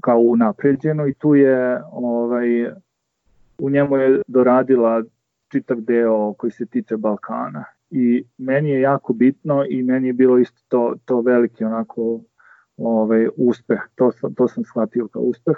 kao 0.00 0.18
unapređeno 0.18 1.06
i 1.06 1.14
tu 1.14 1.34
je 1.34 1.82
ovaj, 1.92 2.66
u 3.58 3.70
njemu 3.70 3.96
je 3.96 4.22
doradila 4.26 5.02
čitav 5.48 5.80
deo 5.80 6.34
koji 6.34 6.50
se 6.50 6.66
tiče 6.66 6.96
Balkana. 6.96 7.64
I 7.90 8.24
meni 8.38 8.70
je 8.70 8.80
jako 8.80 9.12
bitno 9.12 9.64
i 9.68 9.82
meni 9.82 10.06
je 10.06 10.12
bilo 10.12 10.38
isto 10.38 10.60
to, 10.68 10.94
to 11.04 11.20
veliki 11.20 11.64
onako 11.64 12.20
ovaj, 12.76 13.28
uspeh, 13.36 13.80
to 13.94 14.12
sam, 14.12 14.34
to 14.34 14.48
sam 14.48 14.64
shvatio 14.64 15.08
kao 15.08 15.22
uspeh, 15.22 15.56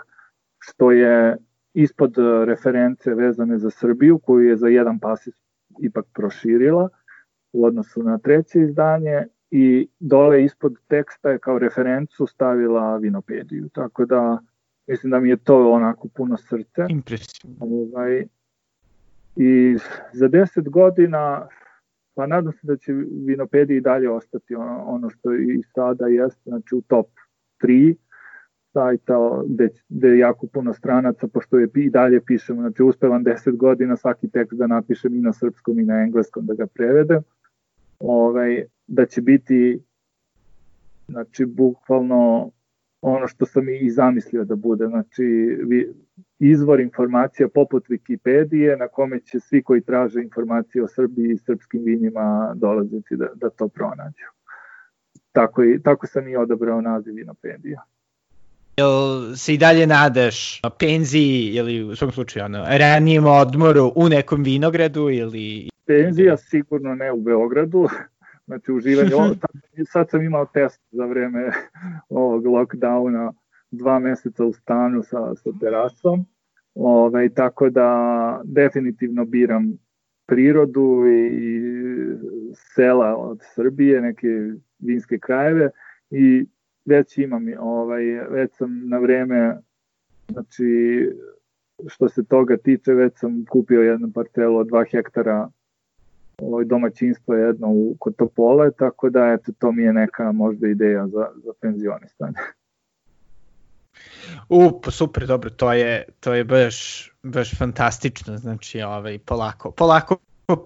što 0.59 0.91
je 0.91 1.37
ispod 1.75 2.15
reference 2.45 3.15
vezane 3.15 3.59
za 3.59 3.71
Srbiju, 3.71 4.19
koju 4.19 4.49
je 4.49 4.57
za 4.57 4.69
jedan 4.69 4.99
pasis 4.99 5.35
ipak 5.81 6.07
proširila, 6.15 6.89
u 7.53 7.65
odnosu 7.65 8.03
na 8.03 8.19
treće 8.19 8.61
izdanje 8.61 9.27
i 9.51 9.89
dole 10.01 10.45
ispod 10.45 10.77
teksta 10.89 11.31
je 11.31 11.39
kao 11.39 11.59
referencu 11.59 12.27
stavila 12.27 12.97
vinopediju. 12.97 13.69
Tako 13.69 14.05
da 14.05 14.39
mislim 14.87 15.11
da 15.11 15.21
mi 15.21 15.29
je 15.29 15.37
to 15.37 15.73
onako 15.73 16.09
puno 16.09 16.37
srce. 16.37 16.83
Impresivno. 16.89 17.57
Ovaj, 17.61 18.27
I 19.43 19.77
za 20.13 20.29
10 20.29 20.69
godina 20.71 21.49
pa 22.15 22.27
nadam 22.27 22.53
se 22.53 22.67
da 22.67 22.77
će 22.77 22.93
vinopedija 23.27 23.77
i 23.77 23.81
dalje 23.81 24.11
ostati 24.11 24.55
ono, 24.55 24.85
ono 24.85 25.11
što 25.11 25.35
i 25.35 25.63
sada 25.75 26.07
jeste, 26.07 26.41
znači 26.45 26.75
u 26.75 26.81
top 26.81 27.07
3 27.63 27.95
sajta 28.73 29.43
gde, 29.47 29.69
gde 29.89 30.09
je 30.09 30.19
jako 30.19 30.47
puno 30.47 30.73
stranaca, 30.73 31.29
pošto 31.29 31.59
je 31.59 31.69
i 31.75 31.91
dalje 31.91 32.21
pišemo, 32.25 32.61
znači 32.61 32.83
uspevam 32.83 33.25
10 33.25 33.57
godina 33.57 33.97
svaki 33.97 34.31
tekst 34.31 34.59
da 34.59 34.67
napišem 34.67 35.15
i 35.15 35.21
na 35.21 35.33
srpskom 35.33 35.79
i 35.79 35.85
na 35.85 36.03
engleskom 36.03 36.47
da 36.47 36.55
ga 36.55 36.67
prevedem, 36.67 37.23
ovaj, 37.99 38.65
da 38.87 39.07
će 39.07 39.23
biti 39.23 39.83
znači 41.09 41.47
bukvalno 41.47 42.51
ono 43.01 43.27
što 43.29 43.47
sam 43.47 43.69
i 43.69 43.91
zamislio 43.91 44.45
da 44.45 44.57
bude, 44.57 44.87
znači 44.87 45.57
izvor 46.41 46.81
informacija 46.81 47.49
poput 47.49 47.89
Wikipedije 47.89 48.79
na 48.79 48.89
kome 48.89 49.21
će 49.21 49.41
svi 49.41 49.63
koji 49.63 49.81
traže 49.81 50.23
informacije 50.23 50.85
o 50.85 50.89
Srbiji 50.89 51.33
i 51.33 51.39
srpskim 51.39 51.83
vinima 51.85 52.53
dolaziti 52.55 53.17
da, 53.17 53.29
da 53.35 53.51
to 53.51 53.69
pronađu. 53.69 54.27
Tako, 55.33 55.65
i, 55.65 55.83
tako 55.83 56.07
sam 56.07 56.29
i 56.29 56.37
odabrao 56.37 56.81
naziv 56.81 57.15
Vinopedija. 57.15 57.83
Jel 58.77 59.35
se 59.37 59.55
i 59.55 59.59
dalje 59.59 59.87
nadaš 59.87 60.61
penziji 60.79 61.55
ili 61.55 61.85
u 61.85 61.97
svom 61.97 62.13
slučaju 62.13 62.45
ono, 62.45 62.65
ranijem 62.69 63.27
odmoru 63.27 63.93
u 63.97 64.09
nekom 64.09 64.43
vinogradu 64.43 65.11
ili... 65.11 65.69
Penzija 65.87 66.37
sigurno 66.37 66.95
ne 66.95 67.13
u 67.13 67.21
Beogradu, 67.21 67.89
znači 68.47 68.73
uživanje. 68.73 69.15
Ovo, 69.15 69.35
sad 69.93 70.11
sam 70.11 70.23
imao 70.23 70.47
test 70.47 70.81
za 70.91 71.05
vreme 71.05 71.53
ovog 72.09 72.45
lockdowna, 72.45 73.33
dva 73.71 73.99
meseca 73.99 74.45
u 74.45 74.53
stanu 74.53 75.03
sa, 75.03 75.35
sa 75.35 75.51
terasom, 75.61 76.25
ovaj, 76.75 77.29
tako 77.29 77.71
da 77.71 78.41
definitivno 78.45 79.25
biram 79.25 79.79
prirodu 80.27 81.05
i 81.09 81.61
sela 82.55 83.17
od 83.17 83.39
Srbije, 83.55 84.01
neke 84.01 84.29
vinske 84.79 85.19
krajeve 85.19 85.71
i 86.11 86.47
već 86.85 87.19
imam, 87.19 87.47
ovaj, 87.59 88.05
već 88.31 88.57
sam 88.57 88.89
na 88.89 88.99
vreme, 88.99 89.57
znači 90.29 91.09
što 91.87 92.09
se 92.09 92.25
toga 92.25 92.57
tiče, 92.57 92.95
već 92.95 93.13
sam 93.17 93.45
kupio 93.49 93.83
jednu 93.83 94.13
parcelu 94.15 94.57
od 94.57 94.67
2 94.67 94.91
hektara 94.91 95.49
ovaj, 96.39 96.65
domaćinstvo 96.65 97.35
jedno 97.35 97.69
u, 97.71 97.97
kod 97.99 98.17
Topole, 98.17 98.71
tako 98.71 99.11
da 99.11 99.27
eto, 99.27 99.53
to 99.59 99.73
mi 99.73 99.83
je 99.83 99.93
neka 99.93 100.33
možda 100.33 100.69
ideja 100.69 101.07
za, 101.07 101.27
za 101.45 101.53
penzionistanje. 101.61 102.35
U, 104.49 104.81
pa 104.81 104.91
super, 104.91 105.27
dobro, 105.27 105.51
to 105.51 105.73
je, 105.73 106.05
to 106.21 106.35
je 106.35 106.45
baš, 106.45 107.11
baš 107.23 107.55
fantastično, 107.55 108.39
znači 108.39 108.83
ovaj, 108.83 109.19
polako, 109.19 109.71
polako 109.71 110.17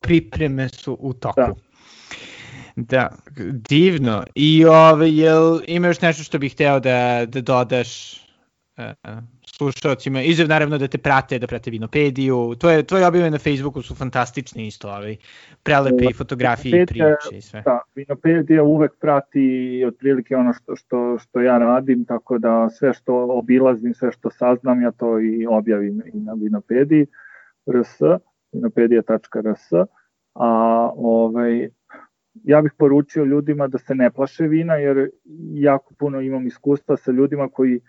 pripreme 0.03 0.69
su 0.69 0.97
u 1.01 1.13
toku. 1.13 1.41
Da. 1.41 1.55
Da, 2.77 3.11
divno. 3.69 4.25
I 4.35 4.65
ove, 4.65 5.11
jel 5.13 5.61
ima 5.67 5.87
još 5.87 6.01
nešto 6.01 6.23
što 6.23 6.39
bih 6.39 6.53
hteo 6.53 6.81
da, 6.81 7.27
da 7.27 7.41
dodaš 7.41 8.24
slušalcima? 9.47 10.23
Izve 10.23 10.47
naravno 10.47 10.79
da 10.79 10.89
te 10.89 10.99
prate, 10.99 11.39
da 11.39 11.47
prate 11.47 11.71
Vinopediju. 11.71 12.55
Tvoje, 12.59 12.83
tvoje 12.83 13.07
objave 13.07 13.31
na 13.31 13.39
Facebooku 13.39 13.83
su 13.83 13.95
fantastični 13.95 14.67
isto, 14.67 14.89
ovaj, 14.89 15.17
prelepe 15.63 16.05
i 16.11 16.13
fotografije 16.13 16.83
i 16.83 16.87
priče 16.87 17.37
i 17.37 17.41
sve. 17.41 17.63
Da, 17.65 17.81
Vinopedija 17.95 18.63
uvek 18.63 18.93
prati 19.01 19.85
otprilike 19.89 20.37
ono 20.37 20.53
što, 20.53 20.77
što, 20.77 21.19
što 21.19 21.41
ja 21.41 21.59
radim, 21.59 22.05
tako 22.05 22.39
da 22.39 22.69
sve 22.71 22.93
što 22.93 23.15
obilazim, 23.31 23.95
sve 23.95 24.13
što 24.13 24.31
saznam, 24.31 24.83
ja 24.83 24.91
to 24.91 25.21
i 25.21 25.47
objavim 25.47 26.03
i 26.15 26.21
na 26.21 26.33
Vinopediji, 26.33 27.07
rs, 27.67 28.01
vinopedija.rs, 28.53 29.73
a 30.35 30.91
ovaj, 30.97 31.69
ja 32.45 32.63
bih 32.63 32.73
poručio 32.79 33.25
ljudima 33.25 33.69
da 33.69 33.79
se 33.79 33.95
ne 33.95 34.11
plaše 34.11 34.45
vina, 34.45 34.75
jer 34.75 35.11
jako 35.55 35.95
puno 35.95 36.21
imam 36.21 36.47
iskustva 36.47 36.97
sa 36.97 37.13
ljudima 37.13 37.49
koji 37.49 37.81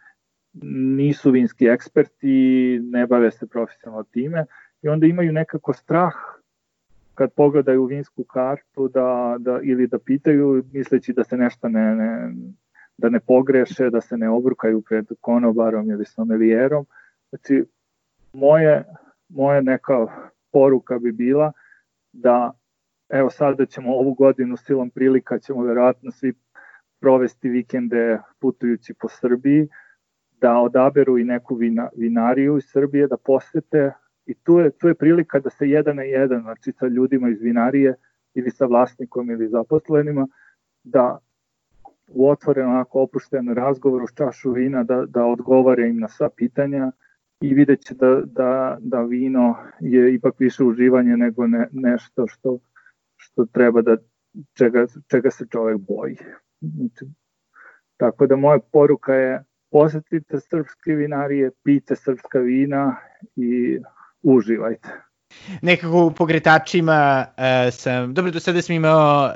nisu 0.62 1.32
vinski 1.32 1.68
eksperti, 1.68 2.80
ne 2.84 3.08
bave 3.08 3.32
se 3.32 3.48
profesionalno 3.48 4.04
time 4.04 4.46
i 4.82 4.88
onda 4.90 5.08
imaju 5.08 5.34
nekako 5.34 5.74
strah 5.74 6.14
kad 7.14 7.34
pogledaju 7.34 7.86
vinsku 7.86 8.24
kartu 8.24 8.88
da, 8.88 9.36
da, 9.40 9.60
ili 9.64 9.88
da 9.88 10.00
pitaju 10.00 10.64
misleći 10.74 11.14
da 11.14 11.24
se 11.24 11.38
nešto 11.38 11.70
ne, 11.70 11.96
ne, 11.96 12.34
da 12.98 13.10
ne 13.10 13.20
pogreše, 13.20 13.90
da 13.90 14.02
se 14.02 14.18
ne 14.18 14.30
obrukaju 14.30 14.82
pred 14.82 15.06
konobarom 15.22 15.90
ili 15.92 16.06
somelijerom. 16.06 16.86
Znači, 17.30 17.64
moje, 18.34 18.84
moje 19.30 19.62
neka 19.62 20.08
poruka 20.52 21.00
bi 21.00 21.12
bila 21.12 21.52
da 22.14 22.52
evo 23.10 23.30
sada 23.30 23.66
ćemo 23.66 23.96
ovu 23.96 24.14
godinu 24.14 24.58
silom 24.58 24.90
prilika 24.90 25.40
ćemo 25.40 25.64
verovatno 25.64 26.12
svi 26.12 26.34
provesti 27.00 27.50
vikende 27.50 28.20
putujući 28.40 28.94
po 28.94 29.08
Srbiji, 29.10 29.68
da 30.42 30.58
odaberu 30.58 31.18
i 31.18 31.24
neku 31.24 31.56
vina, 31.56 31.90
vinariju 31.98 32.58
iz 32.58 32.64
Srbije, 32.68 33.08
da 33.08 33.18
posete 33.18 33.92
i 34.26 34.34
tu 34.34 34.60
je, 34.60 34.72
tu 34.72 34.88
je 34.88 34.96
prilika 34.96 35.40
da 35.40 35.50
se 35.50 35.70
jedan 35.70 35.96
na 35.96 36.04
jedan, 36.04 36.42
znači 36.42 36.72
sa 36.72 36.88
ljudima 36.88 37.30
iz 37.30 37.42
vinarije 37.42 37.96
ili 38.34 38.52
sa 38.52 38.66
vlasnikom 38.66 39.30
ili 39.30 39.50
zaposlenima, 39.50 40.28
da 40.84 41.20
u 42.08 42.30
otvoren 42.30 42.68
onako 42.68 43.02
opušten 43.02 43.54
razgovor 43.54 44.04
uz 44.04 44.10
čašu 44.16 44.52
vina, 44.52 44.84
da, 44.84 45.06
da 45.06 45.26
odgovore 45.26 45.90
im 45.90 46.00
na 46.00 46.08
sva 46.08 46.30
pitanja 46.30 46.92
i 47.42 47.54
vidjet 47.54 47.82
će 47.82 47.94
da, 47.94 48.22
da, 48.26 48.78
da 48.80 49.02
vino 49.02 49.56
je 49.80 50.14
ipak 50.14 50.40
više 50.40 50.64
uživanje 50.64 51.18
nego 51.18 51.48
ne, 51.48 51.68
nešto 51.72 52.28
što 52.28 52.60
što 53.18 53.46
treba 53.46 53.82
da 53.82 53.98
čega, 54.54 54.86
čega 55.08 55.32
se 55.32 55.46
čovek 55.52 55.78
boji. 55.78 56.18
Znači, 56.62 57.06
tako 57.98 58.28
da 58.28 58.36
moja 58.36 58.60
poruka 58.72 59.14
je 59.14 59.44
posetite 59.76 60.40
srpske 60.40 60.96
vinarije, 60.96 61.52
pite 61.64 61.96
srpska 61.96 62.40
vina 62.40 62.96
i 63.36 63.80
uživajte. 64.24 64.90
Nekako 65.62 66.06
u 66.06 66.12
pogretačima 66.12 67.26
uh, 67.28 67.74
sam, 67.74 68.14
dobro 68.14 68.32
do 68.32 68.40
sada 68.40 68.62
sam 68.62 68.76
imao 68.76 69.26
uh, 69.26 69.34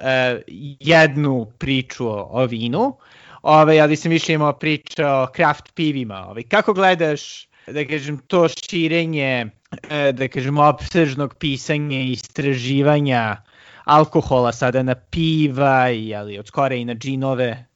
jednu 0.80 1.52
priču 1.58 2.08
o, 2.08 2.28
o 2.32 2.46
vinu, 2.46 2.98
ovaj, 3.42 3.82
ali 3.82 3.96
sam 3.96 4.12
više 4.12 4.34
imao 4.34 4.54
priču 4.54 5.04
o 5.04 5.28
craft 5.36 5.76
pivima. 5.76 6.26
Ovaj. 6.28 6.44
Kako 6.44 6.74
gledaš, 6.74 7.50
da 7.68 7.86
kažem, 7.86 8.18
to 8.18 8.48
širenje, 8.48 9.50
uh, 9.72 10.16
da 10.16 10.28
kažem, 10.28 10.58
opsežnog 10.58 11.36
pisanja 11.36 12.00
i 12.00 12.12
istraživanja 12.12 13.38
alkohola 13.84 14.52
sada 14.52 14.84
na 14.84 14.96
piva 14.96 15.90
i 15.90 16.16
ali 16.16 16.40
od 16.40 16.48
skore 16.48 16.80
i 16.80 16.86
na 16.86 16.96
džinove? 16.96 17.69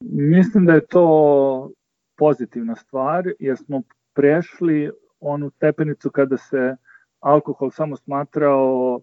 Mislim 0.00 0.66
da 0.66 0.72
je 0.72 0.86
to 0.86 1.70
pozitivna 2.16 2.76
stvar 2.76 3.32
jer 3.38 3.56
smo 3.56 3.82
prešli 4.14 4.90
onu 5.20 5.50
stepenicu 5.50 6.10
kada 6.10 6.36
se 6.36 6.76
alkohol 7.20 7.70
samo 7.70 7.96
smatrao 7.96 9.00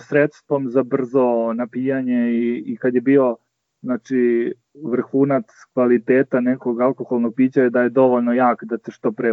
sredstvom 0.00 0.70
za 0.70 0.82
brzo 0.82 1.52
napijanje 1.52 2.30
i, 2.30 2.62
i 2.66 2.76
kad 2.76 2.94
je 2.94 3.00
bio 3.00 3.36
znači 3.82 4.52
vrhunac 4.84 5.44
kvaliteta 5.72 6.40
nekog 6.40 6.80
alkoholnog 6.80 7.34
pića 7.34 7.62
je 7.62 7.70
da 7.70 7.82
je 7.82 7.88
dovoljno 7.88 8.32
jak 8.32 8.64
da 8.64 8.78
te 8.78 8.92
što 8.92 9.12
pre 9.12 9.32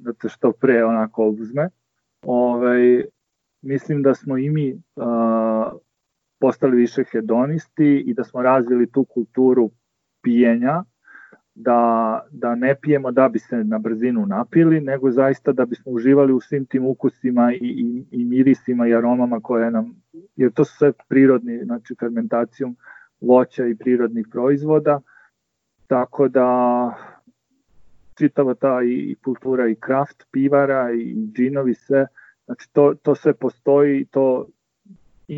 da 0.00 0.12
te 0.12 0.28
što 0.28 0.52
pre 0.52 0.84
onako 0.84 1.24
uzme. 1.26 1.68
Ovaj 2.22 3.04
mislim 3.62 4.02
da 4.02 4.14
smo 4.14 4.38
i 4.38 4.50
mi 4.50 4.72
uh, 4.72 5.04
postali 6.40 6.76
više 6.76 7.04
hedonisti 7.12 8.04
i 8.06 8.14
da 8.14 8.24
smo 8.24 8.42
razvili 8.42 8.90
tu 8.92 9.04
kulturu 9.04 9.70
pijenja, 10.22 10.84
da, 11.54 12.20
da 12.30 12.54
ne 12.54 12.74
pijemo 12.80 13.10
da 13.10 13.28
bi 13.28 13.38
se 13.38 13.64
na 13.64 13.78
brzinu 13.78 14.26
napili, 14.26 14.80
nego 14.80 15.10
zaista 15.10 15.52
da 15.52 15.64
bismo 15.64 15.92
uživali 15.92 16.32
u 16.32 16.40
svim 16.40 16.66
tim 16.66 16.86
ukusima 16.86 17.52
i, 17.52 17.58
i, 17.60 18.04
i 18.10 18.24
mirisima 18.24 18.88
i 18.88 18.94
aromama 18.94 19.40
koje 19.40 19.70
nam, 19.70 20.02
jer 20.36 20.52
to 20.52 20.64
su 20.64 20.76
sve 20.76 20.92
prirodni, 21.08 21.64
znači 21.64 21.94
fermentacijom 22.00 22.76
voća 23.20 23.66
i 23.66 23.74
prirodnih 23.74 24.26
proizvoda, 24.30 25.00
tako 25.86 26.28
da 26.28 26.48
čitava 28.14 28.54
ta 28.54 28.82
i, 28.82 29.16
kultura 29.24 29.68
i 29.68 29.74
kraft 29.74 30.26
pivara 30.30 30.92
i 30.92 31.14
džinovi 31.32 31.74
sve, 31.74 32.06
Znači 32.50 32.72
to, 32.72 32.94
to 33.02 33.14
sve 33.14 33.34
postoji, 33.34 34.04
to 34.04 34.46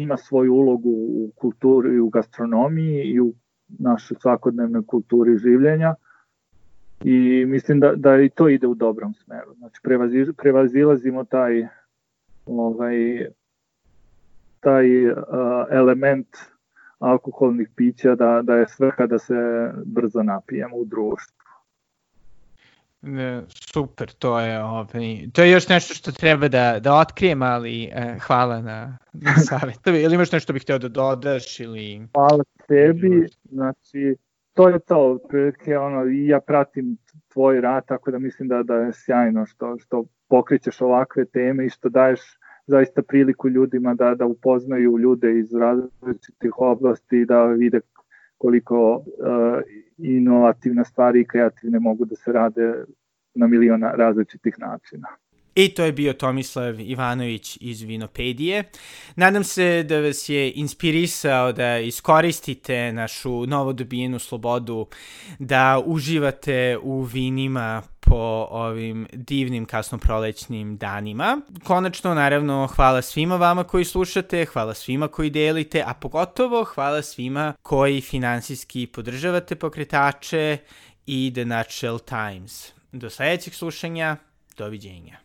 ima 0.01 0.17
svoju 0.17 0.55
ulogu 0.55 0.91
u 0.91 1.31
kulturi, 1.35 2.01
u 2.01 2.09
gastronomiji 2.09 3.03
i 3.05 3.21
u 3.21 3.33
našoj 3.69 4.17
svakodnevnoj 4.21 4.87
kulturi 4.87 5.39
življenja 5.39 5.95
i 7.05 7.45
mislim 7.47 7.81
da, 7.81 7.93
da 7.97 8.17
i 8.21 8.29
to 8.29 8.49
ide 8.49 8.67
u 8.67 8.75
dobrom 8.75 9.15
smeru. 9.15 9.55
Znači 9.55 9.81
prevazi, 9.83 10.27
prevazilazimo 10.37 11.25
taj 11.25 11.67
ovaj, 12.47 13.27
taj 14.61 15.07
uh, 15.07 15.17
element 15.71 16.29
alkoholnih 16.99 17.69
pića 17.77 18.15
da, 18.15 18.41
da 18.43 18.57
je 18.57 18.69
svrha 18.69 19.07
da 19.07 19.19
se 19.19 19.35
brzo 19.85 20.23
napijemo 20.23 20.77
u 20.77 20.85
društvu. 20.85 21.42
Ne, 23.03 23.43
super, 23.73 24.11
to 24.11 24.41
je, 24.41 24.65
ovaj, 24.65 24.87
to 25.33 25.43
je 25.43 25.51
još 25.51 25.69
nešto 25.69 25.95
što 25.95 26.13
treba 26.13 26.49
da, 26.49 26.79
da 26.81 26.95
otkrijem, 26.95 27.43
ali 27.43 27.85
eh, 27.85 28.17
hvala 28.27 28.61
na, 28.61 28.99
na 29.13 29.35
savjetu. 29.49 29.91
Ili 29.91 30.15
imaš 30.15 30.33
nešto 30.33 30.53
bih 30.53 30.63
hteo 30.63 30.79
da 30.79 30.89
dodaš 30.89 31.61
ili... 31.61 32.09
Hvala 32.15 32.45
tebi, 32.69 33.27
znači 33.51 34.17
to 34.55 34.69
je 34.69 34.79
to, 34.79 35.19
prilike, 35.29 35.79
ono, 35.79 36.05
i 36.05 36.27
ja 36.27 36.41
pratim 36.41 36.97
tvoj 37.33 37.61
rad, 37.61 37.87
tako 37.87 38.11
da 38.11 38.19
mislim 38.19 38.49
da, 38.49 38.63
da 38.63 38.75
je 38.75 38.93
sjajno 38.93 39.47
što, 39.47 39.79
što 39.79 40.05
pokrećeš 40.29 40.81
ovakve 40.81 41.25
teme 41.25 41.67
i 41.67 41.71
što 41.71 41.89
daješ 41.89 42.21
zaista 42.67 43.03
priliku 43.03 43.49
ljudima 43.49 43.95
da, 43.95 44.15
da 44.15 44.27
upoznaju 44.27 44.99
ljude 44.99 45.39
iz 45.39 45.55
različitih 45.55 46.59
oblasti, 46.59 47.25
da 47.25 47.45
vide 47.45 47.81
koliko 48.43 48.95
uh, 48.95 49.05
inovativne 49.99 50.85
stvari 50.85 51.21
i 51.21 51.27
kreativne 51.27 51.79
mogu 51.79 52.05
da 52.05 52.17
se 52.17 52.33
rade 52.33 52.85
na 53.35 53.47
miliona 53.47 53.93
različitih 53.93 54.55
načina. 54.59 55.09
I 55.55 55.69
to 55.75 55.85
je 55.85 55.93
bio 55.93 56.13
Tomislav 56.13 56.81
Ivanović 56.81 57.59
iz 57.61 57.83
Vinopedije. 57.83 58.65
Nadam 59.17 59.45
se 59.45 59.83
da 59.83 60.01
vas 60.01 60.29
je 60.29 60.53
inspirisao 60.53 61.53
da 61.53 61.79
iskoristite 61.79 62.93
našu 62.93 63.47
novo 63.47 63.73
dobijenu 63.73 64.19
slobodu, 64.19 64.87
da 65.39 65.83
uživate 65.87 66.79
u 66.83 67.03
vinima 67.03 67.83
po 68.07 68.47
ovim 68.51 69.07
divnim 69.13 69.65
kasnoprolećnim 69.65 70.77
danima. 70.77 71.41
Konačno, 71.65 72.15
naravno, 72.15 72.67
hvala 72.67 73.03
svima 73.03 73.37
vama 73.37 73.65
koji 73.65 73.85
slušate, 73.85 74.45
hvala 74.45 74.75
svima 74.75 75.09
koji 75.09 75.31
delite, 75.31 75.83
a 75.87 75.95
pogotovo 75.95 76.65
hvala 76.65 77.03
svima 77.03 77.55
koji 77.63 78.01
finansijski 78.01 78.87
podržavate 78.87 79.55
pokretače 79.55 80.59
i 81.07 81.31
The 81.35 81.45
Natural 81.45 81.99
Times. 81.99 82.73
Do 82.93 83.11
sledećeg 83.11 83.55
slušanja, 83.55 84.17
doviđenja. 84.59 85.23